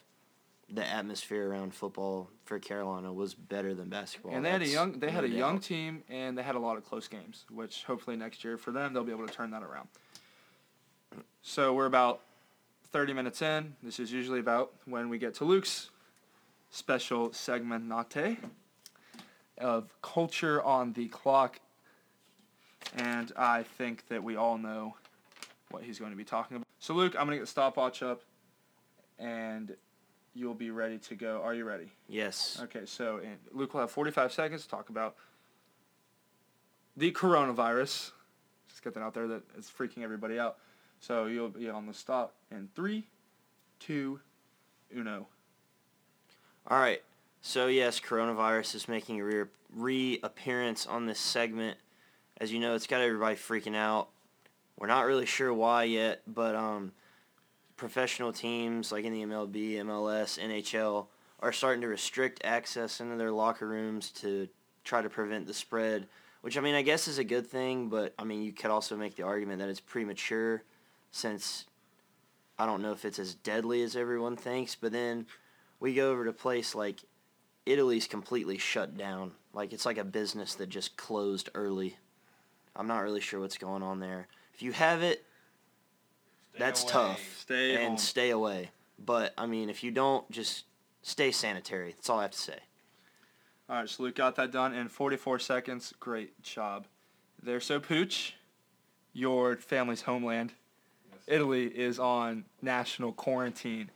the 0.73 0.87
atmosphere 0.87 1.49
around 1.49 1.75
football 1.75 2.31
for 2.45 2.59
Carolina 2.59 3.13
was 3.13 3.35
better 3.35 3.75
than 3.75 3.89
basketball. 3.89 4.35
and 4.35 4.45
they 4.45 4.51
had 4.51 4.63
a 4.63 4.69
young 4.69 4.99
they 4.99 5.11
had 5.11 5.25
no 5.25 5.31
a 5.31 5.33
young 5.39 5.59
team 5.59 6.03
and 6.09 6.39
they 6.39 6.43
had 6.43 6.55
a 6.55 6.59
lot 6.59 6.77
of 6.77 6.85
close 6.85 7.09
games, 7.09 7.45
which 7.51 7.85
hopefully 7.85 8.17
next 8.17 8.45
year 8.45 8.57
for 8.57 8.71
them 8.71 8.93
they'll 8.93 9.05
be 9.05 9.13
able 9.13 9.27
to 9.27 9.33
turn 9.33 9.51
that 9.51 9.63
around. 9.63 9.89
So 11.43 11.73
we're 11.75 11.87
about 11.87 12.21
30 12.93 13.13
minutes 13.15 13.43
in. 13.43 13.75
This 13.83 13.99
is 13.99 14.13
usually 14.13 14.41
about 14.41 14.73
when 14.85 15.09
we 15.09 15.19
get 15.19 15.35
to 15.37 15.45
Luke's 15.45 15.91
special 16.71 17.33
segment 17.33 17.89
nate 17.89 18.39
of 19.59 19.91
culture 20.03 20.63
on 20.63 20.93
the 20.93 21.09
clock. 21.09 21.61
And 22.97 23.33
I 23.37 23.63
think 23.63 24.09
that 24.09 24.23
we 24.23 24.37
all 24.37 24.59
know 24.59 24.97
what 25.71 25.83
he's 25.83 25.99
going 25.99 26.11
to 26.11 26.17
be 26.17 26.25
talking 26.25 26.57
about. 26.57 26.67
So 26.79 26.95
Luke, 26.95 27.15
I'm 27.19 27.27
going 27.27 27.37
to 27.37 27.37
get 27.37 27.43
the 27.43 27.51
stopwatch 27.51 28.03
up 28.03 28.23
and 29.19 29.75
you'll 30.35 30.55
be 30.55 30.71
ready 30.71 30.99
to 30.99 31.15
go. 31.15 31.41
Are 31.43 31.55
you 31.55 31.65
ready? 31.65 31.93
Yes. 32.09 32.59
Okay, 32.63 32.83
so 32.85 33.19
and 33.19 33.39
Luke 33.53 33.75
will 33.75 33.81
have 33.81 33.91
45 33.91 34.33
seconds 34.33 34.63
to 34.63 34.69
talk 34.69 34.89
about 34.89 35.17
the 36.97 37.13
coronavirus. 37.13 38.13
Just 38.69 38.83
get 38.83 38.95
that 38.95 39.01
out 39.01 39.15
there 39.15 39.29
that 39.29 39.43
it's 39.57 39.71
freaking 39.71 40.03
everybody 40.03 40.39
out. 40.39 40.59
So 41.01 41.27
you'll 41.27 41.49
be 41.49 41.69
on 41.69 41.87
the 41.87 41.95
stop 41.95 42.35
in 42.51 42.69
three, 42.75 43.07
two, 43.79 44.21
uno. 44.95 45.27
All 46.67 46.79
right. 46.79 47.03
So 47.41 47.69
yes, 47.69 48.01
coronavirus 48.01 48.75
is 48.75 48.89
making 48.89 49.21
a 49.21 49.25
re- 49.25 49.45
reappearance 49.75 50.87
on 50.87 51.07
this 51.07 51.19
segment. 51.19 51.79
As 52.39 52.53
you 52.53 52.61
know, 52.61 52.75
it's 52.75 52.87
got 52.87 53.01
everybody 53.01 53.37
freaking 53.37 53.77
out. 53.77 54.09
We're 54.81 54.87
not 54.87 55.05
really 55.05 55.27
sure 55.27 55.53
why 55.53 55.85
yet, 55.85 56.23
but 56.27 56.57
um, 56.57 56.93
professional 57.77 58.33
teams 58.33 58.91
like 58.91 59.05
in 59.05 59.13
the 59.13 59.23
MLB, 59.23 59.75
MLS, 59.77 60.39
NHL 60.39 61.07
are 61.39 61.53
starting 61.53 61.83
to 61.83 61.89
restrict 61.89 62.41
access 62.45 62.99
into 63.01 63.17
their 63.17 63.31
locker 63.31 63.69
rooms 63.69 64.11
to 64.11 64.49
try 64.83 65.03
to 65.03 65.11
prevent 65.11 65.47
the 65.47 65.53
spread. 65.55 66.09
Which 66.41 66.57
I 66.57 66.63
mean, 66.63 66.75
I 66.75 66.81
guess 66.81 67.09
is 67.09 67.19
a 67.19 67.25
good 67.25 67.47
thing, 67.47 67.91
but 67.91 68.15
I 68.19 68.25
mean, 68.25 68.43
you 68.43 68.53
could 68.53 68.71
also 68.71 68.97
make 68.97 69.17
the 69.17 69.23
argument 69.25 69.59
that 69.59 69.69
it's 69.69 69.81
premature, 69.81 70.63
since 71.11 71.67
I 72.59 72.65
don't 72.65 72.81
know 72.81 72.93
if 72.93 73.05
it's 73.05 73.19
as 73.19 73.35
deadly 73.35 73.83
as 73.83 73.97
everyone 73.97 74.37
thinks. 74.37 74.75
But 74.75 74.93
then 74.93 75.27
we 75.79 75.93
go 75.93 76.11
over 76.11 76.25
to 76.25 76.31
a 76.31 76.35
place 76.35 76.75
like 76.75 77.01
Italy's 77.67 78.07
completely 78.07 78.57
shut 78.57 78.97
down. 78.97 79.33
Like 79.53 79.75
it's 79.75 79.85
like 79.85 79.99
a 79.99 80.05
business 80.05 80.55
that 80.55 80.71
just 80.71 80.97
closed 80.97 81.51
early. 81.55 81.99
I'm 82.75 82.87
not 82.87 83.01
really 83.01 83.21
sure 83.21 83.41
what's 83.41 83.59
going 83.59 83.83
on 83.83 84.01
there. 84.01 84.27
If 84.61 84.65
you 84.65 84.73
have 84.73 85.03
it, 85.03 85.25
that's 86.59 86.85
tough. 86.85 87.19
Stay 87.39 87.77
and 87.77 87.89
home. 87.89 87.97
stay 87.97 88.29
away. 88.29 88.69
But 89.03 89.33
I 89.39 89.47
mean, 89.47 89.71
if 89.71 89.83
you 89.83 89.91
don't, 89.91 90.31
just 90.31 90.65
stay 91.01 91.31
sanitary. 91.31 91.93
That's 91.93 92.11
all 92.11 92.19
I 92.19 92.23
have 92.25 92.33
to 92.33 92.39
say. 92.39 92.59
All 93.71 93.77
right, 93.77 93.89
so 93.89 94.03
Luke 94.03 94.17
got 94.17 94.37
that 94.37 94.53
done 94.53 94.75
in 94.75 94.89
44 94.89 95.39
seconds. 95.39 95.95
Great 95.99 96.43
job. 96.43 96.85
There, 97.43 97.59
so 97.59 97.81
Pooch, 97.81 98.35
your 99.15 99.57
family's 99.57 100.03
homeland, 100.03 100.53
Italy 101.27 101.65
is 101.65 101.99
on 101.99 102.45
national 102.61 103.13
quarantine. 103.13 103.89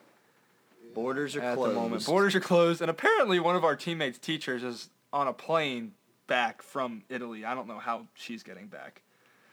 Borders 0.95 1.37
are 1.37 1.43
at 1.43 1.57
closed. 1.57 1.73
the 1.73 1.75
moment. 1.75 2.07
Borders 2.07 2.35
are 2.35 2.41
closed, 2.41 2.81
and 2.81 2.91
apparently 2.91 3.39
one 3.39 3.55
of 3.55 3.65
our 3.65 3.77
teammates' 3.77 4.17
teachers 4.17 4.65
is 4.65 4.89
on 5.13 5.29
a 5.29 5.35
plane 5.35 5.93
back 6.27 6.63
from 6.63 7.03
Italy. 7.11 7.45
I 7.45 7.55
don't 7.55 7.69
know 7.69 7.81
how 7.81 8.07
she's 8.15 8.43
getting 8.43 8.69
back, 8.69 9.03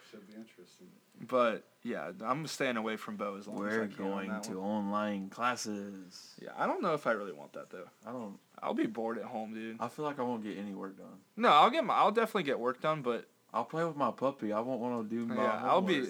Should 0.10 0.26
be 0.26 0.36
interesting. 0.36 0.88
But 1.28 1.64
yeah, 1.84 2.12
I'm 2.24 2.48
staying 2.48 2.78
away 2.78 2.96
from 2.96 3.16
Bo 3.16 3.36
as 3.38 3.48
long 3.48 3.66
as 3.68 3.74
I 3.74 3.78
can. 3.78 3.80
We're 3.80 3.88
can. 3.88 4.06
on 4.06 4.28
going 4.28 4.42
to 4.42 4.60
one. 4.60 4.70
online 4.70 5.30
classes. 5.30 6.36
Yeah, 6.42 6.52
I 6.58 6.68
don't 6.68 6.82
know 6.82 6.94
if 6.94 7.08
I 7.08 7.12
really 7.12 7.34
want 7.34 7.54
that 7.54 7.70
though. 7.70 7.88
I 8.06 8.12
don't. 8.12 8.38
I'll 8.62 8.74
be 8.74 8.86
bored 8.86 9.18
at 9.18 9.26
home, 9.26 9.54
dude. 9.54 9.78
I 9.80 9.88
feel 9.88 10.06
like 10.06 10.20
I 10.20 10.24
won't 10.24 10.44
get 10.44 10.58
any 10.58 10.74
work 10.74 10.98
done. 10.98 11.08
No, 11.36 11.50
I'll 11.50 11.70
get 11.70 11.84
my. 11.84 11.96
I'll 11.96 12.12
definitely 12.12 12.44
get 12.44 12.60
work 12.60 12.82
done, 12.82 13.02
but 13.02 13.28
I'll 13.54 13.66
play 13.66 13.84
with 13.84 13.96
my 13.96 14.12
puppy. 14.12 14.54
I 14.54 14.60
won't 14.60 14.80
want 14.80 15.10
to 15.10 15.16
do 15.16 15.26
my. 15.26 15.36
yeah, 15.36 15.62
I'll 15.64 15.82
be. 15.82 16.06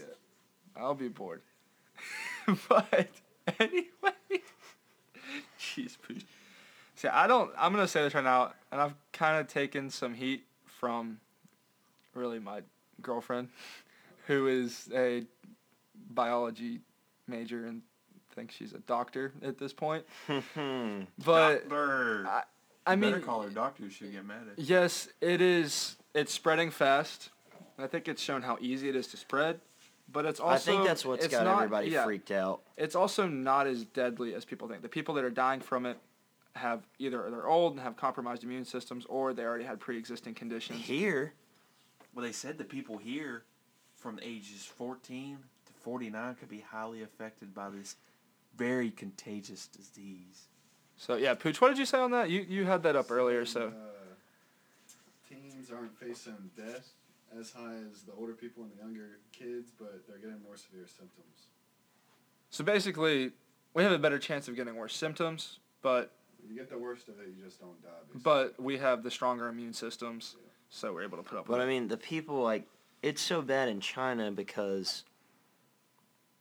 I'll 0.76 0.96
be 0.96 1.08
bored. 1.08 1.42
but 2.68 3.10
anyway, 3.60 3.84
jeez, 5.60 5.98
Pooch. 6.02 6.26
See, 6.96 7.08
I 7.08 7.28
don't. 7.28 7.52
I'm 7.58 7.72
gonna 7.72 7.88
say 7.88 8.04
this 8.04 8.14
right 8.14 8.24
now, 8.24 8.54
and 8.72 8.82
I've 8.82 8.96
kind 9.14 9.40
of 9.40 9.48
taken 9.48 9.90
some 9.90 10.14
heat 10.14 10.46
from, 10.66 11.20
really, 12.14 12.40
my 12.40 12.62
girlfriend, 13.02 13.50
who 14.32 14.48
is 14.48 14.90
a 14.96 15.24
biology 16.12 16.80
major 17.28 17.66
and 17.66 17.82
thinks 18.34 18.56
she's 18.56 18.72
a 18.72 18.80
doctor 18.80 19.34
at 19.44 19.58
this 19.58 19.74
point. 19.74 20.06
But 21.26 21.70
Doctor. 21.70 22.26
I- 22.28 22.44
I 22.88 22.94
You 22.94 22.98
mean, 22.98 23.12
better 23.12 23.24
call 23.24 23.44
her 23.44 23.50
doctor. 23.52 23.88
She'll 23.92 24.10
get 24.10 24.26
mad 24.26 24.42
at 24.52 24.58
you. 24.58 24.66
Yes, 24.76 25.08
it 25.22 25.40
is. 25.40 25.98
It's 26.16 26.34
spreading 26.34 26.72
fast. 26.72 27.30
I 27.78 27.86
think 27.86 28.08
it's 28.08 28.22
shown 28.24 28.42
how 28.42 28.58
easy 28.60 28.90
it 28.90 28.96
is 28.96 29.06
to 29.08 29.18
spread, 29.18 29.60
but 30.12 30.26
it's 30.26 30.40
also. 30.40 30.56
I 30.56 30.58
think 30.58 30.88
that's 30.88 31.06
what 31.06 31.20
it's 31.20 31.28
got 31.28 31.44
not- 31.44 31.58
everybody 31.58 31.90
yeah, 31.90 32.06
freaked 32.06 32.32
out. 32.32 32.62
It's 32.78 32.96
also 32.96 33.28
not 33.28 33.68
as 33.68 33.84
deadly 33.86 34.34
as 34.34 34.46
people 34.46 34.68
think. 34.68 34.82
The 34.82 34.90
people 34.90 35.14
that 35.16 35.24
are 35.24 35.30
dying 35.30 35.60
from 35.62 35.86
it 35.86 36.00
have 36.56 36.82
either 36.98 37.30
they're 37.30 37.48
old 37.48 37.74
and 37.74 37.82
have 37.82 37.96
compromised 37.98 38.44
immune 38.44 38.66
systems, 38.66 39.06
or 39.06 39.32
they 39.36 39.44
already 39.44 39.64
had 39.66 39.80
pre-existing 39.80 40.34
conditions. 40.34 40.80
Here, 40.82 41.34
Well, 42.16 42.26
they 42.26 42.32
said 42.32 42.58
the 42.58 42.64
people 42.66 42.98
here, 42.98 43.44
from 44.02 44.20
ages 44.24 44.66
14 44.66 45.38
to 45.68 45.74
49, 45.84 46.36
could 46.36 46.50
be 46.50 46.60
highly 46.62 47.04
affected 47.04 47.54
by 47.54 47.70
this 47.70 47.96
very 48.58 48.90
contagious 48.92 49.68
disease. 49.68 50.48
So 50.98 51.16
yeah, 51.16 51.36
Pooch, 51.36 51.62
what 51.62 51.70
did 51.70 51.78
you 51.78 51.86
say 51.86 52.00
on 52.00 52.12
that? 52.12 52.30
You 52.30 52.42
you 52.48 52.66
had 52.66 52.84
that 52.84 52.96
up 52.96 53.10
earlier, 53.12 53.46
so 53.46 53.68
Uh, 53.68 54.14
teens 55.30 55.72
aren't 55.72 55.96
facing 55.98 56.52
death 56.58 56.90
as 57.40 57.52
high 57.52 57.76
as 57.90 58.02
the 58.04 58.12
older 58.14 58.34
people 58.34 58.64
and 58.64 58.72
the 58.74 58.78
younger 58.78 59.20
kids, 59.32 59.72
but 59.80 60.02
they're 60.08 60.18
getting 60.18 60.42
more 60.44 60.58
severe 60.58 60.86
symptoms. 60.88 61.48
so 62.50 62.64
basically, 62.64 63.32
we 63.74 63.84
have 63.84 63.92
a 63.94 64.00
better 64.00 64.20
chance 64.20 64.48
of 64.48 64.56
getting 64.56 64.76
worse 64.76 64.96
symptoms, 64.96 65.60
but 65.82 66.12
You 66.48 66.56
get 66.56 66.70
the 66.70 66.78
worst 66.78 67.08
of 67.08 67.20
it, 67.22 67.28
you 67.38 67.44
just 67.46 67.60
don't 67.62 67.82
die. 67.82 67.90
Basically. 68.08 68.22
but 68.24 68.60
we 68.60 68.78
have 68.80 69.04
the 69.04 69.12
stronger 69.12 69.48
immune 69.48 69.74
systems, 69.74 70.36
so 70.70 70.92
we're 70.94 71.04
able 71.04 71.18
to 71.18 71.24
put 71.24 71.38
up. 71.38 71.46
but 71.46 71.54
with 71.54 71.62
I 71.62 71.64
it. 71.64 71.68
mean, 71.68 71.88
the 71.88 71.98
people 71.98 72.42
like 72.42 72.68
it's 73.04 73.22
so 73.22 73.42
bad 73.42 73.70
in 73.70 73.80
China 73.80 74.32
because 74.32 75.04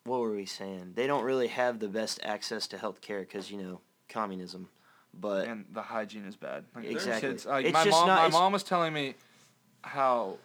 what 0.05 0.20
were 0.20 0.33
we 0.33 0.46
saying? 0.46 0.92
They 0.94 1.07
don't 1.07 1.25
really 1.25 1.49
have 1.49 1.79
the 1.79 1.88
best 1.88 2.20
access 2.23 2.66
to 2.68 2.79
health 2.79 3.01
care 3.01 3.20
because 3.20 3.51
you 3.51 3.59
know 3.62 3.81
communism. 4.09 4.69
But 5.19 5.48
and 5.48 5.65
the 5.73 5.83
hygiene 5.83 6.25
is 6.25 6.37
bad. 6.37 6.65
Like, 6.75 6.85
Exactly. 6.85 7.31
Kids, 7.31 7.44
like, 7.46 7.65
It's 7.67 7.73
my 7.75 7.85
just 7.85 7.98
mom, 7.98 8.06
not- 8.06 8.31
my 8.31 8.38
mom 8.38 8.52
was 8.52 8.63
telling 8.63 8.92
me 8.92 9.15
how 9.83 10.37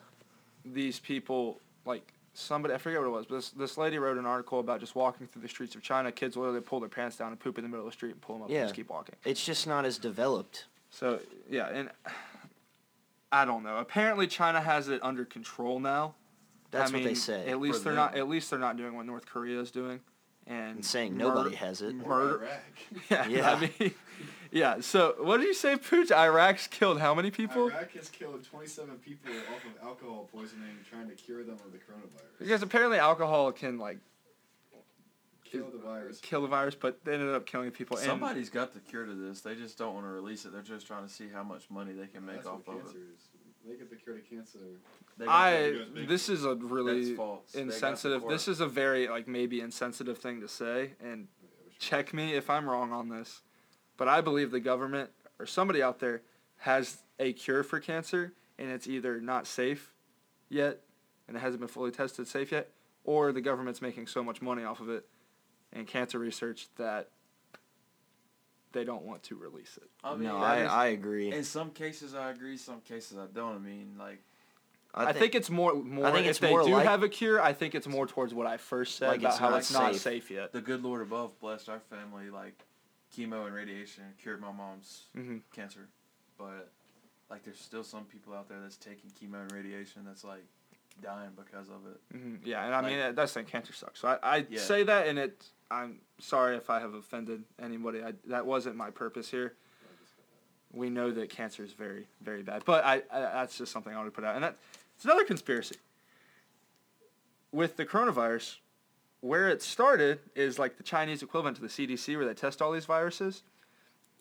these 0.65 0.99
people, 0.99 1.59
like 1.85 2.01
somebody, 2.33 2.73
I 2.73 2.77
forget 2.79 2.99
what 2.99 3.05
it 3.07 3.11
was, 3.11 3.25
but 3.27 3.35
this, 3.35 3.49
this 3.51 3.77
lady 3.77 3.99
wrote 3.99 4.17
an 4.17 4.25
article 4.25 4.59
about 4.59 4.79
just 4.79 4.95
walking 4.95 5.27
through 5.27 5.43
the 5.43 5.47
streets 5.47 5.75
of 5.75 5.83
China. 5.83 6.11
Kids 6.11 6.35
literally 6.35 6.61
pull 6.61 6.79
their 6.79 6.89
pants 6.89 7.15
down 7.15 7.27
and 7.29 7.39
poop 7.39 7.59
in 7.59 7.63
the 7.63 7.69
middle 7.69 7.85
of 7.85 7.91
the 7.91 7.95
street 7.95 8.13
and 8.13 8.21
pull 8.21 8.37
them 8.37 8.43
up 8.45 8.49
Yeah. 8.49 8.61
and 8.61 8.65
just 8.69 8.75
keep 8.75 8.89
walking. 8.89 9.15
it's 9.23 9.45
just 9.45 9.67
not 9.67 9.85
as 9.85 9.99
developed. 9.99 10.65
So 10.89 11.19
yeah, 11.49 11.67
and 11.67 11.89
I 13.35 13.43
don't 13.45 13.63
know. 13.63 13.77
Apparently, 13.77 14.27
China 14.27 14.61
has 14.61 14.87
it 14.87 15.01
under 15.03 15.25
control 15.25 15.79
now. 15.81 16.15
That's 16.71 16.91
I 16.91 16.95
what 16.95 17.03
they 17.03 17.13
say. 17.15 17.49
At 17.49 17.59
least 17.59 17.83
they're 17.83 17.93
not. 17.93 18.15
At 18.15 18.29
least 18.29 18.49
they're 18.49 18.59
not 18.59 18.77
doing 18.77 18.95
what 18.95 19.05
North 19.05 19.25
Korea 19.25 19.59
is 19.59 19.71
doing, 19.71 19.99
and 20.47 20.77
And 20.77 20.85
saying 20.85 21.17
murder- 21.17 21.35
nobody 21.35 21.55
has 21.55 21.81
it. 21.81 21.95
Or 22.03 22.07
murder- 22.07 22.43
Iraq. 22.45 23.09
Yeah, 23.09 23.27
Yeah. 23.37 23.51
I 23.53 23.59
mean, 23.79 23.93
yeah. 24.51 24.79
So 24.79 25.15
what 25.19 25.37
did 25.37 25.47
you 25.47 25.53
say, 25.53 25.75
Pooch? 25.75 26.11
Iraq's 26.11 26.67
killed 26.67 26.99
how 27.01 27.13
many 27.13 27.29
people? 27.29 27.67
Iraq 27.67 27.91
has 27.91 28.09
killed 28.09 28.43
27 28.43 28.95
people 28.99 29.31
off 29.53 29.63
of 29.65 29.85
alcohol 29.87 30.29
poisoning, 30.33 30.77
trying 30.89 31.09
to 31.09 31.15
cure 31.15 31.43
them 31.43 31.57
of 31.65 31.71
the 31.73 31.77
coronavirus. 31.77 32.39
Because 32.39 32.61
apparently 32.63 32.97
alcohol 32.99 33.51
can 33.51 33.77
like 33.77 33.99
Kill 35.59 35.71
the 35.71 35.77
virus. 35.77 36.19
kill 36.21 36.41
the 36.41 36.47
virus, 36.47 36.75
but 36.75 37.03
they 37.05 37.13
ended 37.13 37.33
up 37.33 37.45
killing 37.45 37.71
people. 37.71 37.97
And 37.97 38.05
Somebody's 38.05 38.49
got 38.49 38.73
the 38.73 38.79
cure 38.79 39.05
to 39.05 39.13
this. 39.13 39.41
They 39.41 39.55
just 39.55 39.77
don't 39.77 39.93
want 39.93 40.05
to 40.05 40.11
release 40.11 40.45
it. 40.45 40.53
They're 40.53 40.61
just 40.61 40.87
trying 40.87 41.05
to 41.05 41.11
see 41.11 41.27
how 41.33 41.43
much 41.43 41.69
money 41.69 41.93
they 41.93 42.07
can 42.07 42.25
make 42.25 42.37
That's 42.37 42.47
off 42.47 42.61
what 42.65 42.77
of 42.77 42.83
cancer 42.83 42.97
it. 42.97 43.15
is. 43.15 43.21
They 43.67 43.75
get 43.77 43.89
the 43.89 43.95
cure 43.95 44.15
to 44.15 44.21
cancer. 44.21 44.59
They 45.17 45.25
I 45.25 45.71
goes 45.71 46.07
this 46.07 46.29
is 46.29 46.45
a 46.45 46.49
that's 46.49 46.61
really 46.63 47.15
false. 47.15 47.51
They 47.51 47.61
got 47.61 47.67
the 47.67 47.73
insensitive. 47.73 48.21
court. 48.21 48.33
This 48.33 48.47
is 48.47 48.59
a 48.59 48.67
very 48.67 49.07
like 49.07 49.27
maybe 49.27 49.59
insensitive 49.61 50.17
thing 50.19 50.41
to 50.41 50.47
say, 50.47 50.91
and 51.03 51.27
check 51.79 52.13
me 52.13 52.33
if 52.33 52.49
I'm 52.49 52.69
wrong 52.69 52.91
on 52.91 53.09
this, 53.09 53.41
but 53.97 54.07
I 54.07 54.21
believe 54.21 54.51
the 54.51 54.59
government 54.59 55.09
or 55.39 55.45
somebody 55.45 55.81
out 55.81 55.99
there 55.99 56.21
has 56.57 56.97
a 57.19 57.33
cure 57.33 57.63
for 57.63 57.79
cancer, 57.79 58.33
and 58.59 58.69
it's 58.69 58.87
either 58.87 59.19
not 59.19 59.47
safe 59.47 59.93
yet, 60.49 60.81
and 61.27 61.35
it 61.35 61.39
hasn't 61.39 61.59
been 61.59 61.67
fully 61.67 61.91
tested 61.91 62.27
safe 62.27 62.51
yet, 62.51 62.69
or 63.03 63.31
the 63.31 63.41
government's 63.41 63.81
making 63.81 64.07
so 64.07 64.23
much 64.23 64.41
money 64.41 64.63
off 64.63 64.79
of 64.79 64.89
it 64.89 65.05
and 65.75 65.85
cancer 65.85 66.17
research 66.17 66.67
that 66.77 67.09
they 68.71 68.83
don't 68.83 69.03
want 69.03 69.23
to 69.23 69.35
release 69.35 69.77
it. 69.77 69.89
I 70.03 70.13
mean, 70.15 70.23
no, 70.23 70.37
I, 70.37 70.63
is- 70.63 70.71
I 70.71 70.85
agree. 70.87 71.31
in 71.31 71.43
some 71.43 71.69
cases 71.71 72.15
I 72.15 72.31
agree. 72.31 72.57
Some 72.57 72.81
cases 72.81 73.17
I 73.17 73.25
don't. 73.33 73.55
I 73.55 73.59
mean, 73.59 73.95
like 73.99 74.21
I, 74.93 75.11
think, 75.13 75.35
it's 75.35 75.49
more 75.49 75.75
more. 75.75 76.05
I 76.07 76.11
think 76.11 76.25
if 76.25 76.31
it's 76.31 76.39
they 76.39 76.49
more 76.49 76.63
do 76.63 76.71
like- 76.71 76.85
have 76.87 77.03
a 77.03 77.09
cure, 77.09 77.41
I 77.41 77.53
think 77.53 77.75
it's 77.75 77.87
more 77.87 78.07
towards 78.07 78.33
what 78.33 78.47
I 78.47 78.57
first 78.57 78.95
said 78.95 79.09
Like 79.09 79.19
about 79.19 79.29
it's 79.31 79.37
how 79.39 79.49
not 79.49 79.57
it's 79.59 79.73
not 79.73 79.93
safe. 79.93 80.01
safe 80.01 80.31
yet. 80.31 80.51
the 80.53 80.61
good 80.61 80.81
Lord 80.83 81.01
above 81.01 81.39
blessed 81.39 81.69
our 81.69 81.79
family. 81.79 82.29
Like 82.29 82.63
chemo 83.15 83.45
and 83.45 83.53
radiation 83.55 84.03
cured 84.21 84.41
my 84.41 84.51
mom's 84.51 85.03
hmm 85.13 85.37
cancer, 85.53 85.87
but 86.37 86.69
like 87.29 87.43
there's 87.43 87.59
still 87.59 87.83
some 87.83 88.03
people 88.05 88.33
out 88.33 88.47
there 88.49 88.59
that's 88.61 88.77
taking 88.77 89.09
chemo 89.11 89.41
and 89.41 89.51
radiation 89.51 90.03
that's 90.05 90.23
like 90.23 90.43
dying 91.01 91.31
because 91.35 91.67
of 91.69 91.85
it. 91.87 91.99
hmm 92.17 92.35
Yeah, 92.43 92.65
and 92.65 92.73
I 92.75 92.81
mean 92.81 92.99
Like- 92.99 93.15
that's 93.15 93.31
saying 93.31 93.47
cancer 93.47 93.73
sucks. 93.73 93.99
So 93.99 94.07
I, 94.07 94.17
I 94.23 94.45
Yeah. 94.49 94.59
say 94.59 94.83
that, 94.83 95.07
and 95.07 95.19
it. 95.19 95.45
I'm 95.71 95.99
sorry 96.19 96.55
if 96.57 96.69
I 96.69 96.79
have 96.79 96.93
offended 96.93 97.43
anybody. 97.59 98.03
I, 98.03 98.13
that 98.27 98.45
wasn't 98.45 98.75
my 98.75 98.91
purpose 98.91 99.29
here. 99.31 99.53
We 100.71 100.89
know 100.89 101.09
that 101.11 101.29
cancer 101.29 101.63
is 101.63 101.73
very, 101.73 102.05
very 102.21 102.43
bad, 102.43 102.63
but 102.65 102.85
I, 102.85 102.95
I 103.11 103.19
that's 103.21 103.57
just 103.57 103.71
something 103.71 103.93
I 103.93 103.97
want 103.97 104.07
to 104.07 104.11
put 104.11 104.23
out, 104.23 104.35
and 104.35 104.43
that 104.43 104.57
it's 104.95 105.05
another 105.05 105.23
conspiracy. 105.23 105.77
With 107.51 107.77
the 107.77 107.85
coronavirus, 107.85 108.57
where 109.21 109.47
it 109.49 109.61
started 109.61 110.19
is 110.35 110.59
like 110.59 110.77
the 110.77 110.83
Chinese 110.83 111.23
equivalent 111.23 111.55
to 111.57 111.61
the 111.61 111.69
CDC, 111.69 112.15
where 112.17 112.25
they 112.25 112.33
test 112.33 112.61
all 112.61 112.71
these 112.71 112.85
viruses, 112.85 113.43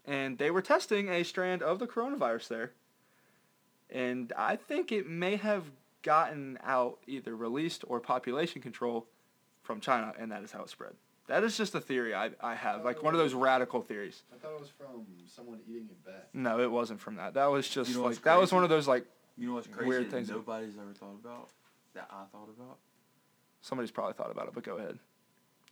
and 0.07 0.39
they 0.39 0.51
were 0.51 0.63
testing 0.63 1.09
a 1.09 1.25
strand 1.25 1.61
of 1.63 1.79
the 1.81 1.87
coronavirus 1.87 2.49
there, 2.49 2.73
and 3.91 4.33
I 4.37 4.57
think 4.57 4.93
it 4.93 5.09
may 5.09 5.37
have 5.37 5.65
gotten 6.05 6.57
out 6.63 6.99
either 7.09 7.35
released 7.35 7.83
or 7.89 7.99
population 7.99 8.63
control 8.63 9.07
from 9.63 9.81
China, 9.81 10.13
and 10.19 10.31
that 10.31 10.45
is 10.45 10.53
how 10.53 10.63
it 10.63 10.69
spread. 10.71 10.93
That 11.27 11.43
is 11.43 11.57
just 11.57 11.75
a 11.75 11.81
theory 11.81 12.15
I, 12.15 12.31
I 12.41 12.55
have, 12.55 12.85
like 12.85 13.03
one 13.03 13.15
of 13.15 13.19
those 13.19 13.33
radical 13.35 13.81
theories. 13.81 14.23
I 14.33 14.37
thought 14.37 14.53
it 14.55 14.61
was 14.61 14.69
from 14.69 15.07
someone 15.27 15.59
eating 15.67 15.89
a 15.91 16.07
bat. 16.09 16.29
No, 16.35 16.61
it 16.61 16.71
wasn't 16.71 17.01
from 17.01 17.17
that. 17.17 17.33
That 17.35 17.47
was 17.47 17.67
just 17.67 17.91
You 17.91 17.97
know 17.97 18.05
like 18.05 18.21
that 18.23 18.35
was 18.39 18.51
crazy? 18.51 18.55
one 18.57 18.65
of 18.65 18.71
those 18.71 18.87
like 18.87 19.07
You 19.39 19.49
know 19.49 19.55
what's 19.55 19.67
crazy? 19.67 19.89
Weird 19.89 20.05
that 20.05 20.11
things. 20.11 20.29
nobody's 20.31 20.75
ever 20.79 20.93
thought 20.93 21.17
about 21.25 21.49
that 21.95 22.09
I 22.11 22.25
thought 22.31 22.51
about. 22.55 22.77
somebody's 23.63 23.91
probably 23.91 24.13
thought 24.13 24.31
about 24.31 24.49
it, 24.49 24.55
but 24.55 24.65
go 24.65 24.77
ahead. 24.77 24.99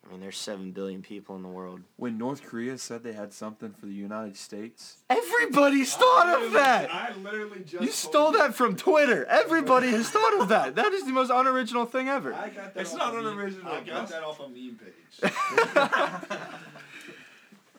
I 0.04 0.10
mean, 0.10 0.20
there's 0.20 0.36
seven 0.36 0.72
billion 0.72 1.00
people 1.00 1.36
in 1.36 1.42
the 1.42 1.48
world. 1.48 1.80
When 1.96 2.18
North 2.18 2.42
Korea 2.44 2.76
said 2.76 3.02
they 3.04 3.12
had 3.12 3.32
something 3.32 3.72
for 3.72 3.86
the 3.86 3.92
United 3.94 4.36
States, 4.36 4.96
Everybody's 5.08 5.94
thought 5.94 6.42
of 6.42 6.52
that. 6.52 6.92
I 6.92 7.14
literally 7.22 7.60
just. 7.60 7.82
You 7.84 7.90
stole 7.90 8.32
that 8.32 8.54
from 8.54 8.76
Twitter. 8.76 9.24
Everybody 9.26 9.88
has 9.90 10.10
thought 10.10 10.40
of 10.40 10.48
that. 10.48 10.74
That 10.74 10.92
is 10.92 11.04
the 11.04 11.12
most 11.12 11.30
unoriginal 11.30 11.86
thing 11.86 12.08
ever. 12.08 12.34
I 12.34 12.48
got 12.48 12.74
that 12.74 12.80
It's 12.80 12.94
not 12.94 13.14
a 13.14 13.22
meme- 13.22 13.26
unoriginal, 13.28 13.72
I 13.72 13.80
got 13.82 14.08
that 14.08 14.22
off 14.24 14.40
a 14.40 14.48
meme 14.48 14.78
page. 14.78 15.32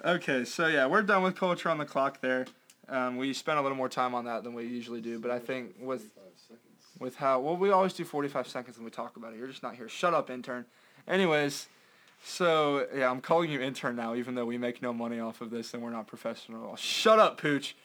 Okay, 0.05 0.43
so 0.43 0.67
yeah, 0.67 0.85
we're 0.85 1.01
done 1.01 1.23
with 1.23 1.37
culture 1.37 1.69
on 1.69 1.77
the 1.77 1.85
clock 1.85 2.19
there. 2.19 2.45
Um, 2.89 3.15
we 3.15 3.33
spent 3.33 3.57
a 3.57 3.61
little 3.61 3.77
more 3.77 3.87
time 3.87 4.13
on 4.13 4.25
that 4.25 4.43
than 4.43 4.53
we 4.53 4.65
usually 4.65 4.99
do, 4.99 5.17
but 5.17 5.31
I 5.31 5.39
think 5.39 5.75
with 5.79 6.11
with 6.99 7.15
how 7.15 7.39
well 7.39 7.55
we 7.55 7.71
always 7.71 7.93
do 7.93 8.03
45 8.03 8.45
seconds 8.47 8.77
when 8.77 8.83
we 8.83 8.91
talk 8.91 9.15
about 9.15 9.31
it. 9.33 9.37
You're 9.37 9.47
just 9.47 9.63
not 9.63 9.75
here. 9.75 9.87
Shut 9.87 10.13
up, 10.13 10.29
intern. 10.29 10.65
Anyways, 11.07 11.69
so 12.23 12.87
yeah, 12.95 13.09
I'm 13.09 13.21
calling 13.21 13.51
you 13.51 13.61
intern 13.61 13.95
now, 13.95 14.15
even 14.15 14.35
though 14.35 14.45
we 14.45 14.57
make 14.57 14.81
no 14.81 14.93
money 14.93 15.19
off 15.19 15.41
of 15.41 15.49
this 15.49 15.73
and 15.73 15.83
we're 15.83 15.91
not 15.91 16.07
professional. 16.07 16.75
Shut 16.75 17.19
up, 17.19 17.39
Pooch. 17.39 17.75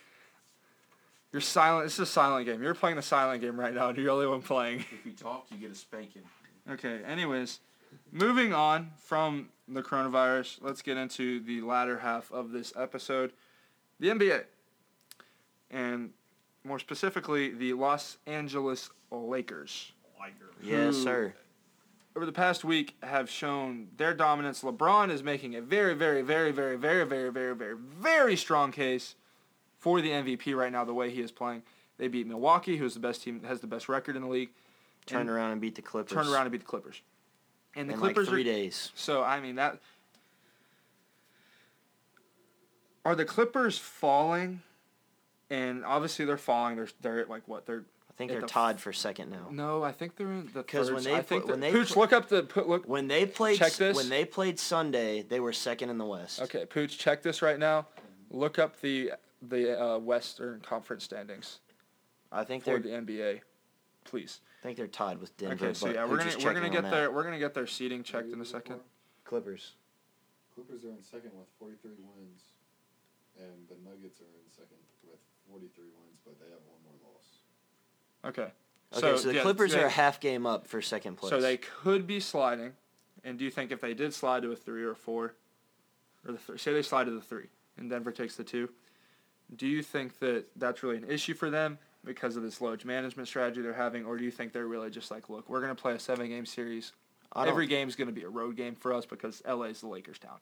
You're 1.32 1.42
silent. 1.42 1.86
This 1.86 1.94
is 1.94 2.00
a 2.00 2.06
silent 2.06 2.46
game. 2.46 2.62
You're 2.62 2.74
playing 2.74 2.96
the 2.96 3.02
silent 3.02 3.42
game 3.42 3.60
right 3.60 3.74
now, 3.74 3.88
and 3.88 3.98
you're 3.98 4.06
the 4.06 4.12
only 4.12 4.26
one 4.26 4.40
playing. 4.40 4.80
if 4.92 5.04
you 5.04 5.12
talk, 5.12 5.46
you 5.50 5.58
get 5.58 5.70
a 5.70 5.74
spanking. 5.74 6.22
Okay. 6.70 7.00
Anyways, 7.06 7.60
moving 8.12 8.54
on 8.54 8.92
from 8.96 9.50
the 9.66 9.82
coronavirus, 9.82 10.58
let's 10.62 10.80
get 10.80 10.96
into 10.96 11.40
the 11.40 11.60
latter 11.60 11.98
half 11.98 12.32
of 12.32 12.52
this 12.52 12.72
episode, 12.76 13.32
the 14.00 14.08
NBA, 14.08 14.44
and 15.70 16.10
more 16.64 16.78
specifically, 16.78 17.50
the 17.50 17.74
Los 17.74 18.16
Angeles 18.26 18.90
Lakers. 19.10 19.92
Yes, 20.62 20.96
sir. 20.96 21.34
Over 22.18 22.26
the 22.26 22.32
past 22.32 22.64
week 22.64 22.96
have 23.04 23.30
shown 23.30 23.86
their 23.96 24.12
dominance. 24.12 24.62
LeBron 24.62 25.08
is 25.08 25.22
making 25.22 25.54
a 25.54 25.60
very, 25.60 25.94
very, 25.94 26.20
very, 26.20 26.50
very, 26.50 26.74
very, 26.74 27.06
very, 27.06 27.30
very, 27.30 27.54
very, 27.54 27.76
very 27.76 28.34
strong 28.34 28.72
case 28.72 29.14
for 29.78 30.00
the 30.00 30.10
MVP 30.10 30.56
right 30.56 30.72
now. 30.72 30.84
The 30.84 30.92
way 30.92 31.10
he 31.10 31.20
is 31.20 31.30
playing, 31.30 31.62
they 31.96 32.08
beat 32.08 32.26
Milwaukee, 32.26 32.76
who's 32.76 32.94
the 32.94 32.98
best 32.98 33.22
team, 33.22 33.44
has 33.44 33.60
the 33.60 33.68
best 33.68 33.88
record 33.88 34.16
in 34.16 34.22
the 34.22 34.28
league. 34.28 34.48
Turned 35.06 35.30
around 35.30 35.52
and 35.52 35.60
beat 35.60 35.76
the 35.76 35.82
Clippers. 35.82 36.12
Turned 36.12 36.28
around 36.28 36.42
and 36.42 36.50
beat 36.50 36.62
the 36.62 36.66
Clippers. 36.66 37.02
And 37.76 37.88
the 37.88 37.94
in 37.94 38.00
Clippers 38.00 38.26
like 38.26 38.32
three 38.32 38.40
are 38.40 38.44
days. 38.44 38.90
so. 38.96 39.22
I 39.22 39.38
mean 39.38 39.54
that. 39.54 39.78
Are 43.04 43.14
the 43.14 43.24
Clippers 43.24 43.78
falling? 43.78 44.62
And 45.50 45.84
obviously 45.84 46.24
they're 46.24 46.36
falling. 46.36 46.74
They're 46.74 46.88
they're 47.00 47.20
at 47.20 47.30
like 47.30 47.46
what 47.46 47.64
they're 47.64 47.84
think 48.18 48.32
they're 48.32 48.40
the- 48.40 48.46
tied 48.48 48.80
for 48.80 48.92
second 48.92 49.30
now. 49.30 49.46
no. 49.50 49.82
I 49.84 49.92
think 49.92 50.16
they're 50.16 50.30
in 50.30 50.50
the 50.52 50.64
'Cause 50.64 50.88
third. 50.88 50.94
when 50.96 51.04
they 51.04 51.14
I 51.14 51.22
think 51.22 51.44
put- 51.44 51.50
when 51.52 51.60
they 51.60 51.70
Pooch, 51.70 51.88
put- 51.88 51.96
look 51.96 52.12
up 52.12 52.28
the 52.28 52.42
put 52.42 52.68
look. 52.68 52.86
When 52.86 53.06
they 53.08 53.24
played 53.24 53.58
Check 53.58 53.72
this. 53.74 53.96
when 53.96 54.08
they 54.08 54.24
played 54.24 54.58
Sunday, 54.58 55.22
they 55.22 55.38
were 55.40 55.52
second 55.52 55.88
in 55.90 55.98
the 55.98 56.04
West. 56.04 56.40
Okay, 56.42 56.66
Pooch, 56.66 56.98
check 56.98 57.22
this 57.22 57.40
right 57.42 57.58
now. 57.58 57.86
Look 58.30 58.58
up 58.58 58.80
the 58.80 59.12
the 59.40 59.80
uh, 59.80 59.98
Western 59.98 60.60
Conference 60.60 61.04
standings 61.04 61.60
I 62.32 62.42
think 62.44 62.64
for 62.64 62.70
they're 62.70 62.80
the 62.80 62.90
NBA, 63.12 63.40
please. 64.04 64.40
I 64.58 64.62
think 64.64 64.76
they're 64.76 64.88
tied 64.88 65.18
with 65.20 65.36
Denver. 65.36 65.66
okay, 65.66 65.74
so 65.74 65.86
yeah, 65.88 66.02
we're 66.04 66.18
gonna 66.18 66.30
we're 66.36 66.52
gonna 66.52 66.54
checking 66.60 66.64
on 66.64 66.70
get 66.72 66.82
that? 66.82 66.90
their 66.90 67.10
we're 67.12 67.22
gonna 67.22 67.38
get 67.38 67.54
their 67.54 67.68
seating 67.68 68.02
checked 68.02 68.26
in 68.26 68.32
a 68.32 68.34
Who 68.34 68.40
are 68.40 68.44
you 68.44 68.50
second. 68.50 68.72
looking 68.72 68.88
Clippers. 69.24 69.72
Clippers 70.54 70.84
are 70.84 70.90
in 70.90 71.02
second 71.04 71.30
with 71.38 71.46
43 71.60 71.92
wins, 72.16 72.42
and 73.38 73.68
the 73.68 73.76
Nuggets 73.88 74.20
are 74.20 74.24
in 74.24 74.50
second 74.50 74.78
with 75.06 75.20
43 75.48 75.84
wins, 75.94 76.18
but 76.24 76.34
they 76.40 76.46
have 76.50 76.58
one 76.66 76.66
more 76.66 76.74
loss. 76.74 76.77
Okay. 78.24 78.48
Okay, 78.96 79.16
so, 79.16 79.28
the 79.28 79.34
yeah, 79.34 79.42
Clippers 79.42 79.72
they- 79.72 79.82
are 79.82 79.86
a 79.86 79.90
half 79.90 80.18
game 80.18 80.46
up 80.46 80.66
for 80.66 80.80
second 80.80 81.16
place. 81.16 81.30
So 81.30 81.40
they 81.40 81.58
could 81.58 82.06
be 82.06 82.20
sliding, 82.20 82.72
and 83.22 83.38
do 83.38 83.44
you 83.44 83.50
think 83.50 83.70
if 83.70 83.80
they 83.80 83.94
did 83.94 84.14
slide 84.14 84.42
to 84.42 84.52
a 84.52 84.56
three 84.56 84.82
or 84.82 84.92
a 84.92 84.96
four, 84.96 85.34
or 86.26 86.32
the 86.32 86.38
th- 86.38 86.60
say 86.60 86.72
they 86.72 86.82
slide 86.82 87.04
to 87.04 87.10
the 87.10 87.20
three, 87.20 87.48
and 87.76 87.90
Denver 87.90 88.12
takes 88.12 88.36
the 88.36 88.44
two, 88.44 88.70
do 89.56 89.66
you 89.66 89.82
think 89.82 90.18
that 90.20 90.46
that's 90.56 90.82
really 90.82 90.96
an 90.96 91.10
issue 91.10 91.34
for 91.34 91.50
them 91.50 91.78
because 92.04 92.36
of 92.36 92.42
this 92.42 92.60
load 92.62 92.82
management 92.84 93.28
strategy 93.28 93.60
they're 93.60 93.74
having, 93.74 94.06
or 94.06 94.16
do 94.16 94.24
you 94.24 94.30
think 94.30 94.52
they're 94.52 94.66
really 94.66 94.90
just 94.90 95.10
like, 95.10 95.28
look, 95.28 95.48
we're 95.50 95.60
gonna 95.60 95.74
play 95.74 95.94
a 95.94 95.98
seven 95.98 96.28
game 96.28 96.46
series. 96.46 96.92
Every 97.36 97.66
game's 97.66 97.94
gonna 97.94 98.12
be 98.12 98.22
a 98.22 98.28
road 98.28 98.56
game 98.56 98.74
for 98.74 98.94
us 98.94 99.04
because 99.04 99.42
LA 99.46 99.66
is 99.66 99.82
the 99.82 99.86
Lakers 99.88 100.18
town. 100.18 100.38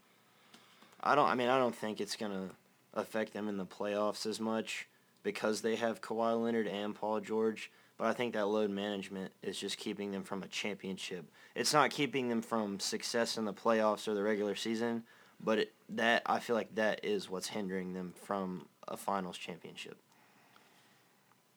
I 1.03 1.17
don't. 1.17 1.29
I 1.29 1.35
mean, 1.35 1.49
I 1.49 1.59
don't 1.59 1.75
think 1.75 2.01
it's 2.01 2.15
gonna 2.15 2.51
affect 2.95 3.33
them 3.33 3.49
in 3.49 3.57
the 3.57 3.67
playoffs 3.67 4.25
as 4.25 4.39
much 4.39 4.87
because 5.27 5.61
they 5.61 5.75
have 5.75 6.01
Kawhi 6.01 6.41
Leonard 6.41 6.69
and 6.69 6.95
Paul 6.95 7.19
George. 7.19 7.73
But 7.99 8.07
I 8.07 8.13
think 8.13 8.35
that 8.35 8.47
load 8.47 8.71
management 8.71 9.33
is 9.43 9.59
just 9.59 9.77
keeping 9.77 10.13
them 10.13 10.23
from 10.23 10.45
a 10.45 10.47
championship. 10.47 11.29
It's 11.57 11.73
not 11.73 11.91
keeping 11.91 12.29
them 12.29 12.43
from 12.43 12.79
success 12.79 13.37
in 13.37 13.45
the 13.45 13.53
playoffs 13.53 14.07
or 14.07 14.15
the 14.15 14.23
regular 14.23 14.55
season, 14.55 15.03
but 15.43 15.59
it, 15.59 15.73
that 15.89 16.23
I 16.27 16.39
feel 16.39 16.55
like 16.55 16.73
that 16.77 17.05
is 17.05 17.29
what's 17.29 17.49
hindering 17.49 17.93
them 17.93 18.15
from 18.23 18.69
a 18.87 18.97
finals 18.97 19.37
championship. 19.37 19.97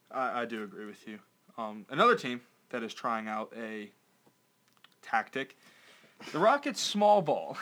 I, 0.10 0.42
I 0.42 0.46
do 0.46 0.64
agree 0.64 0.88
with 0.88 1.08
you. 1.08 1.20
Um, 1.56 1.86
another 1.92 2.16
team 2.16 2.42
that 2.72 2.82
is 2.82 2.92
trying 2.92 3.28
out 3.28 3.54
a 3.56 3.92
tactic, 5.04 5.56
the 6.32 6.40
Rockets 6.40 6.82
small 6.82 7.22
ball. 7.22 7.56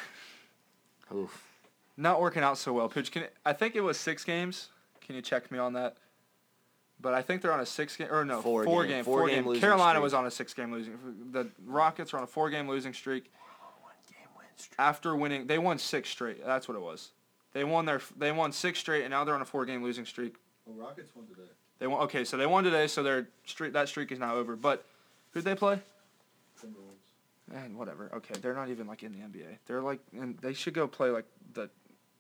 Oof. 1.14 1.44
Not 1.98 2.22
working 2.22 2.44
out 2.44 2.58
so 2.58 2.72
well. 2.72 2.88
Pooch, 2.88 3.12
can 3.12 3.26
I 3.46 3.52
think 3.52 3.76
it 3.76 3.82
was 3.82 3.98
six 3.98 4.24
games. 4.24 4.70
Can 5.08 5.16
you 5.16 5.22
check 5.22 5.50
me 5.52 5.58
on 5.58 5.74
that? 5.74 5.98
But 7.00 7.14
I 7.14 7.22
think 7.22 7.42
they're 7.42 7.54
on 7.54 7.60
a 7.60 7.66
six 7.66 7.96
game 7.96 8.08
or 8.12 8.26
no 8.26 8.42
Four 8.42 8.64
four, 8.66 8.84
game- 8.84 8.92
game 8.98 9.04
four 9.06 9.20
four 9.22 9.30
game 9.30 9.44
game. 9.46 9.60
Carolina 9.60 9.94
streak. 9.98 10.04
was 10.04 10.14
on 10.14 10.26
a 10.26 10.32
six 10.32 10.54
game 10.54 10.72
losing. 10.72 10.98
The 11.32 11.48
Rockets 11.66 12.14
are 12.14 12.18
on 12.18 12.24
a 12.24 12.28
four 12.28 12.50
game 12.50 12.68
losing 12.68 12.94
streak. 12.94 13.32
After 14.80 15.16
winning, 15.16 15.46
they 15.48 15.60
won 15.60 15.78
six 15.78 16.10
straight. 16.10 16.44
That's 16.44 16.68
what 16.68 16.76
it 16.76 16.82
was. 16.82 17.12
They 17.54 17.64
won 17.64 17.86
their 17.86 18.02
they 18.18 18.32
won 18.32 18.52
six 18.52 18.80
straight, 18.80 19.04
and 19.04 19.12
now 19.12 19.24
they're 19.24 19.36
on 19.36 19.42
a 19.42 19.46
four 19.46 19.66
game 19.66 19.84
losing 19.84 20.06
streak. 20.06 20.36
Well, 20.66 20.88
Rockets 20.88 21.16
won 21.16 21.28
today. 21.28 21.48
They 21.80 21.86
won. 21.88 22.02
Okay, 22.04 22.24
so 22.26 22.38
they 22.38 22.48
won 22.48 22.64
today, 22.64 22.88
so 22.88 23.04
their 23.04 23.28
streak 23.46 23.74
that 23.74 23.88
streak 23.88 24.12
is 24.12 24.18
now 24.20 24.36
over. 24.36 24.56
But 24.56 24.84
who'd 25.32 25.44
they 25.44 25.54
play? 25.56 25.80
Timberwolves. 26.60 27.54
and 27.64 27.78
whatever. 27.78 28.10
Okay, 28.16 28.34
they're 28.42 28.56
not 28.56 28.70
even 28.70 28.88
like 28.88 29.04
in 29.04 29.12
the 29.12 29.20
NBA. 29.20 29.58
They're 29.68 29.82
like, 29.82 30.00
and 30.12 30.38
they 30.40 30.54
should 30.54 30.74
go 30.74 30.88
play 30.88 31.12
like 31.12 31.26
the 31.54 31.70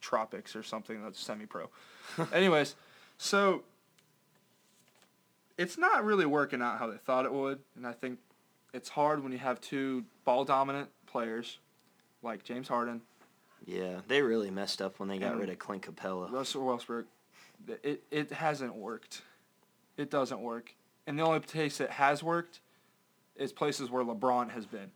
tropics 0.02 0.56
or 0.56 0.64
something 0.64 1.04
that's 1.04 1.20
semi-pro. 1.20 1.70
Anyways, 2.34 2.76
so 3.18 3.64
it's 5.58 5.78
not 5.78 6.04
really 6.04 6.26
working 6.26 6.62
out 6.62 6.80
how 6.80 6.88
they 6.88 6.98
thought 6.98 7.26
it 7.26 7.34
would, 7.34 7.60
and 7.76 7.86
I 7.86 7.94
think 7.94 8.20
it's 8.74 8.90
hard 8.90 9.24
when 9.24 9.32
you 9.32 9.38
have 9.40 9.60
two 9.60 10.06
ball 10.26 10.46
dominant 10.46 10.90
players 11.08 11.60
like 12.22 12.44
James 12.44 12.68
Harden, 12.68 13.02
Yeah, 13.66 14.02
they 14.08 14.22
really 14.22 14.52
messed 14.52 14.82
up 14.82 15.00
when 15.00 15.08
they 15.10 15.18
got 15.18 15.38
rid 15.38 15.50
of 15.50 15.60
Clint 15.60 15.84
Capela. 15.84 16.32
Russell 16.32 16.66
Westbrook. 16.66 17.06
It 17.84 18.04
it 18.12 18.32
hasn't 18.32 18.76
worked. 18.76 19.22
It 19.98 20.12
doesn't 20.12 20.42
work, 20.42 20.76
and 21.08 21.18
the 21.18 21.24
only 21.24 21.40
place 21.40 21.80
it 21.80 21.90
has 21.92 22.22
worked 22.22 22.60
is 23.36 23.52
places 23.52 23.90
where 23.90 24.04
LeBron 24.04 24.52
has 24.52 24.66
been, 24.66 24.92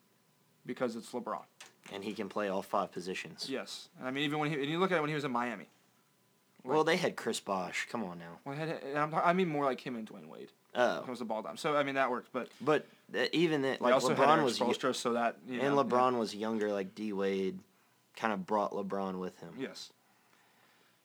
because 0.65 0.95
it's 0.95 1.11
LeBron. 1.11 1.43
And 1.93 2.03
he 2.03 2.13
can 2.13 2.29
play 2.29 2.47
all 2.47 2.61
five 2.61 2.91
positions. 2.91 3.47
Yes, 3.49 3.89
and 3.99 4.07
I 4.07 4.11
mean 4.11 4.23
even 4.23 4.39
when 4.39 4.49
he 4.49 4.55
and 4.55 4.65
you 4.65 4.79
look 4.79 4.91
at 4.91 4.97
it 4.97 5.01
when 5.01 5.09
he 5.09 5.15
was 5.15 5.25
in 5.25 5.31
Miami. 5.31 5.67
Well, 6.63 6.83
they 6.83 6.95
had 6.95 7.15
Chris 7.15 7.39
Bosh. 7.39 7.87
Come 7.91 8.03
on 8.03 8.19
now. 8.19 8.37
Well, 8.45 8.55
had, 8.55 8.79
I'm, 8.95 9.35
mean 9.35 9.49
more 9.49 9.65
like 9.65 9.81
him 9.81 9.95
and 9.95 10.07
Dwyane 10.07 10.27
Wade. 10.27 10.51
Oh, 10.75 10.99
It 10.99 11.07
was 11.07 11.19
a 11.19 11.25
ball 11.25 11.41
down. 11.41 11.57
So 11.57 11.75
I 11.75 11.83
mean 11.83 11.95
that 11.95 12.11
worked, 12.11 12.31
but 12.31 12.49
but 12.61 12.85
uh, 13.15 13.25
even 13.33 13.63
that, 13.63 13.81
like 13.81 13.93
LeBron 13.95 14.43
was, 14.43 14.59
Spoelstra, 14.59 14.95
so 14.95 15.13
that 15.13 15.37
you 15.47 15.59
and 15.59 15.75
know, 15.75 15.83
LeBron 15.83 16.17
was 16.17 16.33
younger. 16.33 16.71
Like 16.71 16.95
D 16.95 17.11
Wade, 17.13 17.59
kind 18.15 18.31
of 18.31 18.45
brought 18.45 18.71
LeBron 18.71 19.19
with 19.19 19.37
him. 19.39 19.53
Yes. 19.59 19.91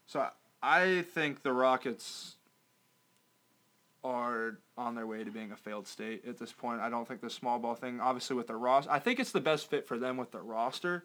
So 0.06 0.20
I, 0.20 0.30
I 0.62 1.02
think 1.02 1.42
the 1.42 1.52
Rockets 1.52 2.35
are 4.06 4.58
on 4.78 4.94
their 4.94 5.06
way 5.06 5.24
to 5.24 5.30
being 5.30 5.50
a 5.50 5.56
failed 5.56 5.86
state 5.86 6.24
at 6.26 6.38
this 6.38 6.52
point. 6.52 6.80
I 6.80 6.88
don't 6.88 7.06
think 7.06 7.20
the 7.20 7.30
small 7.30 7.58
ball 7.58 7.74
thing, 7.74 8.00
obviously 8.00 8.36
with 8.36 8.46
their 8.46 8.58
roster, 8.58 8.90
I 8.90 9.00
think 9.00 9.18
it's 9.18 9.32
the 9.32 9.40
best 9.40 9.68
fit 9.68 9.86
for 9.86 9.98
them 9.98 10.16
with 10.16 10.30
their 10.30 10.42
roster, 10.42 11.04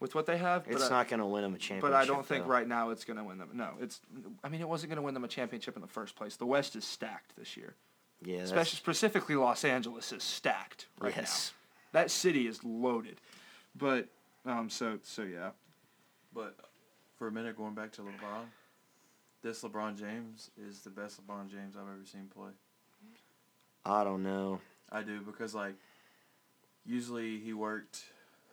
with 0.00 0.14
what 0.14 0.24
they 0.24 0.38
have. 0.38 0.64
It's 0.66 0.84
but 0.84 0.90
not 0.90 1.08
going 1.08 1.20
to 1.20 1.26
win 1.26 1.42
them 1.42 1.54
a 1.54 1.58
championship. 1.58 1.82
But 1.82 1.92
I 1.92 2.06
don't 2.06 2.24
think 2.24 2.44
though. 2.44 2.50
right 2.50 2.66
now 2.66 2.90
it's 2.90 3.04
going 3.04 3.18
to 3.18 3.24
win 3.24 3.38
them. 3.38 3.50
No, 3.52 3.72
it's. 3.80 4.00
I 4.42 4.48
mean, 4.48 4.60
it 4.60 4.68
wasn't 4.68 4.90
going 4.90 4.96
to 4.96 5.02
win 5.02 5.14
them 5.14 5.24
a 5.24 5.28
championship 5.28 5.76
in 5.76 5.82
the 5.82 5.88
first 5.88 6.16
place. 6.16 6.36
The 6.36 6.46
West 6.46 6.76
is 6.76 6.84
stacked 6.84 7.36
this 7.36 7.56
year. 7.56 7.74
Yeah, 8.24 8.38
Especially 8.38 8.76
specifically 8.76 9.36
Los 9.36 9.64
Angeles 9.64 10.12
is 10.12 10.24
stacked 10.24 10.86
right 10.98 11.14
yes. 11.14 11.52
now. 11.92 12.00
That 12.00 12.10
city 12.10 12.46
is 12.46 12.64
loaded. 12.64 13.20
But 13.76 14.08
um 14.44 14.70
so 14.70 14.98
so 15.02 15.22
yeah. 15.22 15.50
But 16.34 16.56
for 17.16 17.28
a 17.28 17.32
minute, 17.32 17.56
going 17.56 17.74
back 17.74 17.92
to 17.92 18.02
LeBron, 18.02 18.46
this 19.48 19.62
LeBron 19.62 19.98
James 19.98 20.50
is 20.58 20.80
the 20.80 20.90
best 20.90 21.26
LeBron 21.26 21.48
James 21.48 21.74
I've 21.74 21.82
ever 21.82 22.04
seen 22.04 22.28
play. 22.34 22.50
I 23.86 24.04
don't 24.04 24.22
know. 24.22 24.60
I 24.92 25.02
do 25.02 25.20
because 25.20 25.54
like 25.54 25.74
usually 26.84 27.38
he 27.38 27.54
worked 27.54 28.04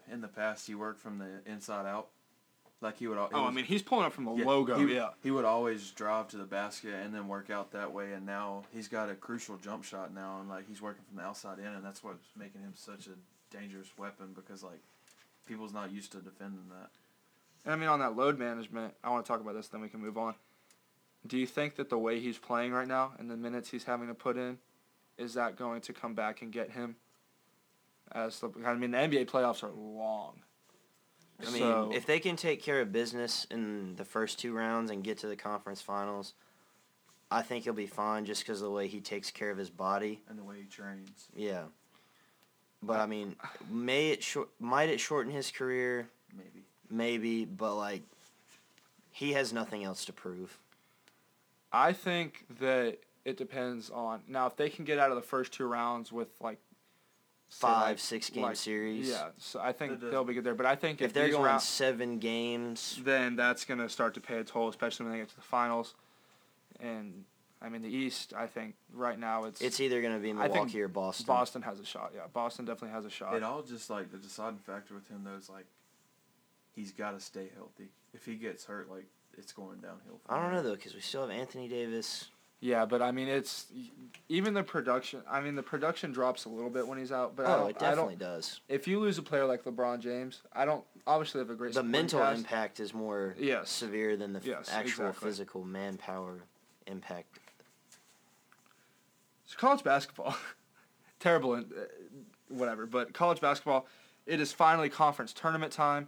in 0.10 0.22
the 0.22 0.30
past. 0.30 0.66
He 0.66 0.74
worked 0.74 1.02
from 1.02 1.18
the 1.18 1.52
inside 1.52 1.86
out. 1.86 2.08
Like 2.80 2.98
he 2.98 3.08
would. 3.08 3.18
he 3.18 3.26
Oh, 3.34 3.44
I 3.44 3.52
mean, 3.52 3.66
he's 3.66 3.82
pulling 3.82 4.06
up 4.06 4.14
from 4.14 4.24
the 4.24 4.36
yeah, 4.36 4.46
logo. 4.46 4.78
He, 4.78 4.96
yeah. 4.96 5.10
He 5.22 5.32
would 5.32 5.44
always 5.44 5.92
drive 5.92 6.30
to 6.30 6.38
the 6.38 6.46
basket 6.46 6.94
and 6.94 7.14
then 7.14 7.28
work 7.28 7.50
out 7.50 7.72
that 7.72 7.92
way. 7.92 8.14
And 8.14 8.26
now 8.26 8.64
he's 8.72 8.88
got 8.88 9.10
a 9.10 9.16
crucial 9.16 9.58
jump 9.58 9.84
shot 9.84 10.14
now, 10.14 10.40
and 10.40 10.48
like 10.48 10.66
he's 10.68 10.82
working 10.82 11.04
from 11.10 11.18
the 11.18 11.24
outside 11.24 11.60
in, 11.60 11.66
and 11.66 11.84
that's 11.84 12.04
what's 12.06 12.26
making 12.38 12.62
him 12.62 12.74
such 12.76 13.08
a 13.08 13.56
dangerous 13.56 13.88
weapon 13.98 14.28
because 14.34 14.64
like 14.64 14.82
people's 15.46 15.74
not 15.74 15.92
used 15.92 16.14
to 16.14 16.20
defending 16.20 16.70
that. 16.70 16.90
And 17.66 17.74
I 17.74 17.76
mean, 17.76 17.90
on 17.90 18.00
that 18.00 18.16
load 18.16 18.40
management, 18.40 18.94
I 19.04 19.10
want 19.10 19.26
to 19.26 19.28
talk 19.28 19.42
about 19.42 19.56
this. 19.56 19.68
Then 19.68 19.82
we 19.82 19.90
can 19.90 20.00
move 20.00 20.18
on. 20.18 20.36
Do 21.28 21.38
you 21.38 21.48
think 21.48 21.76
that 21.76 21.90
the 21.90 21.98
way 21.98 22.20
he's 22.20 22.38
playing 22.38 22.72
right 22.72 22.88
now 22.88 23.14
and 23.18 23.30
the 23.30 23.38
minutes 23.38 23.70
he's 23.70 23.84
having 23.86 24.08
to 24.08 24.14
put 24.14 24.38
in, 24.38 24.58
is 25.18 25.34
that 25.34 25.56
going 25.56 25.82
to 25.82 25.94
come 25.94 26.14
back 26.14 26.42
and 26.42 26.52
get 26.52 26.72
him? 26.72 26.96
As 28.12 28.40
the, 28.40 28.50
I 28.66 28.76
mean, 28.76 28.92
the 28.92 28.98
NBA 28.98 29.26
playoffs 29.28 29.64
are 29.64 29.72
long. 29.72 30.42
I 31.42 31.50
mean, 31.52 31.60
So- 31.60 31.92
if 31.94 32.06
they 32.06 32.20
can 32.20 32.36
take 32.36 32.62
care 32.62 32.80
of 32.82 32.92
business 32.92 33.46
in 33.50 33.96
the 33.96 34.06
first 34.06 34.40
two 34.40 34.54
rounds 34.54 34.92
and 34.92 35.04
get 35.04 35.18
to 35.20 35.28
the 35.28 35.36
conference 35.36 35.82
finals, 35.82 36.34
I 37.32 37.42
think 37.42 37.64
he'll 37.64 37.74
be 37.74 37.88
fine 37.88 38.26
just 38.26 38.44
because 38.44 38.62
of 38.62 38.66
the 38.68 38.72
way 38.74 38.88
he 38.88 39.02
takes 39.02 39.32
care 39.32 39.50
of 39.50 39.58
his 39.58 39.70
body. 39.72 40.22
And 40.30 40.38
the 40.38 40.44
way 40.44 40.58
he 40.62 40.66
trains, 40.66 41.28
Yeah. 41.36 41.64
But 42.84 43.00
I 43.00 43.08
mean, 43.08 43.36
may 43.68 44.10
it 44.12 44.22
short 44.22 44.50
might 44.60 44.90
it 44.90 45.00
shorten 45.00 45.32
his 45.32 45.50
career? 45.50 46.08
maybe. 46.32 46.66
Maybe, 46.88 47.46
but 47.46 47.74
like, 47.76 48.04
he 49.12 49.34
has 49.34 49.52
nothing 49.52 49.84
else 49.84 50.06
to 50.06 50.14
prove. 50.14 50.60
I 51.76 51.92
think 51.92 52.46
that 52.62 53.00
it 53.26 53.36
depends 53.36 53.90
on 53.90 54.22
now 54.30 54.48
if 54.48 54.56
they 54.56 54.70
can 54.70 54.86
get 54.86 54.98
out 54.98 55.10
of 55.10 55.18
the 55.18 55.22
first 55.22 55.52
two 55.52 55.66
rounds 55.66 56.10
with 56.10 56.30
like 56.40 56.58
say, 57.50 57.68
Five, 57.68 57.82
like- 57.82 58.00
six 58.00 58.30
game 58.30 58.44
like- 58.44 58.56
series. 58.56 59.10
Yeah, 59.10 59.30
so 59.38 59.60
I 59.60 59.74
think 59.74 60.00
That 60.00 60.10
they'll 60.10 60.24
be 60.24 60.34
good 60.34 60.46
there. 60.46 60.56
But 60.56 60.68
I 60.68 60.76
think 60.76 61.02
If 61.02 61.08
if, 61.08 61.14
they're 61.14 61.30
going 61.30 61.44
rounds, 61.44 61.66
seven 61.66 62.20
games, 62.20 63.02
then 63.04 63.36
that's 63.36 63.66
going 63.66 63.80
to 63.80 63.90
start 63.90 64.14
to 64.14 64.22
pay 64.22 64.38
a 64.38 64.44
toll, 64.46 64.70
especially 64.70 65.06
when 65.06 65.14
they 65.14 65.20
get 65.20 65.30
to 65.30 65.36
the 65.36 65.42
finals. 65.42 65.96
And 66.80 67.26
I 67.62 67.68
mean, 67.68 67.82
the 67.82 67.90
East, 67.90 68.34
I 68.34 68.48
think 68.48 68.76
right 68.94 69.20
now 69.20 69.44
it's, 69.44 69.60
it's 69.60 69.82
either 69.82 70.02
going 70.02 70.14
to 70.14 70.20
be 70.20 70.32
I 70.32 70.44
think 70.44 70.54
Milwaukee 70.54 70.82
or 70.82 70.88
Boston. 70.88 71.26
Boston 71.26 71.62
has 71.64 71.82
a 71.82 71.86
shot. 71.86 72.14
Yeah, 72.16 72.22
Boston 72.32 72.64
definitely 72.64 72.96
has 72.96 73.04
a 73.04 73.10
shot. 73.10 73.36
It 73.36 73.44
all 73.44 73.64
just 73.64 73.90
like 73.90 74.12
the 74.12 74.18
deciding 74.18 74.60
factor 74.60 74.94
with 74.94 75.10
him 75.10 75.26
though 75.26 75.36
is 75.36 75.50
like 75.50 75.66
he's 76.74 76.94
got 76.94 77.12
to 77.12 77.20
stay 77.20 77.50
healthy. 77.54 77.90
If 78.14 78.26
he 78.26 78.36
gets 78.36 78.64
hurt, 78.64 78.90
like 78.90 79.08
it's 79.38 79.54
going 79.54 79.78
downhill. 79.80 80.20
I 80.30 80.42
don't 80.42 80.52
know 80.54 80.64
though, 80.64 80.76
because 80.76 80.94
we 80.94 81.02
still 81.02 81.22
have 81.22 81.32
Anthony 81.32 81.68
Davis. 81.68 82.30
Yeah, 82.62 82.86
but 82.86 83.02
I 83.02 83.12
mean, 83.12 83.28
it's 83.28 83.68
even 84.30 84.54
the 84.54 84.64
production. 84.64 85.22
I 85.30 85.42
mean, 85.42 85.56
the 85.56 85.62
production 85.62 86.12
drops 86.12 86.46
a 86.46 86.50
little 86.50 86.70
bit 86.70 86.88
when 86.88 86.98
he's 86.98 87.12
out. 87.12 87.36
But 87.36 87.46
I 87.46 87.54
Oh, 87.54 87.58
don't, 87.60 87.70
it 87.72 87.76
I 87.78 87.80
definitely 87.90 88.16
does. 88.16 88.62
If 88.70 88.88
you 88.88 89.00
lose 89.00 89.18
a 89.18 89.22
player 89.22 89.46
like 89.46 89.66
LeBron 89.66 90.00
James, 90.00 90.42
I 90.54 90.66
don't. 90.66 90.84
Obviously, 91.06 91.40
have 91.40 91.50
a 91.52 91.56
great 91.56 91.74
The 91.74 91.84
mental 91.84 92.20
cast. 92.22 92.40
impact 92.40 92.80
is 92.80 92.94
more 92.94 93.36
Yes. 93.38 93.70
severe 93.70 94.18
than 94.18 94.34
the 94.34 94.42
Yes, 94.44 94.70
actual 94.72 95.08
exactly. 95.08 95.30
physical 95.30 95.64
manpower 95.64 96.40
impact. 96.88 97.38
It's 99.46 99.54
college 99.56 99.84
basketball. 99.84 100.36
Terrible 101.20 101.54
and 101.56 101.72
uh, 101.72 101.82
whatever, 102.50 102.86
but 102.86 103.14
college 103.14 103.42
basketball. 103.42 103.86
It 104.26 104.40
is 104.40 104.52
finally 104.52 104.90
conference 104.90 105.34
tournament 105.34 105.72
time, 105.72 106.08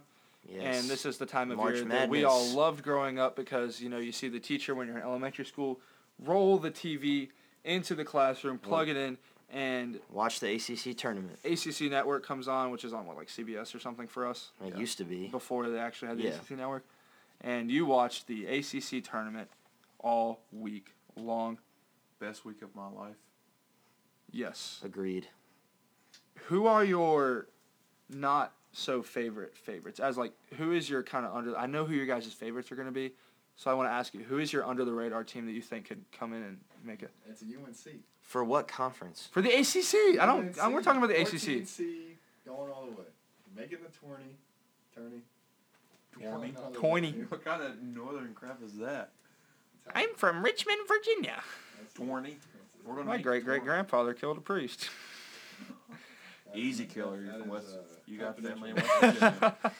Yes. 0.50 0.80
and 0.80 0.88
this 0.90 1.04
is 1.04 1.18
the 1.18 1.26
time 1.26 1.50
of 1.50 1.58
March 1.58 1.76
year 1.76 1.84
that 1.84 2.08
we 2.08 2.24
all 2.24 2.46
loved 2.48 2.82
growing 2.82 3.18
up 3.18 3.36
because 3.36 3.80
you 3.80 3.88
know 3.90 3.98
you 3.98 4.12
see 4.12 4.28
the 4.28 4.40
teacher 4.40 4.74
when 4.74 4.86
you're 4.86 4.96
in 4.96 5.02
elementary 5.02 5.44
school 5.44 5.78
roll 6.24 6.58
the 6.58 6.70
TV 6.70 7.28
into 7.64 7.94
the 7.94 8.04
classroom, 8.04 8.58
plug 8.58 8.88
it 8.88 8.96
in, 8.96 9.18
and 9.52 10.00
Watch 10.10 10.40
the 10.40 10.54
ACC 10.54 10.96
tournament. 10.96 11.38
ACC 11.44 11.90
network 11.90 12.24
comes 12.24 12.48
on, 12.48 12.70
which 12.70 12.84
is 12.84 12.92
on 12.92 13.06
what 13.06 13.16
like 13.16 13.28
CBS 13.28 13.74
or 13.74 13.78
something 13.78 14.06
for 14.08 14.26
us. 14.26 14.50
It 14.64 14.72
Yeah. 14.74 14.78
used 14.78 14.98
to 14.98 15.04
be. 15.04 15.28
before 15.28 15.68
they 15.68 15.78
actually 15.78 16.08
had 16.08 16.18
the 16.18 16.22
Yeah. 16.24 16.30
ACC 16.30 16.56
network, 16.56 16.84
and 17.40 17.70
you 17.70 17.84
watched 17.86 18.26
the 18.26 18.46
ACC 18.46 19.00
tournament 19.02 19.48
all 19.98 20.40
week 20.52 20.94
long. 21.16 21.58
Best 22.20 22.44
week 22.44 22.62
of 22.62 22.74
my 22.74 22.88
life. 22.88 23.16
Yes. 24.30 24.80
Agreed. 24.84 25.28
Who 26.46 26.66
are 26.66 26.84
your 26.84 27.48
not 28.08 28.52
so 28.78 29.02
favorite 29.02 29.56
favorites? 29.56 30.00
As 30.00 30.16
like, 30.16 30.32
who 30.56 30.72
is 30.72 30.88
your 30.88 31.02
kind 31.02 31.26
of 31.26 31.34
under? 31.34 31.56
I 31.56 31.66
know 31.66 31.84
who 31.84 31.94
your 31.94 32.06
guys' 32.06 32.32
favorites 32.32 32.70
are 32.72 32.76
going 32.76 32.86
to 32.86 32.92
be, 32.92 33.12
so 33.56 33.70
I 33.70 33.74
want 33.74 33.88
to 33.88 33.92
ask 33.92 34.14
you, 34.14 34.22
who 34.22 34.38
is 34.38 34.52
your 34.52 34.64
under 34.66 34.84
the 34.84 34.92
radar 34.92 35.24
team 35.24 35.46
that 35.46 35.52
you 35.52 35.62
think 35.62 35.88
could 35.88 36.04
come 36.12 36.32
in 36.32 36.42
and 36.42 36.58
make 36.84 37.02
it 37.02 37.10
It's 37.28 37.42
a 37.42 37.44
UNC. 37.44 38.00
For 38.22 38.44
what 38.44 38.68
conference? 38.68 39.28
for 39.32 39.42
the 39.42 39.50
ACC? 39.50 40.20
I 40.20 40.26
don't. 40.26 40.58
UNC, 40.58 40.72
we're 40.72 40.82
talking 40.82 41.02
about 41.02 41.08
the 41.08 41.20
ACC. 41.20 41.66
seed, 41.66 42.16
going 42.46 42.70
all 42.70 42.86
the 42.86 42.92
way. 42.92 43.08
Making 43.56 43.78
the 43.82 44.06
20. 44.06 44.22
Tourney. 44.94 45.22
Tourney? 46.20 46.52
Going 46.52 46.56
all 46.56 46.70
Tourney. 46.72 47.12
What 47.28 47.44
kind 47.44 47.62
of 47.62 47.82
northern 47.82 48.34
crap 48.34 48.62
is 48.62 48.76
that? 48.78 49.10
I'm 49.94 50.14
from 50.16 50.44
Richmond, 50.44 50.80
Virginia. 50.86 51.42
That's. 51.80 51.94
Twenty. 51.94 52.30
That's 52.30 52.74
it. 52.74 52.86
We're 52.86 52.94
gonna 52.94 53.06
My 53.06 53.18
great 53.18 53.44
great 53.44 53.64
grandfather 53.64 54.12
killed 54.14 54.36
a 54.36 54.40
priest. 54.42 54.90
That 56.52 56.58
Easy 56.58 56.84
is- 56.84 56.92
killer. 56.92 57.16
You're 57.20 57.32
that 57.32 57.40
from 57.40 57.50
is, 57.56 57.64
West. 57.64 57.76
uh, 57.76 57.94
You 58.06 58.18
got 58.18 58.38
family 58.40 58.70
in. 58.70 58.76
West 58.76 58.88
Virginia. 59.00 59.56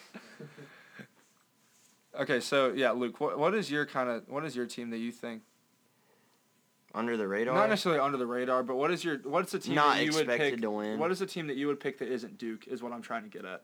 okay, 2.21 2.41
so 2.41 2.73
yeah, 2.75 2.91
Luke, 2.91 3.21
what 3.21 3.39
what 3.39 3.55
is 3.55 3.71
your 3.71 3.87
kind 3.87 4.09
of 4.09 4.29
what 4.29 4.45
is 4.45 4.55
your 4.57 4.67
team 4.67 4.91
that 4.91 4.99
you 4.99 5.13
think 5.13 5.43
Under 6.95 7.17
the 7.17 7.27
radar? 7.29 7.55
Not 7.55 7.69
necessarily 7.71 8.01
under 8.01 8.19
the 8.19 8.27
radar, 8.27 8.63
but 8.63 8.77
what 8.77 8.91
is 8.91 9.05
your 9.05 9.19
what's 9.19 9.53
the 9.53 9.59
team 9.59 9.75
Not 9.75 9.97
that 9.97 10.05
you 10.05 10.13
would 10.13 10.21
expected 10.29 10.53
pick? 10.55 10.63
to 10.63 10.71
win. 10.71 10.99
What 10.99 11.11
is 11.11 11.19
the 11.21 11.27
team 11.27 11.47
that 11.49 11.57
you 11.57 11.67
would 11.69 11.81
pick 11.81 11.99
that 11.99 12.09
isn't 12.09 12.39
Duke? 12.39 12.67
Is 12.69 12.83
what 12.83 12.93
I'm 12.93 13.03
trying 13.03 13.23
to 13.23 13.29
get 13.29 13.45
at. 13.45 13.63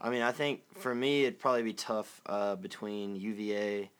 I 0.00 0.10
mean, 0.10 0.22
I 0.22 0.32
think 0.32 0.62
for 0.78 0.94
me 0.94 1.24
it'd 1.24 1.40
probably 1.40 1.62
be 1.64 1.72
tough 1.72 2.20
uh, 2.26 2.54
between 2.56 3.16
UVA 3.16 3.90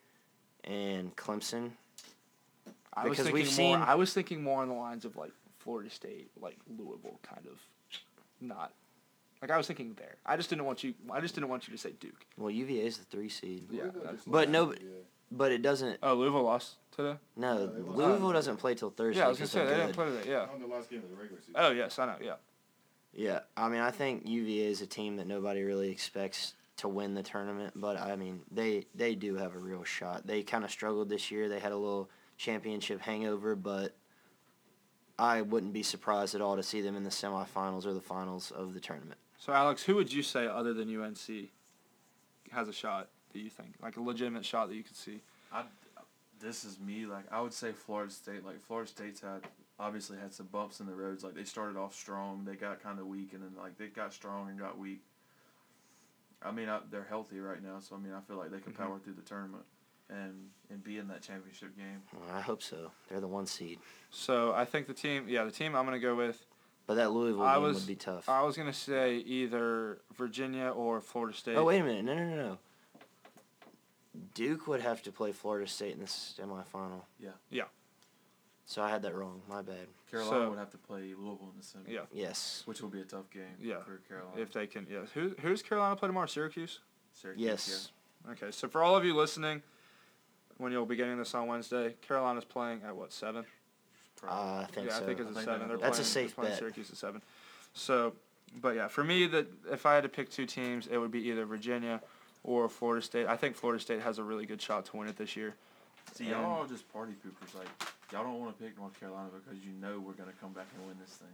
and 0.64 1.14
Clemson. 1.16 1.70
I 2.94 3.06
was 3.08 3.16
thinking 3.16 3.34
we've 3.34 3.44
more. 3.46 3.52
seen- 3.52 3.76
I 3.76 3.94
was 3.94 4.12
thinking 4.12 4.42
more 4.42 4.62
on 4.62 4.68
the 4.68 4.74
lines 4.74 5.04
of 5.04 5.16
like 5.16 5.32
Florida 5.58 5.90
State, 5.90 6.30
like 6.40 6.56
Louisville, 6.68 7.18
kind 7.22 7.46
of. 7.46 7.58
Not. 8.40 8.72
Like 9.42 9.50
I 9.50 9.56
was 9.56 9.66
thinking 9.66 9.94
there. 9.96 10.16
I 10.26 10.36
just 10.36 10.50
didn't 10.50 10.64
want 10.64 10.82
you. 10.82 10.94
I 11.10 11.20
just 11.20 11.34
didn't 11.34 11.48
want 11.48 11.68
you 11.68 11.72
to 11.74 11.78
say 11.78 11.92
Duke. 11.92 12.26
Well, 12.36 12.50
UVA 12.50 12.86
is 12.86 12.98
the 12.98 13.04
three 13.04 13.28
seed, 13.28 13.68
Yeah, 13.70 13.84
that's- 13.94 14.22
But 14.26 14.48
no- 14.48 14.74
but 15.30 15.52
it 15.52 15.62
doesn't. 15.62 15.98
Oh, 16.02 16.14
Louisville 16.14 16.42
lost 16.42 16.76
today. 16.92 17.18
No, 17.36 17.60
Yeah. 17.64 17.92
Louisville 18.06 18.32
doesn't 18.32 18.56
play 18.56 18.74
till 18.74 18.90
Thursday. 18.90 19.20
yeah, 19.20 19.26
I 19.26 19.28
was 19.28 19.38
gonna 19.38 19.44
'cause 19.44 19.50
say 19.52 19.58
they're 19.66 19.68
didn't 19.76 19.86
good. 19.88 19.94
play 19.94 20.06
today. 20.10 20.30
Yeah. 20.30 20.48
On 20.52 20.60
the 20.60 20.66
last 20.66 20.90
game 20.90 21.02
of 21.04 21.10
the 21.10 21.16
regular 21.16 21.40
season. 21.40 21.54
Oh 21.56 21.70
yes, 21.70 21.98
I 21.98 22.06
know. 22.06 22.16
Yeah. 22.20 22.36
Yeah, 23.12 23.40
I 23.56 23.68
mean, 23.68 23.80
I 23.80 23.90
think 23.90 24.26
UVA 24.26 24.66
is 24.66 24.80
a 24.82 24.86
team 24.86 25.16
that 25.16 25.26
nobody 25.26 25.62
really 25.62 25.90
expects 25.90 26.54
to 26.78 26.88
win 26.88 27.14
the 27.14 27.22
tournament, 27.22 27.72
but 27.76 27.96
I 27.96 28.16
mean, 28.16 28.42
they 28.50 28.86
they 28.94 29.14
do 29.14 29.36
have 29.36 29.54
a 29.54 29.58
real 29.58 29.84
shot. 29.84 30.26
They 30.26 30.42
kind 30.42 30.64
of 30.64 30.70
struggled 30.70 31.08
this 31.08 31.30
year. 31.30 31.48
They 31.48 31.58
had 31.60 31.72
a 31.72 31.76
little 31.76 32.08
championship 32.36 33.00
hangover, 33.00 33.54
but 33.56 33.94
I 35.18 35.42
wouldn't 35.42 35.72
be 35.72 35.82
surprised 35.82 36.34
at 36.34 36.40
all 36.40 36.56
to 36.56 36.62
see 36.62 36.80
them 36.80 36.96
in 36.96 37.02
the 37.04 37.10
semifinals 37.10 37.84
or 37.86 37.92
the 37.92 38.00
finals 38.00 38.50
of 38.52 38.74
the 38.74 38.80
tournament. 38.80 39.18
So 39.38 39.52
Alex, 39.52 39.82
who 39.82 39.94
would 39.96 40.12
you 40.12 40.22
say 40.22 40.46
other 40.46 40.72
than 40.72 40.88
UNC 40.94 41.48
has 42.52 42.68
a 42.68 42.72
shot? 42.72 43.08
Do 43.32 43.40
you 43.40 43.50
think 43.50 43.74
like 43.82 43.96
a 43.96 44.00
legitimate 44.00 44.44
shot 44.44 44.68
that 44.68 44.74
you 44.76 44.82
could 44.82 44.96
see? 44.96 45.20
I, 45.52 45.64
this 46.40 46.64
is 46.64 46.78
me. 46.78 47.06
Like 47.06 47.24
I 47.32 47.40
would 47.40 47.52
say 47.52 47.72
Florida 47.72 48.12
State. 48.12 48.44
Like 48.44 48.62
Florida 48.64 48.88
State's 48.88 49.20
had 49.20 49.42
obviously 49.80 50.18
had 50.18 50.32
some 50.32 50.46
bumps 50.46 50.80
in 50.80 50.86
the 50.86 50.94
roads. 50.94 51.24
Like 51.24 51.34
they 51.34 51.44
started 51.44 51.76
off 51.76 51.94
strong, 51.94 52.44
they 52.44 52.54
got 52.54 52.82
kind 52.82 52.98
of 52.98 53.06
weak, 53.06 53.32
and 53.32 53.42
then 53.42 53.50
like 53.60 53.76
they 53.76 53.86
got 53.88 54.12
strong 54.14 54.48
and 54.48 54.58
got 54.58 54.78
weak. 54.78 55.00
I 56.42 56.52
mean, 56.52 56.68
I, 56.68 56.78
they're 56.90 57.06
healthy 57.08 57.40
right 57.40 57.62
now, 57.62 57.80
so 57.80 57.96
I 57.96 57.98
mean, 57.98 58.12
I 58.12 58.20
feel 58.20 58.36
like 58.36 58.50
they 58.52 58.60
can 58.60 58.72
Mhm. 58.72 58.76
power 58.76 58.98
through 59.00 59.14
the 59.14 59.22
tournament 59.22 59.64
and 60.10 60.50
and 60.70 60.82
be 60.84 60.98
in 60.98 61.08
that 61.08 61.22
championship 61.22 61.76
game. 61.76 62.02
Well, 62.12 62.36
I 62.36 62.40
hope 62.40 62.62
so. 62.62 62.90
They're 63.08 63.20
the 63.20 63.26
one 63.28 63.46
seed, 63.46 63.78
So 64.10 64.52
I 64.54 64.64
think 64.64 64.86
the 64.86 64.94
team, 64.94 65.26
yeah, 65.28 65.44
the 65.44 65.50
team 65.50 65.74
I'm 65.74 65.84
gonna 65.84 65.98
go 65.98 66.14
with. 66.14 66.44
but 66.86 66.94
that 66.94 67.10
Louisville 67.10 67.42
I 67.42 67.54
game 67.54 67.62
was- 67.62 67.76
would 67.80 67.86
be 67.86 67.94
tough. 67.96 68.28
I 68.28 68.42
was 68.42 68.56
gonna 68.56 68.72
say 68.72 69.16
either 69.16 70.00
Virginia 70.16 70.68
or 70.70 71.00
Florida 71.00 71.36
State. 71.36 71.56
oh 71.56 71.64
wait 71.64 71.80
a 71.80 71.84
minute, 71.84 72.04
no, 72.04 72.14
no, 72.14 72.24
no, 72.28 72.36
no. 72.36 72.58
Duke 74.34 74.66
would 74.66 74.80
have 74.80 75.02
to 75.04 75.12
play 75.12 75.32
Florida 75.32 75.66
State 75.68 75.92
in 75.94 76.00
the 76.00 76.06
semifinal. 76.06 77.02
Yeah. 77.20 77.30
Yeah. 77.50 77.64
So 78.66 78.82
I 78.82 78.90
had 78.90 79.02
that 79.02 79.14
wrong. 79.14 79.40
My 79.48 79.62
bad. 79.62 79.86
Carolina 80.10 80.30
So- 80.44 80.50
would 80.50 80.58
have 80.58 80.70
to 80.70 80.78
play 80.78 81.14
Louisville 81.16 81.50
in 81.52 81.58
the 81.58 81.64
semi. 81.64 81.92
Yeah. 81.92 82.00
Yes. 82.12 82.62
Which 82.66 82.82
will 82.82 82.88
be 82.90 83.00
a 83.00 83.04
tough 83.04 83.30
game. 83.30 83.56
Yeah. 83.60 83.80
For 83.82 83.98
Carolina. 84.08 84.40
If 84.40 84.52
they 84.52 84.66
can, 84.66 84.86
yeah. 84.90 85.06
Who 85.14 85.34
who's 85.40 85.62
Carolina 85.62 85.96
play 85.96 86.08
tomorrow? 86.08 86.26
Syracuse. 86.26 86.80
Syracuse, 87.12 87.44
Yes. 87.44 87.92
Okay, 88.30 88.50
so 88.50 88.68
for 88.68 88.82
all 88.82 88.96
of 88.96 89.04
you 89.04 89.14
listening, 89.14 89.62
when 90.58 90.72
you'll 90.72 90.86
be 90.86 90.96
getting 90.96 91.18
this 91.18 91.34
on 91.34 91.46
Wednesday, 91.46 91.94
Carolina's 92.06 92.44
playing 92.44 92.82
at 92.86 92.94
what 92.94 93.12
seven? 93.12 93.44
Uh, 94.26 94.64
I 94.66 94.66
think 94.72 94.88
yeah, 94.88 94.94
so. 94.98 95.02
I 95.02 95.06
think 95.06 95.20
it's 95.20 95.28
I 95.28 95.30
a 95.30 95.34
think 95.34 95.44
seven. 95.44 95.60
they- 95.62 95.66
They're 95.68 95.76
That's 95.78 95.98
a 95.98 96.02
playing, 96.02 96.04
safe 96.28 96.36
they're 96.36 96.42
playing 96.42 96.50
bet. 96.52 96.58
Syracuse 96.58 96.90
at 96.90 96.96
seven. 96.96 97.22
So, 97.74 98.12
but 98.60 98.74
yeah, 98.74 98.88
for 98.88 99.04
me, 99.04 99.26
that 99.28 99.46
if 99.70 99.86
I 99.86 99.94
had 99.94 100.02
to 100.02 100.08
pick 100.08 100.30
two 100.30 100.46
teams, 100.46 100.88
it 100.88 100.98
would 100.98 101.10
be 101.12 101.20
either 101.28 101.44
Virginia 101.44 102.00
or 102.42 102.68
Florida 102.68 103.00
State. 103.04 103.26
I 103.28 103.36
think 103.36 103.54
Florida 103.54 103.80
State 103.80 104.00
has 104.02 104.18
a 104.18 104.24
really 104.24 104.46
good 104.46 104.60
shot 104.60 104.86
to 104.86 104.96
win 104.96 105.08
it 105.08 105.16
this 105.16 105.36
year. 105.36 105.54
See, 106.14 106.24
And- 106.24 106.32
y'all 106.42 106.62
are 106.62 106.66
just 106.66 106.90
party 106.92 107.12
poopers. 107.24 107.54
Like 107.56 107.68
y'all 108.12 108.24
don't 108.24 108.40
want 108.40 108.56
to 108.58 108.64
pick 108.64 108.76
North 108.78 108.98
Carolina 108.98 109.28
because 109.44 109.62
you 109.64 109.72
know 109.80 110.00
we're 110.00 110.12
gonna 110.14 110.32
come 110.40 110.52
back 110.52 110.66
and 110.76 110.86
win 110.86 110.96
this 111.00 111.14
thing. 111.16 111.28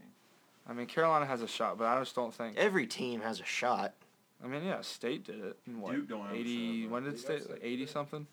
I 0.68 0.72
mean, 0.72 0.86
Carolina 0.86 1.26
has 1.26 1.40
a 1.42 1.48
shot, 1.48 1.78
but 1.78 1.86
I 1.86 1.98
just 2.00 2.14
don't 2.14 2.32
think. 2.34 2.56
Every 2.56 2.86
team 2.86 3.20
has 3.20 3.38
a 3.40 3.44
shot. 3.44 3.94
I 4.42 4.46
mean, 4.46 4.64
yeah, 4.64 4.80
State 4.82 5.24
did 5.24 5.42
it. 5.42 5.58
In 5.66 5.80
what, 5.80 5.92
Duke 5.94 6.08
don't 6.08 6.22
have 6.22 6.32
a 6.32 6.34
eighty. 6.34 6.82
shot, 6.82 6.90
when 6.90 7.04
did 7.04 7.18
State? 7.18 7.48
Like 7.48 7.58
State. 7.58 7.60
eighty 7.62 7.86
something. 7.86 8.26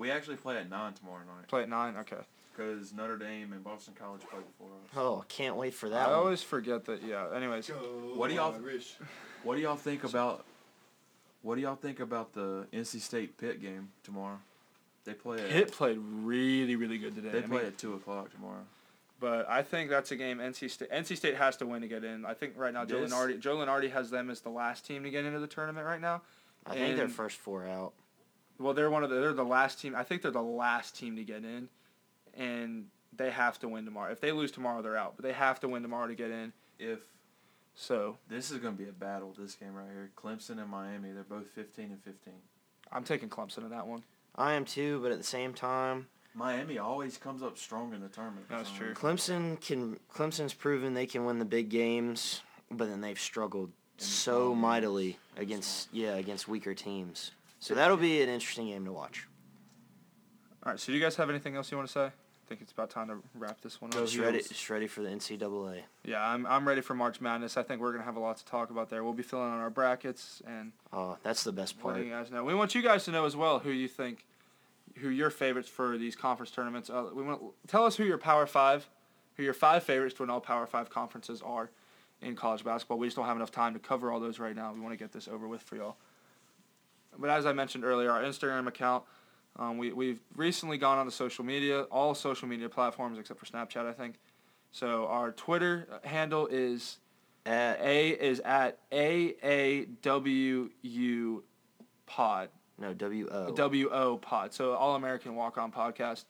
We 0.00 0.10
actually 0.10 0.36
play 0.36 0.56
at 0.56 0.70
nine 0.70 0.94
tomorrow 0.94 1.18
night 1.18 1.46
Play 1.48 1.62
at 1.64 1.68
nine. 1.68 1.94
Okay. 1.98 2.16
because 2.56 2.92
Notre 2.94 3.18
Dame 3.18 3.52
and 3.52 3.62
Boston 3.62 3.92
College 3.98 4.22
play 4.22 4.40
before 4.40 4.68
us. 4.68 4.90
Oh, 4.96 5.24
can't 5.28 5.56
wait 5.56 5.74
for 5.74 5.86
I 5.88 5.90
that 5.90 6.06
one. 6.06 6.14
I 6.14 6.18
always 6.18 6.42
forget 6.42 6.86
that. 6.86 7.02
Yeah. 7.02 7.26
Anyways, 7.34 7.68
Go 7.68 7.74
What 8.16 8.28
do 8.30 8.34
y'all- 8.34 8.54
Irish. 8.54 8.96
What 9.42 9.56
do 9.56 9.60
y'all 9.60 9.76
think 9.76 10.04
about? 10.04 10.44
What 11.42 11.54
do 11.56 11.60
y'all 11.60 11.76
think 11.76 12.00
about 12.00 12.32
the 12.32 12.66
NC 12.72 12.98
State 13.00 13.36
Pitt 13.38 13.60
game 13.60 13.90
tomorrow? 14.02 14.38
They 15.04 15.12
play 15.14 15.38
at 15.42 15.50
Pitt 15.50 15.72
played 15.72 15.98
really, 15.98 16.76
really 16.76 16.98
good 16.98 17.14
today. 17.14 17.30
they 17.30 17.38
I 17.38 17.42
play 17.42 17.56
mean, 17.58 17.66
at 17.66 17.78
two 17.78 17.94
o'clock 17.94 18.30
tomorrow. 18.32 18.64
But 19.18 19.48
I 19.50 19.62
think 19.62 19.90
that's 19.90 20.10
a 20.12 20.16
game 20.16 20.38
NC 20.38 20.70
State 20.70 20.90
NC 20.90 21.16
State 21.16 21.36
has 21.36 21.56
to 21.58 21.66
win 21.66 21.82
to 21.82 21.88
get 21.88 22.04
in. 22.04 22.24
I 22.24 22.32
think 22.34 22.54
right 22.56 22.72
now 22.72 22.84
Joe 22.86 23.00
This- 23.02 23.12
Lunardi 23.12 23.38
Joe 23.38 23.56
Lunardi 23.56 23.90
has 23.92 24.08
them 24.10 24.30
as 24.30 24.40
the 24.40 24.50
last 24.50 24.86
team 24.86 25.02
to 25.04 25.10
get 25.10 25.26
into 25.26 25.40
the 25.40 25.46
tournament 25.46 25.86
right 25.86 26.00
now. 26.00 26.22
I 26.66 26.74
think 26.74 26.96
they're 26.96 27.08
first 27.08 27.36
four 27.38 27.66
out. 27.66 27.92
Well, 28.60 28.74
they're 28.74 28.90
one 28.90 29.02
of 29.02 29.10
the 29.10 29.16
they're 29.16 29.32
the 29.32 29.42
last 29.42 29.80
team. 29.80 29.94
I 29.96 30.04
think 30.04 30.22
they're 30.22 30.30
the 30.30 30.42
last 30.42 30.96
team 30.96 31.16
to 31.16 31.24
get 31.24 31.44
in, 31.44 31.68
and 32.36 32.86
they 33.16 33.30
have 33.30 33.58
to 33.60 33.68
win 33.68 33.86
tomorrow. 33.86 34.12
If 34.12 34.20
they 34.20 34.32
lose 34.32 34.52
tomorrow, 34.52 34.82
they're 34.82 34.98
out. 34.98 35.14
But 35.16 35.24
they 35.24 35.32
have 35.32 35.58
to 35.60 35.68
win 35.68 35.82
tomorrow 35.82 36.06
to 36.06 36.14
get 36.14 36.30
in. 36.30 36.52
If 36.78 37.00
So 37.74 38.18
this 38.28 38.50
is 38.50 38.58
gonna 38.58 38.76
be 38.76 38.88
a 38.88 38.92
battle, 38.92 39.34
this 39.36 39.54
game 39.54 39.74
right 39.74 39.88
here, 39.90 40.10
Clemson 40.16 40.60
and 40.60 40.68
Miami, 40.68 41.12
they're 41.12 41.24
both 41.24 41.48
fifteen 41.48 41.86
and 41.86 42.02
fifteen. 42.02 42.34
I'm 42.92 43.04
taking 43.04 43.30
Clemson 43.30 43.58
in 43.58 43.70
that 43.70 43.86
one. 43.86 44.02
I 44.36 44.52
am 44.52 44.64
too, 44.64 45.00
but 45.02 45.10
at 45.10 45.18
the 45.18 45.24
same 45.24 45.54
time, 45.54 46.06
Miami 46.34 46.78
always 46.78 47.16
comes 47.16 47.42
up 47.42 47.56
strong 47.56 47.94
in 47.94 48.00
the 48.00 48.08
tournament. 48.08 48.46
That's 48.50 48.70
true. 48.70 48.92
Clemson 48.92 49.60
can 49.60 49.98
Clemson's 50.12 50.52
proven 50.52 50.92
they 50.92 51.06
can 51.06 51.24
win 51.24 51.38
the 51.38 51.44
big 51.46 51.70
games, 51.70 52.42
but 52.70 52.88
then 52.88 53.00
they've 53.00 53.18
struggled 53.18 53.72
so 53.96 54.54
mightily 54.54 55.18
against 55.36 55.88
yeah 55.92 56.14
against 56.14 56.46
weaker 56.46 56.74
teams. 56.74 57.32
So 57.60 57.74
that'll 57.74 57.96
be 57.96 58.22
an 58.22 58.28
interesting 58.28 58.66
game 58.66 58.84
to 58.86 58.92
watch. 58.92 59.26
All 60.64 60.72
right. 60.72 60.80
So 60.80 60.92
do 60.92 60.98
you 60.98 61.02
guys 61.04 61.16
have 61.16 61.30
anything 61.30 61.56
else 61.56 61.70
you 61.70 61.76
want 61.76 61.88
to 61.88 61.92
say? 61.92 62.04
I 62.06 62.12
think 62.48 62.62
it's 62.62 62.72
about 62.72 62.90
time 62.90 63.06
to 63.08 63.18
wrap 63.34 63.60
this 63.60 63.80
one 63.80 63.92
up. 63.94 64.00
Just 64.00 64.18
ready, 64.18 64.38
just 64.42 64.68
ready 64.70 64.88
for 64.88 65.02
the 65.02 65.08
NCAA. 65.08 65.82
Yeah, 66.04 66.20
I'm 66.26 66.44
I'm 66.46 66.66
ready 66.66 66.80
for 66.80 66.94
March 66.94 67.20
Madness. 67.20 67.56
I 67.56 67.62
think 67.62 67.80
we're 67.80 67.92
gonna 67.92 68.02
have 68.04 68.16
a 68.16 68.20
lot 68.20 68.38
to 68.38 68.44
talk 68.44 68.70
about 68.70 68.90
there. 68.90 69.04
We'll 69.04 69.12
be 69.12 69.22
filling 69.22 69.50
out 69.52 69.60
our 69.60 69.70
brackets 69.70 70.42
and 70.46 70.72
Oh, 70.92 71.16
that's 71.22 71.44
the 71.44 71.52
best 71.52 71.78
part. 71.78 71.98
you 71.98 72.10
guys 72.10 72.28
know. 72.32 72.42
We 72.42 72.54
want 72.54 72.74
you 72.74 72.82
guys 72.82 73.04
to 73.04 73.12
know 73.12 73.24
as 73.24 73.36
well 73.36 73.60
who 73.60 73.70
you 73.70 73.86
think, 73.86 74.24
who 74.96 75.10
your 75.10 75.30
favorites 75.30 75.68
for 75.68 75.96
these 75.96 76.16
conference 76.16 76.50
tournaments. 76.50 76.90
Uh, 76.90 77.10
we 77.14 77.22
want 77.22 77.40
tell 77.68 77.84
us 77.84 77.94
who 77.96 78.02
your 78.04 78.18
Power 78.18 78.46
Five, 78.46 78.88
who 79.36 79.44
your 79.44 79.54
five 79.54 79.84
favorites 79.84 80.16
to 80.16 80.22
win 80.24 80.30
all 80.30 80.40
Power 80.40 80.66
Five 80.66 80.90
conferences 80.90 81.40
are 81.42 81.70
in 82.20 82.34
college 82.34 82.64
basketball. 82.64 82.98
We 82.98 83.06
just 83.06 83.16
don't 83.16 83.26
have 83.26 83.36
enough 83.36 83.52
time 83.52 83.74
to 83.74 83.78
cover 83.78 84.10
all 84.10 84.18
those 84.18 84.40
right 84.40 84.56
now. 84.56 84.72
We 84.72 84.80
want 84.80 84.92
to 84.92 84.98
get 84.98 85.12
this 85.12 85.28
over 85.28 85.46
with 85.46 85.62
for 85.62 85.76
y'all. 85.76 85.96
But 87.18 87.30
as 87.30 87.46
I 87.46 87.52
mentioned 87.52 87.84
earlier, 87.84 88.10
our 88.10 88.22
Instagram 88.22 88.66
account, 88.66 89.04
um, 89.56 89.78
we 89.78 89.92
we've 89.92 90.20
recently 90.36 90.78
gone 90.78 90.98
on 90.98 91.06
to 91.06 91.12
social 91.12 91.44
media, 91.44 91.82
all 91.82 92.14
social 92.14 92.48
media 92.48 92.68
platforms 92.68 93.18
except 93.18 93.38
for 93.40 93.46
Snapchat, 93.46 93.86
I 93.86 93.92
think. 93.92 94.18
So 94.72 95.06
our 95.06 95.32
Twitter 95.32 95.88
handle 96.04 96.46
is 96.46 96.98
At, 97.44 97.80
a 97.80 98.10
is 98.10 98.40
at 98.40 98.78
A 98.92 99.34
A 99.42 99.84
W 100.02 100.70
U 100.82 101.44
Pod. 102.06 102.48
no 102.78 102.94
W 102.94 103.28
O. 103.30 103.52
W 103.54 103.90
O 103.90 104.16
Pod. 104.18 104.54
So 104.54 104.74
All 104.74 104.94
American 104.94 105.34
Walk 105.34 105.58
On 105.58 105.72
Podcast 105.72 106.24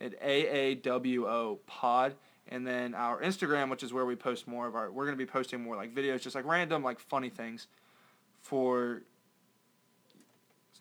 at 0.00 0.14
A 0.14 0.48
A 0.48 0.74
W 0.76 1.26
O 1.28 1.58
Pod. 1.66 2.14
And 2.48 2.66
then 2.66 2.94
our 2.94 3.20
Instagram, 3.20 3.70
which 3.70 3.82
is 3.82 3.92
where 3.92 4.04
we 4.04 4.16
post 4.16 4.48
more 4.48 4.66
of 4.66 4.74
our 4.74 4.90
we're 4.90 5.04
gonna 5.04 5.16
be 5.16 5.26
posting 5.26 5.62
more 5.62 5.76
like 5.76 5.94
videos, 5.94 6.22
just 6.22 6.34
like 6.34 6.46
random, 6.46 6.82
like 6.82 6.98
funny 6.98 7.28
things 7.30 7.66
for 8.40 9.02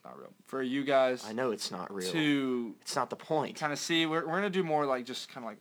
it's 0.01 0.05
not 0.05 0.19
real. 0.19 0.33
For 0.47 0.63
you 0.63 0.83
guys 0.83 1.23
I 1.27 1.33
know 1.33 1.51
it's 1.51 1.69
not 1.71 1.93
real. 1.93 2.11
to 2.11 2.75
It's 2.81 2.95
not 2.95 3.09
the 3.09 3.15
point. 3.15 3.55
kind 3.55 3.71
of 3.71 3.79
see 3.79 4.05
we're, 4.05 4.25
we're 4.25 4.35
gonna 4.35 4.49
do 4.49 4.63
more 4.63 4.85
like 4.85 5.05
just 5.05 5.29
kind 5.29 5.45
of 5.45 5.51
like 5.51 5.59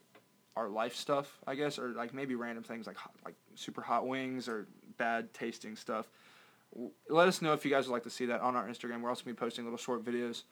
our 0.57 0.69
life 0.69 0.97
stuff 0.97 1.39
i 1.47 1.55
guess 1.55 1.79
or 1.79 1.91
like 1.91 2.13
maybe 2.13 2.35
random 2.35 2.65
things 2.65 2.87
like 2.87 2.97
hot, 2.97 3.13
like 3.25 3.35
super 3.55 3.81
hot 3.81 4.07
wings 4.07 4.49
or 4.49 4.67
bad 4.99 5.33
tasting 5.33 5.77
stuff 5.77 6.09
let 7.09 7.29
us 7.29 7.41
know 7.41 7.53
if 7.53 7.65
you 7.65 7.71
guys 7.71 7.87
would 7.87 7.93
like 7.93 8.03
to 8.03 8.11
see 8.11 8.27
that 8.27 8.41
on 8.41 8.57
our 8.57 8.67
instagram 8.67 9.01
we're 9.01 9.09
also 9.09 9.23
gonna 9.25 9.35
be 9.35 9.39
posting 9.39 9.65
little 9.65 9.79
short 9.79 10.05
videos 10.05 10.43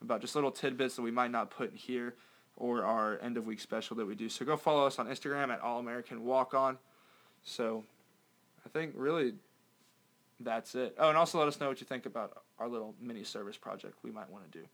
about 0.00 0.20
just 0.20 0.34
little 0.34 0.50
tidbits 0.52 0.94
that 0.96 1.02
we 1.02 1.10
might 1.10 1.30
not 1.30 1.50
put 1.50 1.74
here 1.74 2.14
or 2.56 2.84
our 2.84 3.18
end 3.20 3.36
of 3.36 3.46
week 3.46 3.60
special 3.60 3.96
that 3.96 4.06
we 4.06 4.14
do 4.14 4.28
so 4.28 4.44
go 4.44 4.56
follow 4.56 4.86
us 4.86 4.98
on 4.98 5.06
instagram 5.08 5.48
at 5.52 5.60
all 5.60 5.80
american 5.80 6.24
walk 6.24 6.54
on 6.54 6.78
so 7.42 7.82
i 8.64 8.68
think 8.68 8.92
really 8.96 9.34
that's 10.40 10.74
it 10.76 10.94
oh 10.98 11.08
and 11.08 11.18
also 11.18 11.38
let 11.38 11.48
us 11.48 11.58
know 11.60 11.68
what 11.68 11.80
you 11.80 11.86
think 11.86 12.06
about 12.06 12.42
our 12.58 12.68
little 12.68 12.94
mini 13.00 13.24
service 13.24 13.56
project 13.56 13.94
we 14.02 14.10
might 14.10 14.30
want 14.30 14.50
to 14.50 14.58
do 14.58 14.64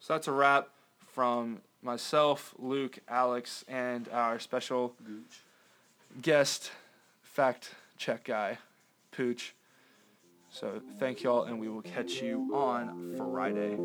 so 0.00 0.14
that's 0.14 0.28
a 0.28 0.32
wrap 0.32 0.68
from 1.12 1.60
myself, 1.82 2.54
Luke, 2.58 2.98
Alex, 3.08 3.64
and 3.68 4.08
our 4.10 4.38
special 4.38 4.94
Gooch. 5.04 5.40
guest, 6.22 6.72
fact 7.22 7.74
check 7.98 8.24
guy, 8.24 8.58
Pooch. 9.12 9.54
So 10.50 10.80
thank 10.98 11.22
y'all, 11.22 11.44
and 11.44 11.60
we 11.60 11.68
will 11.68 11.82
catch 11.82 12.22
you 12.22 12.50
on 12.54 13.14
Friday. 13.16 13.76